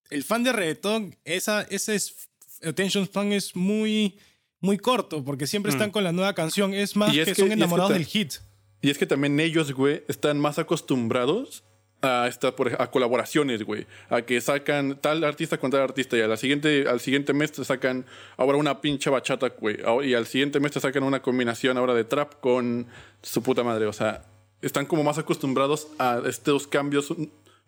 el 0.10 0.24
fan 0.24 0.44
de 0.44 0.54
reggaetón, 0.54 1.16
esa, 1.26 1.64
ese 1.64 1.96
es, 1.96 2.30
attention 2.64 3.06
span 3.06 3.34
es 3.34 3.56
muy, 3.56 4.18
muy 4.62 4.78
corto 4.78 5.24
porque 5.26 5.46
siempre 5.46 5.72
están 5.72 5.92
con 5.92 6.04
la 6.06 6.14
nueva 6.14 6.34
canción. 6.34 6.74
Es 6.74 6.96
más 6.96 7.14
es 7.16 7.26
que, 7.26 7.32
que- 7.34 7.36
son 7.36 7.48
y 7.48 7.50
es 7.50 7.50
que 7.50 7.54
enamorados 7.64 7.92
del 7.94 8.06
hit. 8.06 8.34
Y 8.82 8.90
es 8.90 8.98
que 8.98 9.06
también 9.06 9.40
ellos, 9.40 9.74
güey, 9.74 10.04
están 10.08 10.40
más 10.40 10.60
acostumbrados 10.60 11.64
a, 12.02 12.28
esta, 12.28 12.54
a 12.78 12.92
colaboraciones, 12.92 13.64
güey. 13.64 13.88
A 14.10 14.22
que 14.22 14.40
sacan 14.42 15.00
tal 15.02 15.24
artista 15.24 15.58
con 15.58 15.72
tal 15.72 15.82
artista 15.82 16.18
y 16.18 16.28
la 16.28 16.38
siguiente, 16.38 16.86
al 16.88 17.00
siguiente 17.00 17.34
mes 17.34 17.52
te 17.52 17.64
sacan 17.66 18.06
ahora 18.38 18.58
una 18.58 18.82
pinche 18.82 19.10
bachata, 19.10 19.50
güey. 19.50 19.78
Y 20.04 20.14
al 20.14 20.26
siguiente 20.26 20.60
mes 20.60 20.72
te 20.72 20.80
sacan 20.80 21.04
una 21.04 21.22
combinación 21.22 21.78
ahora 21.78 21.94
de 21.94 22.04
trap 22.04 22.40
con 22.40 22.88
su 23.22 23.42
puta 23.42 23.64
madre. 23.64 23.86
O 23.86 23.94
sea, 23.94 24.24
están 24.62 24.86
como 24.86 25.04
más 25.04 25.18
acostumbrados 25.18 25.88
a 26.00 26.22
estos 26.26 26.68
cambios, 26.68 27.14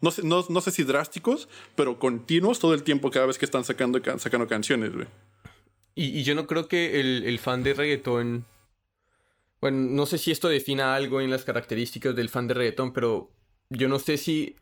no 0.01 0.11
sé, 0.11 0.23
no, 0.23 0.45
no 0.49 0.61
sé 0.61 0.71
si 0.71 0.83
drásticos, 0.83 1.49
pero 1.75 1.99
continuos 1.99 2.59
todo 2.59 2.73
el 2.73 2.83
tiempo 2.83 3.11
cada 3.11 3.25
vez 3.25 3.37
que 3.37 3.45
están 3.45 3.63
sacando, 3.63 3.99
sacando 4.17 4.47
canciones, 4.47 4.93
güey. 4.93 5.07
Y, 5.95 6.23
yo 6.23 6.33
no 6.33 6.47
creo 6.47 6.69
que 6.69 7.01
el, 7.01 7.23
el, 7.25 7.39
fan 7.39 7.61
de 7.61 7.73
reggaetón, 7.73 8.45
bueno, 9.59 9.77
no 9.79 10.05
sé 10.05 10.17
si 10.17 10.31
esto 10.31 10.47
defina 10.47 10.95
algo 10.95 11.19
en 11.19 11.29
las 11.29 11.43
características 11.43 12.15
del 12.15 12.29
fan 12.29 12.47
de 12.47 12.53
reggaetón, 12.53 12.93
pero 12.93 13.31
yo 13.69 13.87
no 13.87 13.99
sé 13.99 14.17
si 14.17 14.55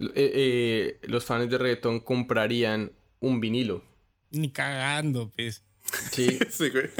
eh, 0.00 0.12
eh, 0.14 0.98
los 1.02 1.24
fans 1.24 1.50
de 1.50 1.58
reggaetón 1.58 2.00
comprarían 2.00 2.92
un 3.20 3.40
vinilo. 3.40 3.82
Ni 4.30 4.50
cagando, 4.50 5.30
pues. 5.34 5.64
Sí. 6.10 6.38
sí, 6.50 6.70
güey. 6.70 6.90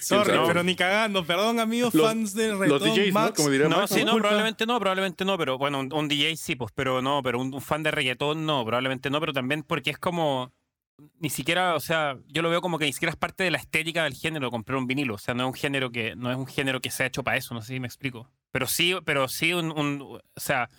Sorry, 0.00 0.32
pero 0.46 0.62
ni 0.62 0.74
cagando. 0.74 1.24
Perdón, 1.24 1.60
amigos 1.60 1.94
fans 1.94 2.34
de 2.34 2.54
reggaetón. 2.54 2.88
Los 2.88 2.96
DJs, 2.96 3.14
¿no? 3.14 3.34
Como 3.34 3.50
diría 3.50 3.68
no, 3.68 3.86
sí, 3.86 4.04
no, 4.04 4.16
probablemente 4.16 4.66
no, 4.66 4.80
probablemente 4.80 5.24
no, 5.24 5.38
pero 5.38 5.58
bueno, 5.58 5.80
un, 5.80 6.08
DJ 6.08 6.36
sí, 6.36 6.56
pues, 6.56 6.72
pero 6.74 7.02
no, 7.02 7.22
pero 7.22 7.40
un, 7.40 7.60
fan 7.60 7.82
de 7.82 7.90
reggaetón 7.90 8.46
no, 8.46 8.64
probablemente 8.64 9.10
no, 9.10 9.20
pero 9.20 9.32
también 9.32 9.62
porque 9.62 9.90
es 9.90 9.98
como, 9.98 10.52
ni 11.20 11.30
siquiera, 11.30 11.74
o 11.74 11.80
sea, 11.80 12.18
yo 12.28 12.42
lo 12.42 12.50
veo 12.50 12.60
como 12.60 12.78
que 12.78 12.86
ni 12.86 12.92
siquiera 12.92 13.10
es 13.10 13.16
parte 13.16 13.44
de 13.44 13.50
la 13.50 13.58
estética 13.58 14.04
del 14.04 14.14
género 14.14 14.50
comprar 14.50 14.78
un 14.78 14.86
vinilo, 14.86 15.14
o 15.14 15.18
sea, 15.18 15.34
no 15.34 15.44
es 15.44 15.48
un 15.48 15.54
género 15.54 15.90
que, 15.90 16.16
no 16.16 16.30
es 16.30 16.36
un 16.36 16.46
género 16.46 16.80
que 16.80 16.90
se 16.90 17.04
ha 17.04 17.06
hecho 17.06 17.22
para 17.22 17.36
eso, 17.36 17.54
no 17.54 17.62
sé 17.62 17.74
si 17.74 17.80
me 17.80 17.86
explico. 17.86 18.28
Pero 18.56 18.66
sí, 18.68 18.94
pero 19.04 19.28
sí 19.28 19.52
un, 19.52 19.70
un 19.70 20.00
o 20.00 20.20
sea... 20.40 20.70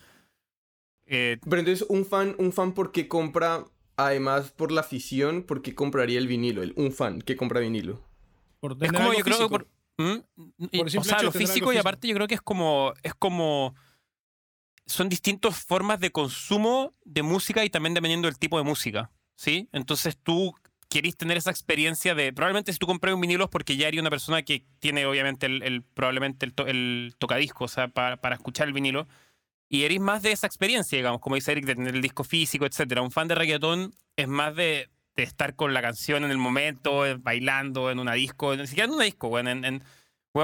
Eh, 1.05 1.37
pero 1.47 1.59
entonces, 1.59 1.85
un 1.87 2.07
fan, 2.07 2.35
un 2.39 2.51
fan 2.51 2.73
porque 2.73 3.07
compra, 3.07 3.65
además 3.97 4.49
por 4.49 4.71
la 4.71 4.81
afición, 4.81 5.43
¿por 5.43 5.61
qué 5.61 5.75
compraría 5.75 6.17
el 6.17 6.25
vinilo? 6.25 6.63
El, 6.63 6.73
un 6.75 6.91
fan 6.91 7.21
que 7.21 7.35
compra 7.35 7.59
vinilo 7.59 8.01
es 8.81 8.91
como 8.91 9.13
yo 9.13 9.23
creo 9.23 9.37
que 9.37 9.47
por, 9.47 9.67
¿Mm? 9.97 10.97
o 10.97 11.03
sea, 11.03 11.21
lo 11.21 11.31
físico 11.31 11.71
y 11.71 11.77
aparte 11.77 12.07
yo 12.07 12.15
creo 12.15 12.27
que 12.27 12.33
es 12.33 12.41
como 12.41 12.93
es 13.03 13.13
como 13.13 13.75
son 14.87 15.07
distintas 15.07 15.55
formas 15.63 15.99
de 15.99 16.11
consumo 16.11 16.95
de 17.05 17.21
música 17.21 17.63
y 17.63 17.69
también 17.69 17.93
dependiendo 17.93 18.27
del 18.27 18.39
tipo 18.39 18.57
de 18.57 18.63
música, 18.63 19.11
¿sí? 19.35 19.69
Entonces 19.71 20.17
tú 20.17 20.55
querís 20.97 21.17
tener 21.17 21.37
esa 21.37 21.51
experiencia 21.51 22.15
de 22.15 22.33
probablemente 22.33 22.73
si 22.73 22.79
tú 22.79 22.87
compras 22.87 23.13
un 23.13 23.21
vinilo 23.21 23.45
es 23.45 23.49
porque 23.49 23.77
ya 23.77 23.87
eres 23.87 24.01
una 24.01 24.09
persona 24.09 24.43
que 24.43 24.65
tiene 24.79 25.05
obviamente 25.05 25.45
el, 25.45 25.83
probablemente 25.93 26.45
el, 26.45 26.53
el, 26.67 27.15
tocadisco, 27.17 27.65
o 27.65 27.67
sea, 27.67 27.87
para, 27.87 28.17
para 28.17 28.35
escuchar 28.35 28.67
el 28.67 28.73
vinilo 28.73 29.07
y 29.69 29.83
eres 29.83 29.99
más 29.99 30.21
de 30.21 30.31
esa 30.31 30.47
experiencia, 30.47 30.97
digamos, 30.97 31.21
como 31.21 31.35
dice 31.35 31.51
Eric, 31.51 31.65
de 31.65 31.75
tener 31.75 31.95
el 31.95 32.01
disco 32.01 32.23
físico, 32.23 32.65
etcétera. 32.65 33.01
Un 33.01 33.11
fan 33.11 33.27
de 33.27 33.35
reggaetón 33.35 33.93
es 34.15 34.27
más 34.27 34.55
de 34.55 34.89
de 35.17 35.23
estar 35.23 35.55
con 35.55 35.73
la 35.73 35.81
canción 35.81 36.23
en 36.23 36.31
el 36.31 36.37
momento, 36.37 37.05
eh, 37.05 37.17
bailando 37.19 37.91
en 37.91 37.99
una 37.99 38.13
disco, 38.13 38.55
ni 38.55 38.67
siquiera 38.67 38.87
en 38.87 38.93
una 38.93 39.03
disco, 39.03 39.27
bueno, 39.29 39.49
en, 39.49 39.83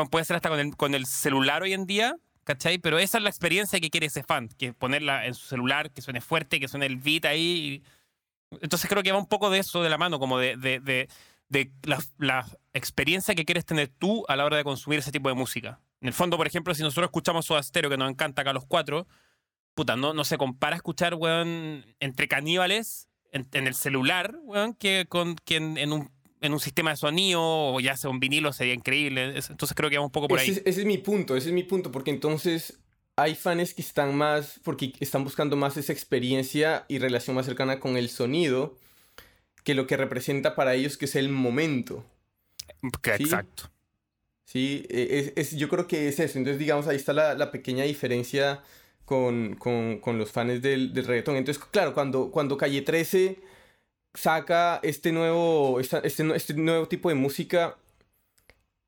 puede 0.10 0.26
ser 0.26 0.36
hasta 0.36 0.50
con 0.50 0.60
el, 0.60 0.76
con 0.76 0.96
el 0.96 1.06
celular 1.06 1.62
hoy 1.62 1.74
en 1.74 1.86
día, 1.86 2.18
¿cachai? 2.44 2.80
Pero 2.80 2.98
esa 2.98 3.20
es 3.20 3.24
la 3.24 3.30
experiencia 3.30 3.80
que 3.80 3.92
quiere 3.92 4.08
ese 4.08 4.24
fan, 4.24 4.50
que 4.50 4.74
ponerla 4.74 5.28
en 5.28 5.36
su 5.36 5.46
celular, 5.46 5.92
que 5.92 6.02
suene 6.02 6.20
fuerte, 6.20 6.60
que 6.60 6.68
suene 6.68 6.88
el 6.88 6.98
beat 6.98 7.26
ahí. 7.26 7.84
Entonces 8.62 8.90
creo 8.90 9.04
que 9.04 9.12
va 9.12 9.18
un 9.18 9.28
poco 9.28 9.50
de 9.50 9.60
eso 9.60 9.84
de 9.84 9.90
la 9.90 9.98
mano, 9.98 10.20
como 10.20 10.38
de, 10.38 10.58
de, 10.58 10.80
de, 10.80 11.08
de 11.50 11.72
la, 11.84 12.00
la, 12.18 12.48
experiencia 12.74 13.36
que 13.36 13.46
quieres 13.46 13.66
tener 13.66 13.88
tú 13.88 14.26
a 14.28 14.36
la 14.36 14.46
hora 14.46 14.58
de 14.58 14.64
consumir 14.64 15.00
ese 15.00 15.12
tipo 15.12 15.30
de 15.30 15.36
música. 15.36 15.80
En 16.02 16.08
el 16.08 16.14
fondo, 16.14 16.38
por 16.38 16.48
ejemplo, 16.48 16.74
si 16.74 16.82
nosotros 16.82 17.06
escuchamos 17.06 17.46
su 17.46 17.56
Stereo, 17.62 17.90
que 17.90 17.98
nos 17.98 18.10
encanta 18.10 18.42
acá 18.42 18.52
los 18.52 18.66
cuatro, 18.66 19.08
puta, 19.76 19.96
no, 19.96 20.14
no 20.14 20.24
se 20.26 20.38
compara 20.38 20.76
escuchar, 20.76 21.16
weón, 21.16 21.86
entre 22.00 22.28
caníbales 22.28 23.10
en, 23.32 23.68
el 23.68 23.74
celular, 23.74 24.38
weón, 24.44 24.74
que, 24.74 25.06
con, 25.08 25.36
que 25.36 25.58
en, 25.58 25.94
un, 25.94 26.12
en 26.42 26.54
un 26.54 26.60
sistema 26.60 26.92
de 26.92 26.98
sonido 26.98 27.42
o 27.42 27.80
ya 27.80 27.98
sea 27.98 28.10
un 28.10 28.20
vinilo 28.20 28.54
sería 28.54 28.74
increíble. 28.74 29.36
Entonces 29.36 29.74
creo 29.76 29.90
que 29.90 29.98
vamos 29.98 30.10
un 30.10 30.12
poco 30.12 30.28
por 30.28 30.40
ahí. 30.40 30.50
ese 30.50 30.64
es 30.66 30.86
mi 30.86 30.98
punto, 30.98 31.36
ese 31.36 31.50
es 31.50 31.54
mi 31.54 31.64
punto, 31.64 31.92
porque 31.92 32.12
entonces 32.12 32.80
hay 33.16 33.36
fans 33.36 33.74
que 33.74 33.82
están 33.82 34.16
más, 34.16 34.60
porque 34.64 34.94
están 35.00 35.24
buscando 35.24 35.56
más 35.56 35.78
esa 35.78 35.94
experiencia 35.94 36.86
y 36.88 37.00
relación 37.00 37.36
más 37.36 37.46
cercana 37.46 37.80
con 37.80 37.98
el 37.98 38.10
sonido 38.10 38.78
que 39.64 39.76
lo 39.76 39.88
que 39.88 39.98
representa 39.98 40.56
para 40.56 40.74
ellos 40.74 40.98
que 40.98 41.06
es 41.06 41.16
el 41.16 41.30
momento. 41.30 42.04
Exacto. 43.04 43.70
Sí, 44.46 44.86
e, 44.90 45.34
es, 45.36 45.56
yo 45.56 45.70
creo 45.70 45.88
que 45.88 46.08
es 46.08 46.20
eso. 46.20 46.38
Entonces, 46.38 46.60
digamos, 46.60 46.88
ahí 46.88 46.96
está 46.96 47.14
la, 47.14 47.34
la 47.34 47.52
pequeña 47.52 47.84
diferencia 47.84 48.62
con, 49.06 49.56
con, 49.56 50.00
con 50.00 50.18
los 50.18 50.32
fans 50.32 50.62
del, 50.62 50.94
del, 50.94 51.06
reggaetón. 51.06 51.38
Entonces, 51.38 51.64
claro, 51.72 51.94
cuando, 51.94 52.32
cuando 52.32 52.58
Calle 52.58 52.82
13 52.82 53.40
saca 54.14 54.80
este 54.84 55.12
nuevo, 55.12 55.80
este, 55.80 56.02
este 56.06 56.54
nuevo 56.56 56.88
tipo 56.88 57.10
de 57.10 57.16
música, 57.16 57.78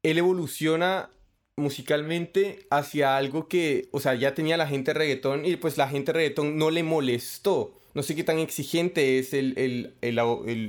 él 0.03 0.17
evoluciona 0.17 1.09
musicalmente 1.57 2.67
hacia 2.69 3.15
algo 3.17 3.47
que, 3.47 3.87
o 3.91 3.99
sea, 3.99 4.15
ya 4.15 4.35
tenía 4.35 4.57
la 4.57 4.67
gente 4.67 4.93
reggaetón 4.93 5.45
y 5.45 5.55
pues 5.55 5.77
la 5.77 5.87
gente 5.87 6.11
reggaetón 6.11 6.57
no 6.57 6.69
le 6.69 6.83
molestó. 6.83 7.73
No 7.93 8.03
sé 8.03 8.15
qué 8.15 8.25
tan 8.25 8.39
exigente 8.39 9.19
es 9.19 9.33
el, 9.33 9.53
el, 9.57 9.95
el, 10.01 10.19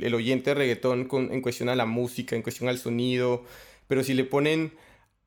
el 0.05 0.15
oyente 0.15 0.51
de 0.51 0.55
reggaetón 0.55 1.07
con, 1.07 1.33
en 1.33 1.43
cuestión 1.43 1.69
a 1.69 1.75
la 1.77 1.87
música, 1.87 2.37
en 2.37 2.43
cuestión 2.43 2.69
al 2.69 2.79
sonido, 2.79 3.45
pero 3.89 4.05
si 4.05 4.15
le 4.15 4.25
ponen 4.25 4.73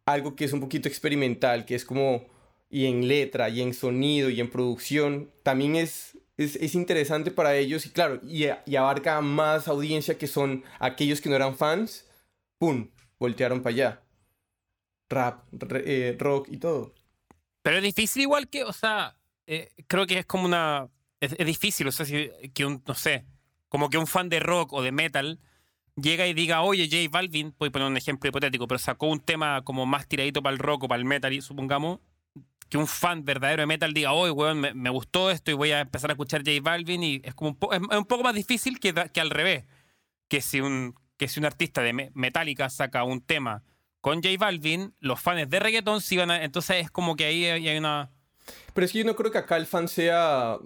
algo 0.06 0.36
que 0.36 0.45
es 0.45 0.54
un 0.54 0.62
poquito 0.62 0.88
experimental, 0.88 1.65
que 1.65 1.76
es 1.76 1.86
como 1.86 2.26
y 2.69 2.86
en 2.86 3.08
letra 3.08 3.50
y 3.50 3.62
en 3.62 3.74
sonido 3.74 4.30
y 4.30 4.39
en 4.39 4.50
producción, 4.50 5.32
también 5.43 5.76
es, 5.76 6.17
es, 6.38 6.76
interesante 6.76 7.32
para 7.32 7.56
ellos 7.56 7.86
y 7.86 7.89
claro, 7.89 8.19
y, 8.24 8.45
y, 8.65 8.76
abarca 8.76 9.19
más 9.22 9.67
audiencia 9.67 10.17
que 10.17 10.28
son 10.28 10.63
aquellos 10.80 11.19
que 11.19 11.30
no 11.30 11.36
eran 11.36 11.58
fans, 11.58 12.08
¡pum! 12.60 12.91
Voltearon 13.19 13.62
para 13.62 13.74
allá. 13.74 14.09
Rap, 15.10 15.43
eh, 15.74 16.15
rock 16.19 16.50
y 16.52 16.58
todo. 16.58 16.93
Pero 17.62 17.78
es 17.78 17.84
difícil 17.84 18.22
igual 18.22 18.48
que, 18.48 18.63
o 18.63 18.74
sea, 18.74 19.15
eh, 19.48 19.69
creo 19.88 20.06
que 20.06 20.19
es 20.19 20.26
como 20.26 20.45
una... 20.45 20.89
Es, 21.19 21.36
difícil, 21.38 21.88
o 21.88 21.91
sea, 21.91 22.06
que 22.54 22.65
un, 22.65 22.82
no 22.88 22.95
sé, 22.95 23.26
como 23.67 23.89
que 23.89 23.98
un 23.98 24.08
fan 24.08 24.30
de 24.30 24.39
rock 24.39 24.72
o 24.74 24.82
de 24.82 24.91
metal 24.91 25.39
llega 25.95 26.28
y 26.28 26.34
diga, 26.34 26.62
oye, 26.62 26.88
J 26.89 27.10
Balvin, 27.12 27.54
voy 27.58 27.69
a 27.69 27.72
poner 27.72 27.88
un 27.88 27.98
ejemplo 27.98 28.30
hipotético, 28.30 28.67
pero 28.67 28.80
sacó 28.80 29.08
un 29.08 29.19
tema 29.19 29.62
como 29.63 29.86
más 29.86 30.08
tiradito 30.08 30.41
para 30.41 30.54
el 30.54 30.60
rock 30.60 30.84
o 30.84 30.88
para 30.88 31.00
el 31.00 31.06
metal, 31.06 31.41
supongamos, 31.41 32.00
que 32.69 32.78
un 32.78 32.88
fan 32.88 33.26
verdadero 33.26 33.63
de 33.63 33.67
metal 33.67 33.93
diga, 33.93 34.13
oye, 34.13 34.32
weón, 34.32 34.60
me, 34.60 34.89
gustó 34.89 35.32
esto 35.32 35.52
y 35.52 35.56
voy 35.56 35.72
a 35.72 35.82
empezar 35.82 36.10
a 36.10 36.13
escuchar 36.13 36.41
J 36.45 36.62
Balvin 36.62 37.04
y 37.04 37.22
es 37.24 37.34
como 37.34 37.58
un, 37.60 37.74
es 37.74 37.98
un 37.98 38.06
poco 38.06 38.24
más 38.24 38.36
difícil 38.36 38.80
que, 38.80 38.93
que 39.12 39.22
al 39.22 39.30
revés. 39.30 39.65
Que 40.28 40.41
si, 40.41 40.62
un, 40.62 40.95
que 41.17 41.28
si 41.28 41.39
un 41.39 41.45
artista 41.45 41.82
de 41.82 42.12
Metallica 42.13 42.69
saca 42.69 43.04
un 43.04 43.22
tema 43.22 43.63
con 44.01 44.21
J 44.23 44.35
Balvin, 44.38 44.93
los 44.99 45.19
fans 45.19 45.49
de 45.49 45.59
reggaeton 45.59 46.01
sí 46.01 46.17
van 46.17 46.31
a... 46.31 46.43
Entonces 46.43 46.77
es 46.77 46.91
como 46.91 47.15
que 47.15 47.25
ahí 47.25 47.45
hay 47.45 47.77
una 47.77 48.09
pero 48.73 48.85
es 48.85 48.91
que 48.91 48.99
yo 48.99 49.05
no 49.05 49.15
creo 49.15 49.31
que 49.31 49.38
acá 49.38 49.57
el 49.57 49.65
fan 49.65 49.88
sea. 49.88 50.57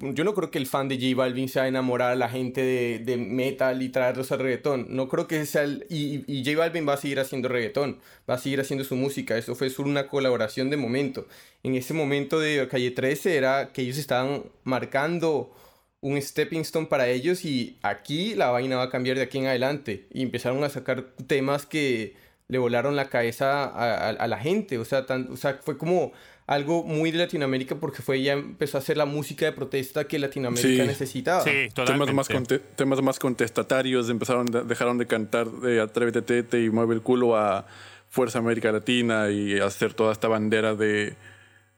Yo 0.00 0.24
no 0.24 0.34
creo 0.34 0.50
que 0.50 0.58
el 0.58 0.66
fan 0.66 0.88
de 0.88 0.96
J 0.96 1.16
Balvin 1.16 1.48
sea 1.48 1.68
enamorar 1.68 2.12
a 2.12 2.16
la 2.16 2.28
gente 2.28 2.60
de, 2.62 2.98
de 2.98 3.16
metal 3.16 3.80
y 3.82 3.88
traerlos 3.88 4.32
al 4.32 4.40
reggaetón. 4.40 4.86
No 4.90 5.08
creo 5.08 5.26
que 5.26 5.44
sea 5.46 5.62
el. 5.62 5.86
Y, 5.88 6.24
y, 6.26 6.44
J 6.44 6.58
Balvin 6.58 6.86
va 6.86 6.94
a 6.94 6.96
seguir 6.96 7.20
haciendo 7.20 7.48
reggaetón. 7.48 8.00
Va 8.28 8.34
a 8.34 8.38
seguir 8.38 8.60
haciendo 8.60 8.84
su 8.84 8.96
música. 8.96 9.36
Eso 9.38 9.54
fue 9.54 9.70
solo 9.70 9.88
una 9.88 10.08
colaboración 10.08 10.70
de 10.70 10.76
momento. 10.76 11.26
En 11.62 11.74
ese 11.74 11.94
momento 11.94 12.40
de 12.40 12.66
Calle 12.68 12.90
13 12.90 13.36
era 13.36 13.72
que 13.72 13.82
ellos 13.82 13.98
estaban 13.98 14.44
marcando 14.64 15.54
un 16.00 16.20
stepping 16.20 16.60
stone 16.60 16.86
para 16.86 17.08
ellos 17.08 17.44
y 17.44 17.78
aquí 17.82 18.34
la 18.36 18.50
vaina 18.50 18.76
va 18.76 18.84
a 18.84 18.90
cambiar 18.90 19.16
de 19.16 19.22
aquí 19.22 19.38
en 19.38 19.46
adelante. 19.46 20.06
Y 20.12 20.22
empezaron 20.22 20.62
a 20.64 20.68
sacar 20.68 21.12
temas 21.26 21.66
que 21.66 22.27
le 22.48 22.58
volaron 22.58 22.96
la 22.96 23.08
cabeza 23.08 23.64
a, 23.64 24.08
a, 24.10 24.26
la 24.26 24.38
gente. 24.38 24.78
O 24.78 24.84
sea, 24.84 25.06
tan, 25.06 25.30
o 25.32 25.36
sea, 25.36 25.60
fue 25.62 25.76
como 25.76 26.12
algo 26.46 26.82
muy 26.82 27.10
de 27.10 27.18
Latinoamérica 27.18 27.74
porque 27.74 28.00
fue 28.00 28.22
ya 28.22 28.32
empezó 28.32 28.78
a 28.78 28.80
hacer 28.80 28.96
la 28.96 29.04
música 29.04 29.44
de 29.44 29.52
protesta 29.52 30.04
que 30.04 30.18
Latinoamérica 30.18 30.84
necesitaba. 30.84 31.42
Sí, 31.42 31.68
temas 31.74 32.12
más, 32.14 32.28
temas 32.74 33.02
más 33.02 33.18
contestatarios, 33.18 34.08
empezaron 34.08 34.46
dejaron 34.66 34.96
de 34.96 35.06
cantar 35.06 35.50
de 35.50 35.80
Atrévete 35.80 36.22
Tete 36.22 36.62
y 36.64 36.70
Mueve 36.70 36.94
el 36.94 37.02
culo 37.02 37.36
a 37.36 37.66
Fuerza 38.08 38.38
América 38.38 38.72
Latina 38.72 39.30
y 39.30 39.60
hacer 39.60 39.92
toda 39.92 40.12
esta 40.12 40.28
bandera 40.28 40.74
de, 40.74 41.14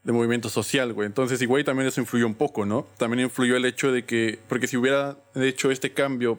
de 0.05 0.13
movimiento 0.13 0.49
social, 0.49 0.93
güey. 0.93 1.07
Entonces, 1.07 1.43
igual 1.43 1.65
también 1.65 1.89
eso 1.89 2.01
influyó 2.01 2.29
un 2.29 2.37
poco, 2.37 2.65
¿no? 2.65 2.87
También 2.97 3.25
influyó 3.25 3.57
el 3.57 3.65
hecho 3.65 3.91
de 3.91 4.05
que, 4.05 4.39
porque 4.49 4.69
si 4.69 4.77
hubiera 4.77 5.17
hecho 5.35 5.73
este 5.73 5.93
cambio 5.93 6.39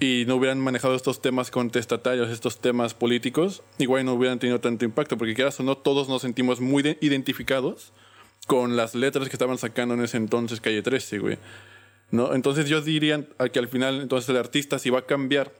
y 0.00 0.24
no 0.26 0.36
hubieran 0.36 0.58
manejado 0.58 0.94
estos 0.94 1.20
temas 1.20 1.50
contestatarios, 1.50 2.30
estos 2.30 2.58
temas 2.58 2.94
políticos, 2.94 3.62
igual 3.78 4.06
no 4.06 4.14
hubieran 4.14 4.38
tenido 4.38 4.58
tanto 4.58 4.86
impacto, 4.86 5.18
porque 5.18 5.34
quieras 5.34 5.60
o 5.60 5.62
no, 5.62 5.76
todos 5.76 6.08
nos 6.08 6.22
sentimos 6.22 6.60
muy 6.60 6.96
identificados 7.02 7.92
con 8.46 8.76
las 8.76 8.94
letras 8.94 9.28
que 9.28 9.34
estaban 9.34 9.58
sacando 9.58 9.94
en 9.94 10.02
ese 10.02 10.16
entonces 10.16 10.62
Calle 10.62 10.80
13, 10.80 11.18
güey. 11.18 11.38
¿No? 12.10 12.34
Entonces 12.34 12.68
yo 12.68 12.80
diría 12.80 13.24
que 13.52 13.58
al 13.58 13.68
final, 13.68 14.00
entonces 14.00 14.28
el 14.30 14.38
artista 14.38 14.78
si 14.78 14.88
va 14.88 15.00
a 15.00 15.06
cambiar, 15.06 15.52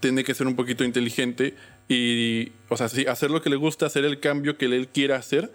tiene 0.00 0.22
que 0.22 0.34
ser 0.34 0.46
un 0.46 0.54
poquito 0.54 0.84
inteligente 0.84 1.54
y, 1.88 2.52
o 2.68 2.76
sea, 2.76 2.88
sí, 2.88 3.06
hacer 3.06 3.30
lo 3.30 3.40
que 3.40 3.50
le 3.50 3.56
gusta, 3.56 3.86
hacer 3.86 4.04
el 4.04 4.20
cambio 4.20 4.58
que 4.58 4.66
él 4.66 4.88
quiera 4.88 5.16
hacer, 5.16 5.50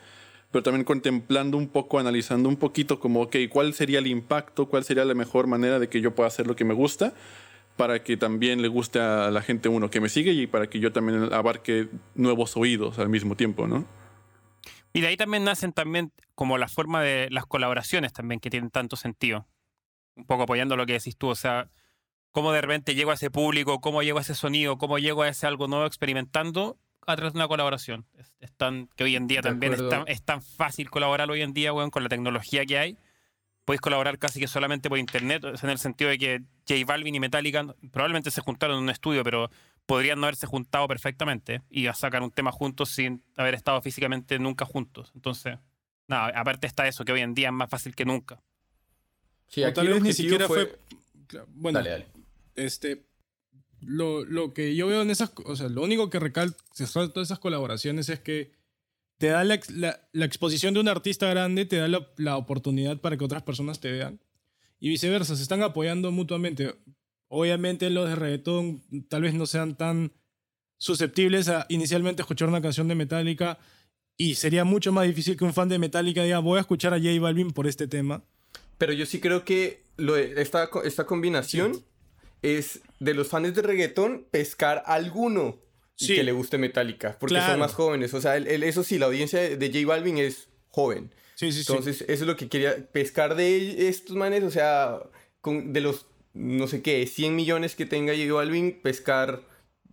pero 0.52 0.64
también 0.64 0.86
contemplando 0.86 1.56
un 1.56 1.68
poco, 1.68 1.99
analizando 1.99 2.49
un 2.49 2.58
poquito 2.58 2.99
como, 2.99 3.22
ok, 3.22 3.36
¿cuál 3.49 3.74
sería 3.74 3.99
el 3.99 4.08
impacto? 4.08 4.68
¿Cuál 4.68 4.84
sería 4.84 5.06
la 5.06 5.14
mejor 5.14 5.47
manera 5.47 5.80
de 5.80 5.88
que 5.88 6.02
yo 6.02 6.16
pueda 6.16 6.28
hacer 6.28 6.47
lo 6.47 6.56
que 6.56 6.66
me 6.66 6.74
gusta? 6.74 7.14
Para 7.82 8.03
que 8.03 8.15
también 8.15 8.61
le 8.61 8.67
guste 8.67 8.99
a 8.99 9.32
la 9.32 9.41
gente 9.41 9.67
uno 9.67 9.89
que 9.89 9.99
me 9.99 10.07
sigue 10.07 10.34
y 10.34 10.45
para 10.45 10.69
que 10.69 10.79
yo 10.79 10.91
también 10.91 11.34
abarque 11.34 11.88
nuevos 12.13 12.55
oídos 12.55 12.99
al 12.99 13.09
mismo 13.09 13.36
tiempo, 13.36 13.65
¿no? 13.65 13.88
Y 14.93 15.01
de 15.01 15.07
ahí 15.07 15.17
también 15.17 15.43
nacen 15.43 15.73
también 15.73 16.11
como 16.36 16.59
la 16.59 16.67
forma 16.67 17.01
de 17.01 17.27
las 17.32 17.47
colaboraciones 17.47 18.13
también 18.13 18.39
que 18.39 18.51
tienen 18.51 18.69
tanto 18.69 18.97
sentido. 18.97 19.47
Un 20.15 20.25
poco 20.25 20.43
apoyando 20.43 20.77
lo 20.77 20.86
que 20.86 20.93
decís 20.93 21.17
tú, 21.17 21.29
o 21.29 21.36
sea, 21.36 21.71
cómo 22.29 22.51
de 22.51 22.61
repente 22.61 22.93
llego 22.93 23.09
a 23.09 23.15
ese 23.15 23.32
público, 23.32 23.82
cómo 23.82 24.03
llego 24.03 24.19
a 24.19 24.21
ese 24.21 24.36
sonido, 24.36 24.77
cómo 24.77 24.99
llego 24.99 25.23
a 25.23 25.29
ese 25.29 25.47
algo 25.47 25.67
nuevo 25.67 25.88
experimentando 25.88 26.77
a 27.07 27.15
través 27.15 27.34
de 27.34 27.39
una 27.39 27.47
colaboración. 27.47 28.05
Es, 28.38 28.53
tan, 28.57 28.89
que 28.95 29.05
hoy 29.05 29.15
en 29.15 29.25
día 29.25 29.41
también 29.41 29.73
es 29.73 29.89
tan, 29.89 30.07
es 30.07 30.21
tan, 30.21 30.43
fácil 30.43 30.91
colaborar 30.91 31.32
hoy 31.32 31.41
en 31.41 31.53
día, 31.53 31.73
weón, 31.73 31.89
con 31.89 32.03
la 32.03 32.09
tecnología 32.09 32.63
que 32.63 32.77
hay. 32.77 32.97
Podéis 33.66 33.82
colaborar 33.82 34.18
casi 34.18 34.39
que 34.39 34.47
solamente 34.47 34.89
por 34.89 34.97
internet, 34.97 35.43
en 35.62 35.70
el 35.70 35.78
sentido 35.78 36.09
de 36.09 36.18
que 36.18 36.41
J 36.68 36.84
Balvin 36.86 37.16
y 37.16 37.20
Metallica 37.20 37.76
probablemente 37.91 38.32
se 38.32 38.41
juntaron 38.41 38.78
en 38.78 38.84
un 38.84 38.89
estudio, 38.89 39.24
pero 39.24 39.49
podrían 39.86 40.20
no 40.20 40.26
haberse 40.26 40.47
juntado 40.47 40.88
perfectamente 40.88 41.62
y 41.70 41.88
a 41.88 41.93
sacar 41.93 42.24
un 42.24 42.32
tema 42.32 42.51
juntos 42.51 42.89
sin 42.89 43.24
haber 43.36 43.53
estado 43.53 43.82
físicamente 43.82 44.39
nunca 44.39 44.66
juntos. 44.66 45.12
Entonces, 45.16 45.57
nada, 46.07 46.32
aparte 46.36 46.68
está 46.68 46.88
eso, 46.88 47.05
que 47.05 47.12
hoy 47.12 47.22
en 47.22 47.34
día 47.34 47.47
es 47.49 47.53
más 47.53 47.70
fácil 47.70 47.95
que 47.95 48.05
nunca. 48.05 48.41
Sí, 49.47 49.62
tal 49.74 49.88
vez 49.88 50.01
ni 50.01 50.14
siquiera 50.14 50.47
fue... 50.47 50.80
Bueno, 51.49 51.80
dale, 51.80 51.89
dale. 51.91 52.07
este, 52.55 53.05
lo, 53.82 54.26
lo, 54.26 54.53
que 54.53 54.76
yo 54.76 54.88
veo 54.88 55.01
en 55.01 55.09
esas, 55.09 55.32
o 55.45 55.55
sea, 55.55 55.70
lo 55.70 55.82
único 55.82 56.09
que 56.09 56.20
recalca 56.20 56.57
todas 56.76 57.28
esas 57.28 57.39
colaboraciones 57.39 58.09
es 58.09 58.20
que 58.20 58.51
te 59.22 59.28
da 59.28 59.43
la, 59.43 59.59
la, 60.13 60.26
exposición 60.26 60.74
de 60.74 60.80
un 60.80 60.88
artista 60.88 61.30
grande, 61.30 61.65
te 61.65 61.76
da 61.76 61.88
la, 61.88 62.07
la, 62.17 62.38
oportunidad 62.38 62.99
para 62.99 63.17
que 63.17 63.24
otras 63.24 63.43
personas 63.43 63.80
te 63.80 63.91
vean. 63.91 64.19
Y 64.80 64.89
viceversa, 64.89 65.36
se 65.36 65.43
están 65.43 65.61
apoyando 65.61 66.11
mutuamente. 66.11 66.74
Obviamente 67.28 67.91
los 67.91 68.09
de 68.09 68.15
reggaetón 68.15 68.82
tal 69.09 69.22
vez 69.22 69.36
no 69.36 69.45
sean 69.45 69.78
tan 69.78 70.11
susceptibles 70.80 71.49
a 71.49 71.67
inicialmente 71.69 72.24
escuchar 72.24 72.47
una 72.49 72.63
canción 72.63 72.88
de 72.88 72.95
Metallica 72.95 73.59
y 74.17 74.34
sería 74.34 74.63
mucho 74.63 74.91
más 74.91 75.05
difícil 75.05 75.38
que 75.38 75.45
un 75.45 75.53
fan 75.53 75.69
de 75.69 75.78
Metallica 75.78 76.24
diga 76.24 76.39
voy 76.39 76.57
a 76.57 76.61
escuchar 76.61 76.95
a 76.95 76.97
J 76.97 77.19
Balvin 77.19 77.51
por 77.51 77.67
este 77.67 77.88
tema. 77.88 78.24
Pero 78.80 78.91
yo 78.91 79.05
sí 79.05 79.19
creo 79.19 79.45
que 79.45 79.84
lo, 79.97 80.17
esta, 80.17 80.67
esta 80.84 81.05
combinación 81.05 81.74
es 82.41 82.82
de 82.99 83.13
los 83.13 83.28
fans 83.28 83.53
de 83.53 83.61
reggaetón 83.61 84.26
pescar 84.32 84.82
alguno 84.88 85.59
que 86.08 86.24
le 86.24 86.32
guste 86.32 86.58
Metallica, 86.58 87.18
porque 87.20 87.39
son 87.41 87.60
más 87.60 87.74
jóvenes. 87.74 88.14
O 88.14 88.22
sea, 88.22 88.38
eso 88.38 88.84
sí, 88.84 88.97
la 88.97 89.08
audiencia 89.08 89.39
de 89.39 89.68
J 89.68 89.86
Balvin 89.86 90.18
es 90.18 90.49
joven. 90.70 91.14
Sí, 91.36 91.52
sí, 91.52 91.60
Entonces, 91.60 92.02
eso 92.02 92.12
es 92.12 92.22
lo 92.22 92.36
que 92.36 92.49
quería 92.49 92.76
pescar 92.91 93.36
de 93.36 93.88
estos 93.88 94.16
manes, 94.16 94.43
o 94.43 94.52
sea, 94.52 94.99
con, 95.41 95.74
de 95.74 95.82
los, 95.82 96.06
no 96.34 96.68
sé 96.68 96.82
qué, 96.82 97.08
100 97.08 97.36
millones 97.36 97.76
que 97.76 97.86
tenga 97.86 98.14
J 98.14 98.32
Balvin, 98.32 98.80
pescar, 98.82 99.41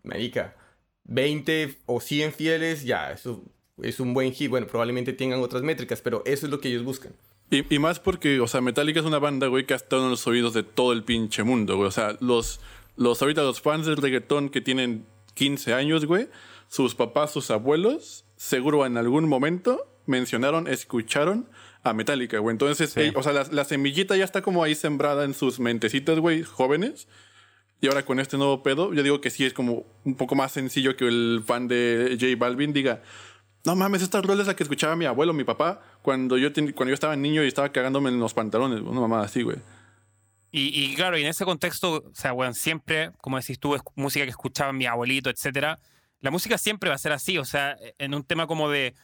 marica, 0.03 0.57
20 1.05 1.79
o 1.87 2.01
100 2.01 2.33
fieles, 2.33 2.85
ya, 2.85 3.13
eso 3.13 3.43
es 3.83 4.01
un 4.01 4.15
buen 4.15 4.33
hit. 4.33 4.51
Bueno, 4.51 4.67
probablemente 4.67 5.13
tengan 5.13 5.41
otras 5.41 5.63
métricas, 5.63 6.01
pero 6.03 6.23
eso 6.27 6.47
es 6.47 6.51
lo 6.51 6.61
que 6.61 6.69
ellos 6.69 6.85
buscan. 6.85 7.13
Y, 7.51 7.75
y, 7.75 7.79
más 7.79 7.99
porque, 7.99 8.41
o 8.41 8.47
sea, 8.47 8.61
Metallica 8.61 9.01
es 9.01 9.07
una 9.07 9.19
banda, 9.19 9.47
güey, 9.47 9.65
que 9.65 9.73
ha 9.73 9.77
estado 9.77 10.05
en 10.05 10.11
los 10.11 10.27
oídos 10.27 10.53
de 10.53 10.63
todo 10.63 10.93
el 10.93 11.03
pinche 11.03 11.45
mundo, 11.45 11.77
güey. 11.77 11.89
O 11.89 11.93
sea, 11.93 12.17
los, 12.21 12.61
los 12.97 13.23
ahorita 13.23 13.43
los 13.43 13.63
fans 13.63 13.87
del 13.87 13.97
reggaetón 13.97 14.51
que 14.51 14.61
tienen 14.61 15.07
15 15.39 15.73
años, 15.73 16.05
güey, 16.05 16.29
sus 16.67 16.97
papás, 16.97 17.33
sus 17.33 17.53
abuelos, 17.53 18.25
seguro 18.37 18.85
en 18.85 18.97
algún 18.97 19.29
momento 19.29 19.87
mencionaron, 20.05 20.67
escucharon 20.67 21.49
a 21.85 21.93
Metallica, 21.93 22.41
güey. 22.41 22.55
Entonces, 22.55 22.93
o 23.15 23.23
sea, 23.23 23.33
la, 23.33 23.65
semillita 23.65 24.17
ya 24.17 24.25
está 24.25 24.43
como 24.43 24.65
ahí 24.65 24.75
sembrada 24.75 25.25
en 25.25 25.35
sus 25.35 25.61
mentecitas, 25.61 26.19
güey, 26.19 26.43
jóvenes. 26.43 27.07
Y 27.81 27.87
ahora 27.87 28.05
con 28.05 28.19
este 28.19 28.37
nuevo 28.37 28.65
pedo, 28.65 28.93
yo 28.93 29.05
digo 29.05 29.21
que 29.21 29.31
sí 29.31 29.45
es 29.45 29.53
como 29.53 29.87
un 30.05 30.17
poco 30.17 30.35
más 30.35 30.51
sencillo 30.51 30.97
que 30.97 31.07
el 31.07 31.45
fan 31.47 31.69
de 31.69 32.19
J 32.21 32.35
Balvin 32.37 32.73
diga, 32.73 33.03
no 33.65 33.77
mames, 33.77 34.03
esta 34.03 34.21
rola 34.21 34.41
es 34.41 34.49
la 34.49 34.57
que 34.57 34.65
escuchaba 34.65 34.97
mi 34.97 35.05
abuelo, 35.05 35.33
mi 35.33 35.45
papá, 35.45 35.81
cuando 36.03 36.37
yo, 36.37 36.53
cuando 36.53 36.87
yo 36.87 36.95
estaba 36.95 37.15
niño 37.15 37.45
y 37.45 37.47
estaba 37.47 37.71
cagándome 37.71 38.11
en 38.11 38.19
los 38.19 38.35
pantalones, 38.35 38.81
una 38.81 39.01
mamá 39.01 39.21
así, 39.21 39.43
güey. 39.43 39.59
Y, 40.51 40.95
claro, 40.95 41.19
y 41.19 41.23
en 41.23 41.29
ese 41.29 41.45
contexto, 41.45 42.05
o 42.11 42.15
sea, 42.15 42.33
bueno, 42.33 42.55
siempre, 42.55 43.13
como 43.21 43.39
decís 43.39 43.59
tú, 43.59 43.75
es 43.75 43.83
música 43.97 44.25
que 44.25 44.31
escuchaba 44.31 44.73
mi 44.73 44.87
abuelito, 44.87 45.29
etcétera. 45.29 45.79
La 46.21 46.31
música 46.31 46.57
siempre 46.57 46.89
va 46.89 46.97
a 46.97 46.99
ser 46.99 47.13
así, 47.13 47.37
o 47.37 47.45
sea, 47.45 47.77
en 47.99 48.15
un 48.15 48.25
tema 48.25 48.47
como 48.47 48.71
de 48.71 48.95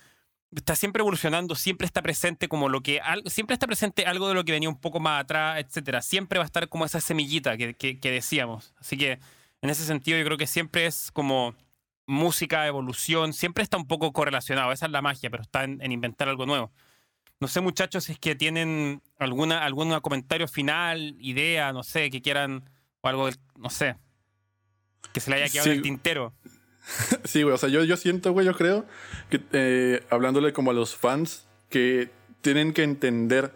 está 0.57 0.77
siempre 0.77 1.01
evolucionando, 1.01 1.55
siempre 1.55 1.85
está 1.85 2.01
presente 2.01 2.49
como 2.49 2.69
lo 2.69 2.81
que 2.81 3.01
siempre 3.27 3.55
está 3.55 3.67
presente 3.67 4.07
algo 4.07 4.29
de 4.29 4.35
lo 4.35 4.45
que 4.45 4.53
venía 4.53 4.69
un 4.69 4.81
poco 4.81 5.01
más 5.01 5.23
atrás, 5.23 5.59
etcétera. 5.59 6.01
Siempre 6.01 6.39
va 6.39 6.45
a 6.45 6.47
estar 6.47 6.69
como 6.69 6.85
esa 6.87 7.01
semillita 7.01 7.57
que, 7.57 7.75
que 7.75 8.11
decíamos. 8.11 8.73
Así 8.79 8.97
que 8.97 9.19
en 9.65 9.71
ese 9.71 9.85
sentido 9.85 10.19
yo 10.19 10.25
creo 10.25 10.39
que 10.39 10.47
siempre 10.47 10.87
es 10.87 11.11
como 11.11 11.55
música, 12.07 12.67
evolución, 12.67 13.33
siempre 13.33 13.63
está 13.63 13.77
un 13.77 13.87
poco 13.87 14.13
correlacionado. 14.13 14.73
Esa 14.73 14.87
es 14.87 14.93
la 14.93 15.03
magia, 15.03 15.31
pero 15.31 15.43
está 15.43 15.65
en, 15.65 15.91
inventar 15.91 16.29
algo 16.29 16.47
nuevo. 16.47 16.71
No 17.41 17.49
sé, 17.49 17.61
muchachos, 17.61 18.05
si 18.05 18.12
es 18.12 18.18
que 18.18 18.35
tienen 18.35 19.03
alguna, 19.18 19.64
algún 19.64 19.99
comentario 20.01 20.49
final, 20.49 21.16
idea, 21.18 21.72
no 21.72 21.82
sé, 21.82 22.11
que 22.11 22.22
quieran, 22.22 22.70
o 23.01 23.09
algo, 23.09 23.28
no 23.57 23.70
sé, 23.70 23.97
que 25.12 25.20
se 25.20 25.30
le 25.30 25.37
haya 25.37 25.49
quedado 25.49 25.70
el 25.70 25.82
tintero. 25.82 26.32
sí, 27.24 27.43
güey, 27.43 27.55
o 27.55 27.59
sea, 27.59 27.68
yo, 27.68 27.85
yo 27.85 27.97
siento, 27.97 28.32
güey, 28.32 28.47
yo 28.47 28.55
creo, 28.55 28.87
que 29.30 29.41
eh, 29.53 30.03
hablándole 30.11 30.53
como 30.53 30.70
a 30.70 30.74
los 30.74 30.95
fans, 30.95 31.47
que 31.70 32.11
tienen 32.41 32.72
que 32.72 32.82
entender 32.82 33.53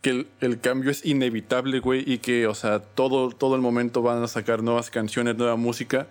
que 0.00 0.10
el, 0.10 0.28
el, 0.40 0.60
cambio 0.60 0.90
es 0.90 1.04
inevitable, 1.04 1.80
güey, 1.80 2.04
y 2.06 2.18
que, 2.18 2.46
o 2.46 2.54
sea, 2.54 2.80
todo, 2.80 3.30
todo 3.30 3.56
el 3.56 3.60
momento 3.60 4.00
van 4.00 4.22
a 4.22 4.28
sacar 4.28 4.62
nuevas 4.62 4.90
canciones, 4.90 5.36
nueva 5.36 5.56
música, 5.56 6.06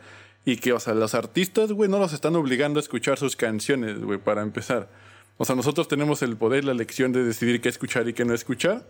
y 0.45 0.57
que, 0.57 0.71
o 0.71 0.79
sea, 0.79 0.93
los 0.93 1.13
artistas, 1.13 1.71
güey, 1.71 1.89
no 1.89 1.99
los 1.99 2.13
están 2.13 2.35
obligando 2.35 2.79
a 2.79 2.81
escuchar 2.81 3.17
sus 3.17 3.35
canciones, 3.35 3.99
güey, 3.99 4.17
para 4.17 4.41
empezar. 4.41 4.89
O 5.37 5.45
sea, 5.45 5.55
nosotros 5.55 5.87
tenemos 5.87 6.21
el 6.21 6.35
poder, 6.35 6.65
la 6.65 6.71
elección 6.71 7.11
de 7.11 7.23
decidir 7.23 7.61
qué 7.61 7.69
escuchar 7.69 8.07
y 8.07 8.13
qué 8.13 8.25
no 8.25 8.33
escuchar. 8.33 8.85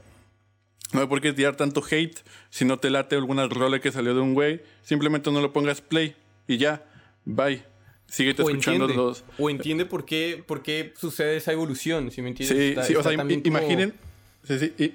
No 0.94 1.02
hay 1.02 1.08
por 1.08 1.20
qué 1.20 1.34
tirar 1.34 1.58
tanto 1.58 1.84
hate 1.84 2.18
si 2.50 2.64
no 2.64 2.80
te 2.80 2.90
late 2.90 3.16
alguna 3.16 3.48
role 3.48 3.82
que 3.82 3.92
salió 3.92 4.14
de 4.16 4.22
un 4.22 4.34
güey. 4.34 4.62
Simplemente 4.84 5.32
no 5.32 5.42
lo 5.42 5.52
pongas 5.52 5.82
play 5.82 6.16
y 6.48 6.58
ya, 6.58 6.86
bye. 7.26 7.64
Sigue 8.08 8.32
escuchando 8.32 8.88
los. 8.88 9.26
O 9.38 9.50
entiende 9.50 9.86
por 9.86 10.06
qué, 10.06 10.42
por 10.46 10.64
qué 10.64 10.94
sucede 10.98 11.36
esa 11.36 11.52
evolución, 11.52 12.10
si 12.10 12.22
me 12.22 12.30
entiendes. 12.30 12.86
Sí, 12.86 12.94
sí, 12.94 12.96
o 12.96 13.04
sea, 13.04 13.12
imaginen. 13.12 13.94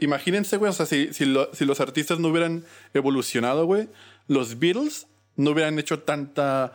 imagínense, 0.00 0.56
güey, 0.56 0.70
o 0.70 0.72
sea, 0.72 0.86
si, 0.86 1.12
si, 1.12 1.26
si 1.52 1.64
los 1.66 1.80
artistas 1.80 2.18
no 2.18 2.28
hubieran 2.28 2.64
evolucionado, 2.94 3.66
güey, 3.66 3.88
los 4.28 4.58
Beatles 4.58 5.08
no 5.36 5.50
hubieran 5.50 5.78
hecho 5.78 6.00
tanta 6.00 6.72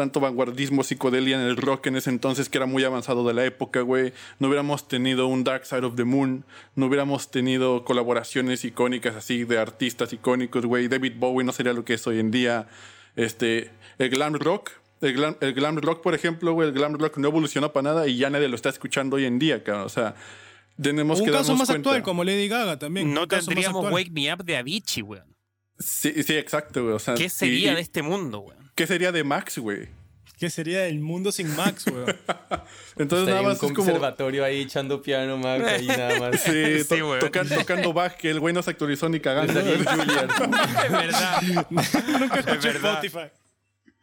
tanto 0.00 0.18
vanguardismo 0.18 0.82
psicodelia 0.82 1.36
en 1.36 1.46
el 1.46 1.58
rock 1.58 1.88
en 1.88 1.96
ese 1.96 2.08
entonces 2.08 2.48
que 2.48 2.56
era 2.56 2.64
muy 2.64 2.84
avanzado 2.84 3.22
de 3.28 3.34
la 3.34 3.44
época, 3.44 3.82
güey. 3.82 4.14
No 4.38 4.48
hubiéramos 4.48 4.88
tenido 4.88 5.26
un 5.26 5.44
Dark 5.44 5.66
Side 5.66 5.84
of 5.84 5.94
the 5.94 6.04
Moon, 6.04 6.46
no 6.74 6.86
hubiéramos 6.86 7.30
tenido 7.30 7.84
colaboraciones 7.84 8.64
icónicas 8.64 9.14
así 9.14 9.44
de 9.44 9.58
artistas 9.58 10.14
icónicos, 10.14 10.64
güey. 10.64 10.88
David 10.88 11.16
Bowie 11.18 11.44
no 11.44 11.52
sería 11.52 11.74
lo 11.74 11.84
que 11.84 11.92
es 11.92 12.06
hoy 12.06 12.18
en 12.18 12.30
día. 12.30 12.66
Este, 13.14 13.70
el 13.98 14.08
glam 14.08 14.36
rock, 14.36 14.70
el 15.02 15.12
glam, 15.12 15.36
el 15.42 15.52
glam 15.52 15.76
rock, 15.76 16.00
por 16.00 16.14
ejemplo, 16.14 16.54
güey, 16.54 16.68
el 16.68 16.74
glam 16.74 16.94
rock 16.94 17.18
no 17.18 17.28
evolucionó 17.28 17.70
para 17.74 17.90
nada 17.90 18.08
y 18.08 18.16
ya 18.16 18.30
nadie 18.30 18.48
lo 18.48 18.56
está 18.56 18.70
escuchando 18.70 19.16
hoy 19.16 19.26
en 19.26 19.38
día, 19.38 19.62
cabrón. 19.62 19.84
O 19.84 19.90
sea, 19.90 20.14
tenemos 20.80 21.20
un 21.20 21.26
que 21.26 21.32
caso 21.32 21.54
más 21.56 21.68
actual 21.68 22.02
como 22.02 22.24
Lady 22.24 22.48
Gaga 22.48 22.78
también. 22.78 23.12
No 23.12 23.28
tendríamos 23.28 23.92
Wake 23.92 24.12
Me 24.12 24.32
Up 24.32 24.44
de 24.44 24.56
Avicii, 24.56 25.02
güey. 25.02 25.20
Sí, 25.78 26.22
sí, 26.22 26.36
exacto, 26.36 26.84
güey. 26.84 26.94
O 26.94 26.98
sea, 26.98 27.16
¿Qué 27.16 27.28
sería 27.28 27.74
de 27.74 27.82
este 27.82 28.00
mundo, 28.00 28.38
güey? 28.38 28.59
¿Qué 28.80 28.86
sería 28.86 29.12
de 29.12 29.24
Max, 29.24 29.58
güey? 29.58 29.88
¿Qué 30.38 30.48
sería 30.48 30.80
del 30.84 31.00
mundo 31.00 31.32
sin 31.32 31.54
Max, 31.54 31.84
güey? 31.84 32.16
Entonces 32.96 33.28
nada 33.28 33.42
más 33.42 33.62
un 33.62 33.68
es 33.68 33.74
como... 33.74 33.74
conservatorio 33.74 34.42
ahí 34.42 34.62
echando 34.62 35.02
piano, 35.02 35.36
Max, 35.36 35.62
ahí 35.66 35.86
nada 35.86 36.18
más. 36.30 36.40
Sí, 36.40 36.82
sí 36.82 36.98
tocando 37.20 37.92
Bach, 37.92 38.16
que 38.16 38.30
el 38.30 38.40
güey 38.40 38.54
no 38.54 38.62
se 38.62 38.70
actualizó 38.70 39.10
ni 39.10 39.20
cagando. 39.20 39.52
es 39.60 39.84
verdad. 39.84 41.42
Nunca 41.68 42.38
escuché 42.38 42.68
es 42.68 42.74
verdad. 42.74 43.04
Spotify. 43.04 43.30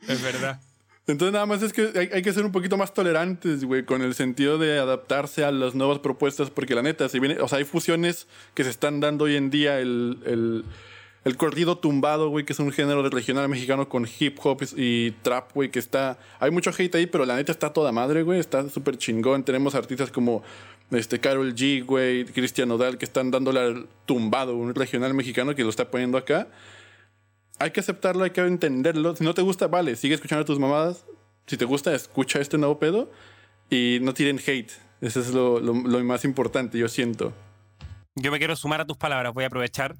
Es 0.07 0.21
verdad. 0.21 0.61
Entonces 1.07 1.34
nada 1.34 1.47
más 1.47 1.63
es 1.63 1.73
que 1.73 1.89
hay, 1.95 2.09
hay, 2.13 2.21
que 2.21 2.32
ser 2.32 2.45
un 2.45 2.51
poquito 2.51 2.78
más 2.78 2.93
tolerantes, 2.93 3.65
güey, 3.65 3.84
con 3.84 4.03
el 4.03 4.13
sentido 4.13 4.59
de 4.59 4.78
adaptarse 4.78 5.43
a 5.43 5.51
las 5.51 5.73
nuevas 5.73 5.97
propuestas, 5.97 6.51
porque 6.51 6.75
la 6.75 6.84
neta, 6.84 7.09
si 7.09 7.17
viene, 7.17 7.39
o 7.39 7.47
sea, 7.47 7.57
hay 7.57 7.63
fusiones 7.63 8.28
que 8.53 8.63
se 8.63 8.69
están 8.69 8.99
dando 8.99 9.25
hoy 9.25 9.38
en 9.38 9.49
día, 9.49 9.80
el, 9.80 10.19
el 10.28 10.65
el 11.28 11.36
corrido 11.36 11.78
tumbado, 11.78 12.30
güey, 12.30 12.45
que 12.45 12.53
es 12.53 12.59
un 12.59 12.71
género 12.71 13.03
de 13.03 13.09
regional 13.09 13.49
mexicano 13.49 13.89
con 13.89 14.07
hip 14.19 14.38
hop 14.43 14.63
y 14.78 15.11
trap, 15.11 15.51
güey, 15.53 15.69
que 15.69 15.78
está... 15.78 16.17
Hay 16.39 16.51
mucho 16.51 16.71
hate 16.71 16.95
ahí, 16.95 17.05
pero 17.05 17.25
la 17.25 17.36
neta 17.36 17.51
está 17.51 17.73
toda 17.73 17.91
madre, 17.91 18.23
güey. 18.23 18.39
Está 18.39 18.69
súper 18.69 18.97
chingón. 18.97 19.43
Tenemos 19.43 19.75
artistas 19.75 20.09
como 20.09 20.41
este, 20.89 21.19
Carol 21.19 21.53
G, 21.53 21.86
güey, 21.86 22.23
Cristian 22.23 22.71
Odal, 22.71 22.97
que 22.97 23.03
están 23.03 23.30
dándole 23.30 23.59
al 23.59 23.88
tumbado, 24.05 24.55
un 24.55 24.73
regional 24.73 25.13
mexicano 25.13 25.53
que 25.53 25.63
lo 25.63 25.69
está 25.69 25.91
poniendo 25.91 26.17
acá. 26.17 26.47
Hay 27.59 27.71
que 27.71 27.82
aceptarlo, 27.82 28.23
hay 28.23 28.32
que 28.32 28.39
entenderlo. 28.39 29.13
Si 29.13 29.25
no 29.25 29.34
te 29.34 29.41
gusta, 29.41 29.67
vale, 29.67 29.97
sigue 29.97 30.15
escuchando 30.15 30.43
a 30.43 30.45
tus 30.45 30.59
mamadas. 30.59 31.05
Si 31.45 31.57
te 31.57 31.65
gusta, 31.65 31.93
escucha 31.93 32.39
este 32.39 32.57
nuevo 32.57 32.80
pedo 32.80 33.11
y 33.69 33.99
no 34.01 34.13
tiren 34.13 34.39
hate. 34.39 34.71
Eso 35.01 35.19
es 35.19 35.34
lo, 35.34 35.59
lo 35.59 35.73
más 36.05 36.23
importante, 36.23 36.78
yo 36.78 36.88
siento. 36.88 37.34
Yo 38.15 38.32
me 38.32 38.38
quiero 38.38 38.55
sumar 38.55 38.80
a 38.80 38.86
tus 38.86 38.95
palabras, 38.95 39.34
voy 39.34 39.43
a 39.43 39.47
aprovechar 39.47 39.97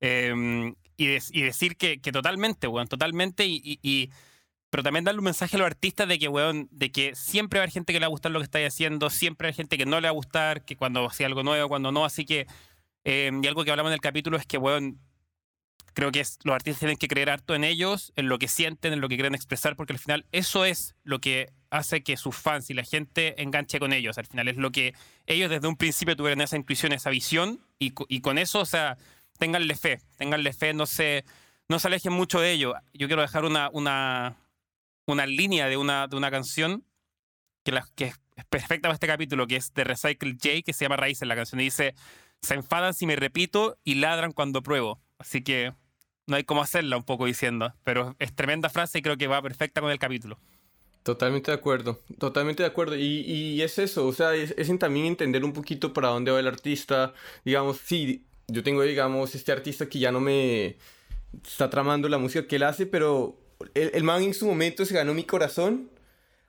Em, 0.00 0.74
y, 0.96 1.06
decir 1.06 1.76
que, 1.76 1.98
totalmente, 1.98 2.66
weón, 2.68 2.88
totalmente. 2.88 3.44
Y, 3.46 4.10
pero 4.70 4.82
también 4.82 5.04
darle 5.04 5.20
un 5.20 5.24
mensaje 5.24 5.56
a 5.56 5.58
los 5.58 5.66
artistas 5.66 6.08
de 6.08 6.18
que, 6.18 6.28
weón, 6.28 6.68
de 6.70 6.90
que 6.90 7.14
siempre 7.14 7.58
va 7.58 7.62
a 7.62 7.64
haber 7.64 7.72
gente 7.72 7.92
que 7.92 8.00
le 8.00 8.06
va 8.06 8.08
a 8.08 8.10
gustar 8.10 8.32
lo 8.32 8.40
que 8.40 8.44
estáis 8.44 8.68
haciendo, 8.68 9.08
siempre 9.08 9.48
hay 9.48 9.54
gente 9.54 9.78
que 9.78 9.86
no 9.86 10.00
le 10.00 10.08
va 10.08 10.10
a 10.10 10.12
gustar, 10.12 10.64
que 10.64 10.76
cuando 10.76 11.06
hacía 11.06 11.26
algo 11.26 11.42
nuevo, 11.42 11.68
cuando 11.68 11.92
no, 11.92 12.04
así 12.04 12.24
que, 12.24 12.46
eh, 13.04 13.30
y 13.40 13.46
algo 13.46 13.64
que 13.64 13.70
hablamos 13.70 13.90
en 13.90 13.94
el 13.94 14.00
capítulo 14.00 14.36
es 14.36 14.46
que, 14.46 14.58
weón, 14.58 15.00
creo 15.94 16.10
que 16.10 16.20
es, 16.20 16.38
los 16.42 16.54
artistas 16.54 16.80
tienen 16.80 16.96
que 16.96 17.08
creer 17.08 17.30
harto 17.30 17.54
en 17.54 17.64
ellos, 17.64 18.12
en 18.16 18.28
lo 18.28 18.38
que 18.38 18.48
sienten, 18.48 18.92
en 18.92 19.00
lo 19.00 19.08
que 19.08 19.14
quieren 19.14 19.34
expresar, 19.34 19.76
porque 19.76 19.92
al 19.92 19.98
final 19.98 20.26
eso 20.32 20.64
es 20.64 20.96
lo 21.04 21.20
que 21.20 21.52
hace 21.70 22.02
que 22.02 22.16
sus 22.16 22.36
fans 22.36 22.68
y 22.68 22.74
la 22.74 22.84
gente 22.84 23.40
enganche 23.42 23.78
con 23.78 23.92
ellos. 23.92 24.18
Al 24.18 24.26
final 24.26 24.48
es 24.48 24.56
lo 24.56 24.70
que 24.70 24.94
ellos 25.26 25.50
desde 25.50 25.68
un 25.68 25.76
principio 25.76 26.16
tuvieron 26.16 26.40
esa 26.40 26.56
intuición, 26.56 26.92
esa 26.92 27.10
visión, 27.10 27.60
y, 27.78 27.94
y 28.08 28.20
con 28.20 28.38
eso, 28.38 28.60
o 28.60 28.66
sea, 28.66 28.98
ténganle 29.44 29.74
fe, 29.74 30.00
ténganle 30.16 30.54
fe, 30.54 30.72
no 30.72 30.86
se, 30.86 31.22
no 31.68 31.78
se 31.78 31.88
alejen 31.88 32.14
mucho 32.14 32.40
de 32.40 32.52
ello. 32.52 32.72
Yo 32.94 33.08
quiero 33.08 33.20
dejar 33.20 33.44
una, 33.44 33.68
una, 33.74 34.38
una 35.06 35.26
línea 35.26 35.68
de 35.68 35.76
una, 35.76 36.06
de 36.06 36.16
una 36.16 36.30
canción 36.30 36.82
que, 37.62 37.72
la, 37.72 37.86
que 37.94 38.06
es 38.36 38.44
perfecta 38.48 38.88
para 38.88 38.94
este 38.94 39.06
capítulo, 39.06 39.46
que 39.46 39.56
es 39.56 39.74
de 39.74 39.84
Recycle 39.84 40.32
J, 40.42 40.62
que 40.64 40.72
se 40.72 40.86
llama 40.86 40.96
Raíces. 40.96 41.28
La 41.28 41.36
canción 41.36 41.60
y 41.60 41.64
dice, 41.64 41.94
se 42.40 42.54
enfadan 42.54 42.94
si 42.94 43.04
me 43.04 43.16
repito 43.16 43.76
y 43.84 43.96
ladran 43.96 44.32
cuando 44.32 44.62
pruebo. 44.62 44.98
Así 45.18 45.42
que 45.42 45.74
no 46.26 46.36
hay 46.36 46.44
cómo 46.44 46.62
hacerla, 46.62 46.96
un 46.96 47.04
poco 47.04 47.26
diciendo. 47.26 47.74
Pero 47.84 48.16
es 48.20 48.34
tremenda 48.34 48.70
frase 48.70 49.00
y 49.00 49.02
creo 49.02 49.18
que 49.18 49.26
va 49.26 49.42
perfecta 49.42 49.82
con 49.82 49.90
el 49.90 49.98
capítulo. 49.98 50.38
Totalmente 51.02 51.50
de 51.50 51.58
acuerdo, 51.58 52.00
totalmente 52.18 52.62
de 52.62 52.70
acuerdo. 52.70 52.96
Y, 52.96 53.20
y 53.20 53.60
es 53.60 53.78
eso, 53.78 54.06
o 54.06 54.12
sea, 54.14 54.34
es, 54.34 54.54
es, 54.56 54.78
también 54.78 55.04
entender 55.04 55.44
un 55.44 55.52
poquito 55.52 55.92
para 55.92 56.08
dónde 56.08 56.30
va 56.30 56.40
el 56.40 56.48
artista. 56.48 57.12
Digamos, 57.44 57.76
sí, 57.76 58.24
yo 58.48 58.62
tengo, 58.62 58.82
digamos, 58.82 59.34
este 59.34 59.52
artista 59.52 59.86
que 59.86 59.98
ya 59.98 60.12
no 60.12 60.20
me 60.20 60.76
está 61.44 61.70
tramando 61.70 62.08
la 62.08 62.18
música 62.18 62.46
que 62.46 62.56
él 62.56 62.62
hace, 62.62 62.86
pero 62.86 63.36
el, 63.74 63.90
el 63.94 64.04
man 64.04 64.22
en 64.22 64.34
su 64.34 64.46
momento 64.46 64.84
se 64.84 64.94
ganó 64.94 65.14
mi 65.14 65.24
corazón. 65.24 65.90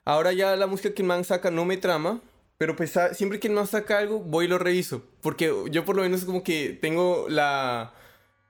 Ahora 0.04 0.32
ya 0.32 0.54
la 0.56 0.66
música 0.66 0.94
que 0.94 1.02
el 1.02 1.08
man 1.08 1.24
saca 1.24 1.50
no 1.50 1.64
me 1.64 1.76
trama, 1.76 2.20
pero 2.58 2.76
pues 2.76 2.94
siempre 3.12 3.40
que 3.40 3.48
el 3.48 3.54
man 3.54 3.66
saca 3.66 3.98
algo, 3.98 4.20
voy 4.20 4.46
y 4.46 4.48
lo 4.48 4.58
reviso. 4.58 5.02
Porque 5.20 5.52
yo 5.70 5.84
por 5.84 5.96
lo 5.96 6.02
menos 6.02 6.24
como 6.24 6.42
que 6.42 6.78
tengo 6.80 7.26
la... 7.28 7.92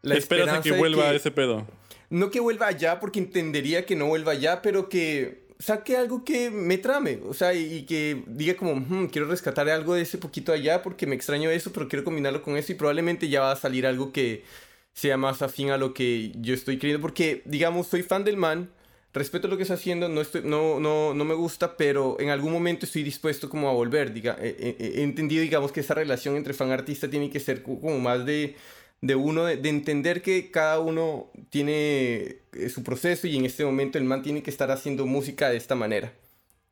la 0.03 0.15
Esperas 0.15 0.59
a 0.59 0.61
que 0.61 0.73
vuelva 0.73 1.11
que, 1.11 1.17
ese 1.17 1.31
pedo. 1.31 1.67
No 2.11 2.31
que 2.31 2.41
vuelva 2.41 2.69
allá, 2.69 3.01
porque 3.01 3.19
entendería 3.19 3.87
que 3.87 3.97
no 3.97 4.07
vuelva 4.07 4.33
allá, 4.33 4.63
pero 4.63 4.89
que 4.89 5.46
saque 5.59 5.97
algo 5.97 6.25
que 6.25 6.51
me 6.51 6.79
trame, 6.79 7.21
o 7.27 7.35
sea, 7.35 7.55
y, 7.55 7.85
que 7.87 8.23
diga 8.27 8.57
como, 8.57 8.75
hmm, 8.77 9.07
quiero 9.09 9.27
rescatar 9.29 9.69
algo 9.69 9.95
de 9.95 10.03
ese 10.03 10.19
poquito 10.19 10.53
allá 10.53 10.83
porque 10.83 11.07
me 11.07 11.15
extraño 11.15 11.51
eso, 11.51 11.73
pero 11.73 11.89
quiero 11.89 12.05
combinarlo 12.05 12.43
con 12.43 12.57
eso 12.57 12.73
y 12.73 12.75
probablemente 12.75 13.29
ya 13.29 13.41
va 13.41 13.53
a 13.53 13.57
salir 13.57 13.87
algo 13.87 14.13
que 14.13 14.45
sea 14.93 15.17
más 15.17 15.43
afín 15.43 15.71
a 15.71 15.79
lo 15.79 15.95
que 15.95 16.33
yo 16.37 16.55
estoy 16.55 16.79
creyendo, 16.79 17.01
porque, 17.03 17.43
digamos, 17.45 17.87
soy 17.87 18.03
fan 18.03 18.25
del 18.25 18.37
man, 18.37 18.71
respeto 19.13 19.49
lo 19.49 19.57
que 19.57 19.63
está 19.63 19.75
haciendo, 19.75 20.09
no, 20.09 20.21
estoy, 20.21 20.43
no, 20.45 20.81
no, 20.81 21.15
no 21.15 21.25
me 21.25 21.35
gusta, 21.35 21.77
pero 21.77 22.17
en 22.21 22.31
algún 22.31 22.53
momento 22.53 22.87
estoy 22.87 23.03
dispuesto 23.03 23.49
como 23.49 23.69
a 23.69 23.73
volver, 23.73 24.13
diga, 24.13 24.37
he, 24.41 24.77
he, 24.79 25.01
he 25.01 25.03
entendido, 25.03 25.43
digamos, 25.43 25.73
que 25.73 25.81
esa 25.81 25.95
relación 25.95 26.37
entre 26.37 26.55
fan-artista 26.55 27.09
tiene 27.09 27.31
que 27.31 27.41
ser 27.41 27.63
como 27.63 27.99
más 27.99 28.27
de 28.27 28.57
de 29.01 29.15
uno, 29.15 29.45
de, 29.45 29.57
de, 29.57 29.69
entender 29.69 30.23
que 30.23 30.51
cada 30.51 30.81
uno 30.81 31.31
tiene 31.51 32.37
eh, 32.53 32.69
su 32.69 32.83
proceso 32.83 33.27
y 33.27 33.37
en 33.37 33.45
este 33.45 33.65
momento 33.65 33.99
el 33.99 34.05
man 34.05 34.23
tiene 34.23 34.43
que 34.43 34.51
estar 34.51 34.71
haciendo 34.71 35.07
música 35.07 35.49
de 35.51 35.57
esta 35.57 35.75
manera. 35.75 36.13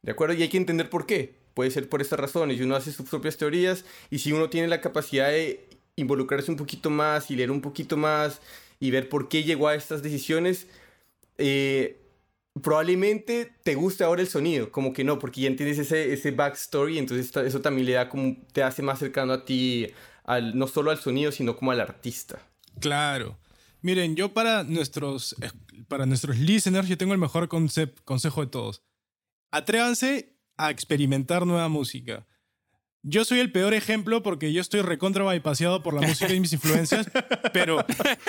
¿De 0.03 0.12
acuerdo? 0.12 0.35
Y 0.35 0.43
hay 0.43 0.49
que 0.49 0.57
entender 0.57 0.91
por 0.91 1.07
qué. 1.07 1.35
Puede 1.55 1.70
ser 1.70 1.89
por 1.89 2.03
estas 2.03 2.18
razones 2.18 2.59
y 2.59 2.62
uno 2.62 2.77
hace 2.77 2.93
sus 2.93 3.09
propias 3.09 3.37
teorías 3.37 3.85
y 4.11 4.18
si 4.18 4.33
uno 4.33 4.51
tiene 4.51 4.68
la 4.68 4.81
capacidad 4.81 5.29
de 5.29 5.66
involucrarse 5.97 6.51
un 6.51 6.57
poquito 6.57 6.91
más 6.91 7.31
y 7.31 7.37
leer 7.37 7.51
un 7.51 7.61
poquito 7.61 7.97
más 7.97 8.41
y 8.81 8.91
ver 8.91 9.09
por 9.09 9.29
qué 9.29 9.45
llegó 9.45 9.68
a 9.68 9.77
estas 9.77 10.03
decisiones, 10.03 10.66
eh, 11.39 12.01
probablemente 12.61 13.53
te 13.62 13.77
guste 13.77 14.05
ahora 14.05 14.22
el 14.22 14.29
sonido, 14.29 14.70
como 14.72 14.93
que 14.93 15.05
no, 15.05 15.18
porque 15.18 15.43
ya 15.43 15.49
entiendes 15.49 15.79
ese, 15.79 16.12
ese 16.12 16.33
backstory, 16.33 16.99
entonces 16.99 17.35
eso 17.37 17.61
también 17.61 17.87
le 17.87 17.93
da 17.93 18.09
como, 18.09 18.37
te 18.53 18.62
hace 18.62 18.83
más 18.83 18.99
cercano 18.99 19.33
a 19.33 19.45
ti 19.45 19.93
al, 20.25 20.59
no 20.59 20.66
solo 20.66 20.91
al 20.91 20.99
sonido, 20.99 21.31
sino 21.31 21.57
como 21.57 21.70
al 21.70 21.81
artista. 21.81 22.41
Claro. 22.81 23.39
Miren, 23.83 24.16
yo 24.16 24.33
para 24.33 24.64
nuestros, 24.64 25.37
para 25.89 26.07
nuestros 26.07 26.39
listeners, 26.39 26.89
yo 26.89 26.97
tengo 26.97 27.12
el 27.12 27.18
mejor 27.18 27.49
concept, 27.49 28.01
consejo 28.05 28.41
de 28.41 28.47
todos. 28.47 28.83
Atrévanse 29.51 30.39
a 30.57 30.70
experimentar 30.70 31.47
nueva 31.47 31.68
música. 31.68 32.27
Yo 33.07 33.27
soy 33.27 33.41
el 33.41 33.53
peor 33.53 33.75
ejemplo 33.75 34.22
porque 34.22 34.55
yo 34.55 34.62
estoy 34.62 34.81
recontra 34.81 35.25
bypaseado 35.25 35.83
por 35.83 35.93
la 35.93 36.01
música 36.01 36.33
y 36.33 36.41
mis 36.41 36.55
influencias, 36.55 37.07
pero 37.53 37.85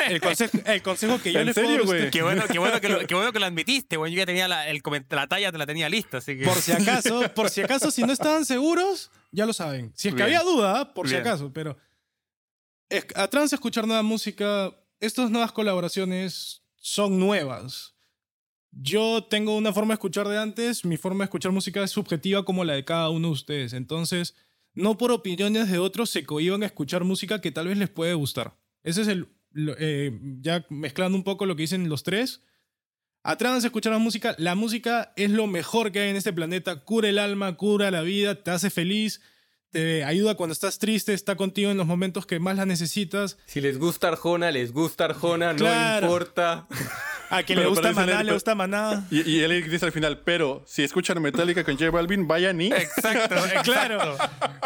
el 0.10 0.20
consejo, 0.20 0.58
el 0.66 0.82
consejo 0.82 1.22
que 1.22 1.32
yo 1.32 1.40
¿En 1.40 1.46
les 1.46 1.56
serio, 1.56 1.86
puedo? 1.86 2.12
Qué 2.12 2.22
bueno, 2.22 2.44
qué 2.52 2.60
bueno 2.60 2.82
que 2.82 2.90
lo, 2.90 3.00
qué 3.08 3.16
bueno 3.16 3.32
que 3.32 3.40
lo 3.40 3.46
admitiste, 3.46 3.96
güey. 3.96 4.12
Yo 4.12 4.18
ya 4.18 4.26
tenía 4.26 4.50
la, 4.50 4.68
el, 4.68 4.82
la 5.10 5.28
talla, 5.28 5.54
te 5.54 5.58
la 5.58 5.66
tenía 5.66 5.88
lista, 5.88 6.18
así 6.18 6.38
que... 6.38 6.44
Por 6.44 6.58
si 6.58 6.74
acaso, 6.74 7.22
por 7.34 7.50
si 7.50 7.62
acaso, 7.62 7.90
si 7.90 8.04
no 8.04 8.12
estaban 8.12 8.44
seguros, 8.44 9.12
ya 9.36 9.46
lo 9.46 9.54
saben. 9.54 9.92
Si 9.96 10.08
es 10.08 10.14
que 10.16 10.24
Bien. 10.24 10.38
había 10.38 10.50
duda, 10.52 10.94
por 10.94 11.08
Bien. 11.08 11.18
si 11.24 11.28
acaso, 11.28 11.52
pero 11.54 11.78
es- 12.90 13.06
a 13.16 13.30
escuchar 13.56 13.86
nueva 13.88 14.04
música. 14.04 14.74
Estas 15.00 15.30
nuevas 15.30 15.52
colaboraciones 15.52 16.64
son 16.78 17.20
nuevas. 17.20 17.96
Yo 18.72 19.24
tengo 19.30 19.56
una 19.56 19.72
forma 19.74 19.90
de 19.94 19.96
escuchar 19.96 20.28
de 20.28 20.38
antes, 20.38 20.84
mi 20.86 20.98
forma 20.98 21.20
de 21.20 21.26
escuchar 21.26 21.52
música 21.52 21.84
es 21.84 21.92
subjetiva 21.92 22.44
como 22.44 22.64
la 22.64 22.74
de 22.74 22.84
cada 22.86 23.10
uno 23.10 23.30
de 23.30 23.34
ustedes. 23.34 23.74
Entonces, 23.74 24.36
no 24.74 24.98
por 24.98 25.12
opiniones 25.12 25.72
de 25.72 25.80
otros 25.80 26.10
se 26.10 26.26
cohiban 26.26 26.64
a 26.64 26.66
escuchar 26.66 27.04
música 27.04 27.40
que 27.42 27.52
tal 27.52 27.68
vez 27.68 27.78
les 27.78 27.90
puede 27.90 28.14
gustar. 28.14 28.58
Ese 28.84 29.02
es 29.04 29.08
el, 29.08 29.30
eh, 29.80 30.20
ya 30.42 30.66
mezclando 30.70 31.18
un 31.18 31.24
poco 31.24 31.46
lo 31.46 31.56
que 31.56 31.64
dicen 31.64 31.88
los 31.88 32.04
tres. 32.04 32.42
Atrévanse 33.28 33.66
a 33.66 33.70
escuchar 33.70 33.92
la 33.92 33.98
música. 33.98 34.36
La 34.38 34.54
música 34.54 35.12
es 35.16 35.32
lo 35.32 35.48
mejor 35.48 35.92
que 35.92 36.00
hay 36.00 36.10
en 36.12 36.16
este 36.16 36.32
planeta. 36.32 36.82
Cura 36.82 37.10
el 37.10 37.18
alma, 37.18 37.58
cura 37.58 37.90
la 37.90 38.02
vida, 38.02 38.36
te 38.36 38.52
hace 38.52 38.70
feliz, 38.70 39.20
te 39.72 40.04
ayuda 40.04 40.36
cuando 40.36 40.54
estás 40.54 40.78
triste, 40.78 41.12
está 41.14 41.36
contigo 41.36 41.72
en 41.72 41.78
los 41.78 41.88
momentos 41.88 42.28
que 42.28 42.40
más 42.40 42.56
la 42.56 42.68
necesitas. 42.68 43.38
Si 43.48 43.62
les 43.62 43.80
gusta 43.80 44.10
Arjona, 44.10 44.52
les 44.52 44.72
gusta 44.72 45.06
Arjona, 45.06 45.56
Claro. 45.56 46.06
no 46.06 46.14
importa. 46.14 46.68
A 47.38 47.44
quien 47.44 47.58
Pero 47.58 47.70
le 47.70 47.76
gusta 47.76 47.92
Maná, 47.94 48.24
le 48.24 48.34
gusta 48.34 48.56
Maná. 48.56 49.06
Y, 49.12 49.30
y 49.30 49.42
él 49.44 49.70
dice 49.70 49.86
al 49.86 49.92
final, 49.92 50.20
pero 50.24 50.64
si 50.66 50.84
escuchan 50.84 51.22
Metallica 51.22 51.64
con 51.64 51.76
J 51.78 51.90
Balvin, 51.92 52.28
vayan 52.28 52.60
y... 52.62 52.68
Exacto, 52.68 53.36
Claro. 53.64 54.18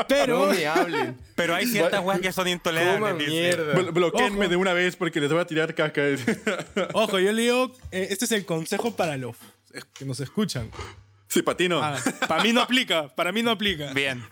Pero, 0.07 0.47
No 0.47 0.53
me 0.53 0.65
hablen. 0.67 1.17
Pero 1.35 1.55
hay 1.55 1.65
ciertas 1.67 2.03
weas 2.03 2.19
que 2.19 2.31
son 2.31 2.47
intolerables. 2.47 3.27
mierda. 3.27 3.73
Blo- 3.73 3.91
bloquéenme 3.93 4.41
Ojo. 4.41 4.49
de 4.49 4.55
una 4.55 4.73
vez 4.73 4.95
porque 4.95 5.19
les 5.19 5.31
voy 5.31 5.41
a 5.41 5.45
tirar 5.45 5.73
caca. 5.75 6.01
ojo, 6.93 7.19
yo 7.19 7.31
le 7.31 7.41
digo, 7.41 7.71
eh, 7.91 8.07
este 8.09 8.25
es 8.25 8.31
el 8.31 8.45
consejo 8.45 8.95
para 8.95 9.17
los 9.17 9.35
que 9.93 10.05
nos 10.05 10.19
escuchan. 10.19 10.69
sí, 11.27 11.41
patino. 11.41 11.81
Ah, 11.81 11.95
para 12.27 12.43
mí 12.43 12.53
no 12.53 12.61
aplica, 12.61 13.07
para 13.15 13.31
mí 13.31 13.41
no 13.43 13.51
aplica. 13.51 13.93
Bien. 13.93 14.23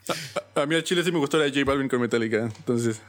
A 0.55 0.65
mí 0.65 0.75
al 0.75 0.83
chile 0.83 1.03
sí 1.03 1.11
me 1.11 1.19
gustó 1.19 1.37
la 1.37 1.43
de 1.45 1.51
J 1.51 1.63
Balvin 1.65 1.87
con 1.89 2.01
Metallica. 2.01 2.37
Entonces, 2.57 3.01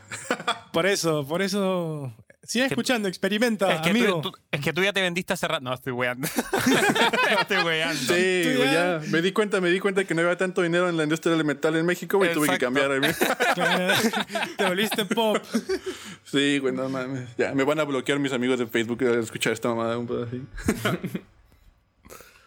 Por 0.73 0.87
eso, 0.87 1.27
por 1.27 1.43
eso. 1.43 2.13
Sigue 2.49 2.65
escuchando, 2.65 3.09
experimenta, 3.09 3.75
Es 3.75 3.83
que, 3.83 3.91
amigo. 3.91 4.23
tú, 4.23 4.31
tú- 4.33 4.39
es 4.51 4.61
que 4.63 4.73
tú 4.73 4.83
ya 4.83 4.91
te 4.95 5.03
vendiste 5.03 5.35
hace 5.35 5.47
rato. 5.47 5.63
No, 5.63 5.75
estoy 5.75 5.93
weando. 5.93 6.27
estoy 7.41 7.57
weando. 7.63 7.95
sí, 8.15 8.43
güey, 8.57 8.73
ya- 8.73 9.01
ya 9.03 9.11
me 9.11 9.21
di 9.21 9.33
cuenta, 9.33 9.61
me 9.61 9.69
di 9.69 9.79
cuenta 9.81 10.05
que 10.05 10.15
no 10.15 10.23
había 10.23 10.35
tanto 10.39 10.63
dinero 10.63 10.89
en 10.89 10.97
la 10.97 11.03
industria 11.03 11.35
del 11.37 11.45
metal 11.45 11.77
en 11.77 11.85
México, 11.85 12.17
güey, 12.17 12.33
tuve 12.33 12.49
que 12.49 12.57
cambiar. 12.57 12.89
Te 14.57 14.65
volviste 14.67 15.05
pop. 15.05 15.37
Sí, 16.25 16.59
güey, 16.59 16.73
no 16.75 16.89
mames. 16.89 17.29
Ya, 17.37 17.53
me 17.53 17.65
van 17.65 17.81
a 17.81 17.85
bloquear 17.85 18.19
mis 18.19 18.33
amigos 18.33 18.59
de 18.59 18.67
Facebook 18.67 19.05
a 19.05 19.19
escuchar 19.21 19.53
esta 19.53 19.69
mamada 19.69 19.99
un 19.99 20.07
pedo 20.07 20.25
así. 20.25 20.43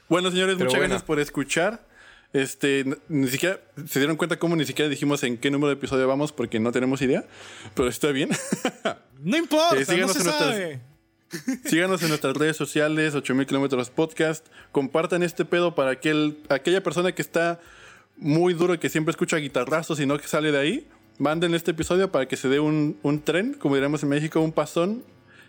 bueno, 0.09 0.31
señores, 0.31 0.55
Pero 0.55 0.65
muchas 0.65 0.79
buena. 0.79 0.87
gracias 0.93 1.03
por 1.03 1.19
escuchar. 1.19 1.85
Este, 2.34 2.86
ni 3.09 3.27
siquiera 3.27 3.59
se 3.88 3.99
dieron 3.99 4.15
cuenta 4.15 4.39
cómo 4.39 4.55
ni 4.55 4.65
siquiera 4.65 4.88
dijimos 4.89 5.21
en 5.23 5.38
qué 5.38 5.51
número 5.51 5.67
de 5.67 5.73
episodio 5.73 6.07
vamos 6.07 6.32
porque 6.32 6.59
no 6.59 6.71
tenemos 6.71 7.01
idea, 7.01 7.25
pero 7.75 7.89
está 7.89 8.11
bien. 8.11 8.29
No 9.23 9.38
importa, 9.38 9.77
Eh, 9.79 9.86
síganos 9.86 10.07
no 10.07 10.13
se 10.15 10.19
en 10.19 10.25
nuestras-. 10.25 11.69
Síganos 11.69 12.01
en 12.01 12.09
nuestras 12.09 12.36
redes 12.36 12.57
sociales, 12.57 13.13
8000 13.13 13.45
kilómetros 13.45 13.91
podcast. 13.91 14.47
Compartan 14.71 15.21
este 15.21 15.45
pedo 15.45 15.75
para 15.75 15.91
aquel, 15.91 16.39
aquella 16.49 16.82
persona 16.82 17.11
que 17.13 17.21
está 17.21 17.59
muy 18.17 18.55
duro 18.55 18.73
y 18.73 18.77
que 18.79 18.89
siempre 18.89 19.11
escucha 19.11 19.38
guitarrazos 19.38 19.99
y 19.99 20.07
no 20.07 20.17
que 20.17 20.27
sale 20.27 20.51
de 20.51 20.57
ahí. 20.57 20.88
Manden 21.19 21.53
este 21.53 21.69
episodio 21.71 22.11
para 22.11 22.27
que 22.27 22.36
se 22.36 22.49
dé 22.49 22.59
un, 22.59 22.97
un 23.03 23.21
tren, 23.21 23.53
como 23.53 23.75
diríamos 23.75 24.01
en 24.01 24.09
México, 24.09 24.41
un 24.41 24.51
pasón 24.51 25.03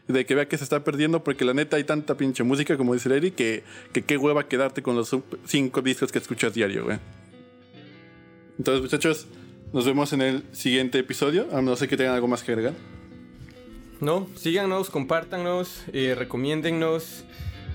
de 0.08 0.26
que 0.26 0.34
vea 0.34 0.48
que 0.48 0.58
se 0.58 0.64
está 0.64 0.82
perdiendo, 0.84 1.22
porque 1.22 1.44
la 1.44 1.54
neta 1.54 1.76
hay 1.76 1.84
tanta 1.84 2.16
pinche 2.16 2.42
música, 2.42 2.76
como 2.76 2.94
dice 2.94 3.08
Larry, 3.08 3.30
que, 3.30 3.62
que 3.92 4.02
qué 4.02 4.16
hueva 4.16 4.48
quedarte 4.48 4.82
con 4.82 4.96
los 4.96 5.16
cinco 5.46 5.80
discos 5.80 6.10
que 6.12 6.18
escuchas 6.18 6.54
diario, 6.54 6.84
güey. 6.84 6.98
Entonces, 8.58 8.82
muchachos, 8.82 9.26
nos 9.72 9.86
vemos 9.86 10.12
en 10.12 10.22
el 10.22 10.42
siguiente 10.52 10.98
episodio. 10.98 11.46
A 11.52 11.62
no 11.62 11.74
sé 11.76 11.88
que 11.88 11.96
tengan 11.96 12.14
algo 12.14 12.28
más 12.28 12.42
que 12.42 12.52
agregar. 12.52 12.74
No, 14.00 14.28
síganos, 14.36 14.90
compártanos, 14.90 15.84
eh, 15.92 16.14
recomiéndennos. 16.16 17.24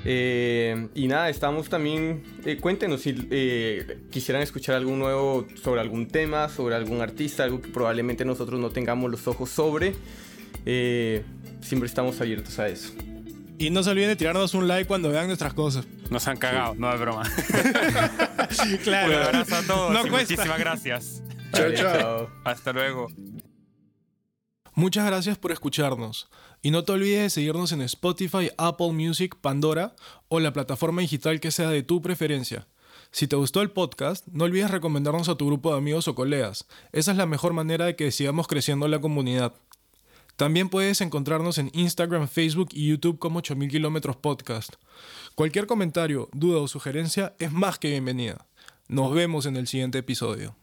eh, 0.05 0.87
y 0.93 1.07
nada, 1.07 1.29
estamos 1.29 1.69
también. 1.69 2.23
eh, 2.45 2.57
cuéntenos 2.57 3.01
si 3.01 3.15
eh, 3.31 3.97
quisieran 4.11 4.43
escuchar 4.43 4.75
algo 4.75 4.95
nuevo 4.95 5.47
sobre 5.61 5.81
algún 5.81 6.07
tema, 6.07 6.49
sobre 6.49 6.75
algún 6.75 7.01
artista, 7.01 7.43
algo 7.43 7.61
que 7.61 7.69
probablemente 7.69 8.23
nosotros 8.25 8.59
no 8.59 8.69
tengamos 8.69 9.09
los 9.09 9.27
ojos 9.27 9.49
sobre. 9.49 9.95
Siempre 11.61 11.87
estamos 11.87 12.19
abiertos 12.21 12.57
a 12.59 12.67
eso. 12.67 12.93
Y 13.59 13.69
no 13.71 13.81
se 13.81 13.89
olviden 13.89 14.09
de 14.09 14.15
tirarnos 14.15 14.53
un 14.53 14.67
like 14.67 14.87
cuando 14.87 15.09
vean 15.09 15.27
nuestras 15.27 15.53
cosas. 15.53 15.87
Nos 16.11 16.27
han 16.27 16.37
cagado, 16.37 16.75
no 16.75 16.93
es 16.93 16.99
broma. 16.99 17.23
claro. 18.83 19.07
Un 19.17 19.23
abrazo 19.23 19.55
a 19.55 19.61
todos 19.63 19.93
No 19.93 20.05
y 20.05 20.09
cuesta. 20.09 20.33
muchísimas 20.35 20.59
gracias. 20.59 21.23
Chao, 21.53 21.63
Vale, 21.63 21.75
chao. 21.77 22.29
Hasta 22.43 22.73
luego. 22.73 23.07
Muchas 24.73 25.07
gracias 25.07 25.37
por 25.39 25.51
escucharnos. 25.51 26.29
Y 26.61 26.71
no 26.71 26.83
te 26.83 26.91
olvides 26.91 27.21
de 27.23 27.29
seguirnos 27.31 27.71
en 27.71 27.81
Spotify, 27.81 28.51
Apple 28.57 28.91
Music, 28.91 29.35
Pandora 29.41 29.95
o 30.27 30.39
la 30.39 30.53
plataforma 30.53 31.01
digital 31.01 31.39
que 31.39 31.51
sea 31.51 31.69
de 31.69 31.81
tu 31.83 32.01
preferencia. 32.01 32.67
Si 33.11 33.25
te 33.27 33.35
gustó 33.35 33.61
el 33.61 33.71
podcast, 33.71 34.27
no 34.27 34.43
olvides 34.43 34.69
recomendarnos 34.69 35.29
a 35.29 35.35
tu 35.35 35.47
grupo 35.47 35.71
de 35.71 35.77
amigos 35.77 36.07
o 36.07 36.13
colegas. 36.15 36.67
Esa 36.91 37.11
es 37.11 37.17
la 37.17 37.25
mejor 37.25 37.53
manera 37.53 37.85
de 37.85 37.95
que 37.95 38.11
sigamos 38.11 38.47
creciendo 38.47 38.87
la 38.87 38.99
comunidad. 38.99 39.53
También 40.37 40.69
puedes 40.69 41.01
encontrarnos 41.01 41.57
en 41.57 41.71
Instagram, 41.73 42.27
Facebook 42.27 42.69
y 42.71 42.87
YouTube 42.89 43.17
como 43.17 43.39
8000 43.39 43.69
kilómetros 43.71 44.17
podcast. 44.17 44.75
Cualquier 45.33 45.65
comentario, 45.65 46.29
duda 46.31 46.59
o 46.61 46.67
sugerencia 46.67 47.35
es 47.39 47.51
más 47.51 47.79
que 47.79 47.89
bienvenida. 47.89 48.45
Nos 48.87 49.11
vemos 49.15 49.47
en 49.47 49.57
el 49.57 49.65
siguiente 49.65 49.97
episodio. 49.97 50.55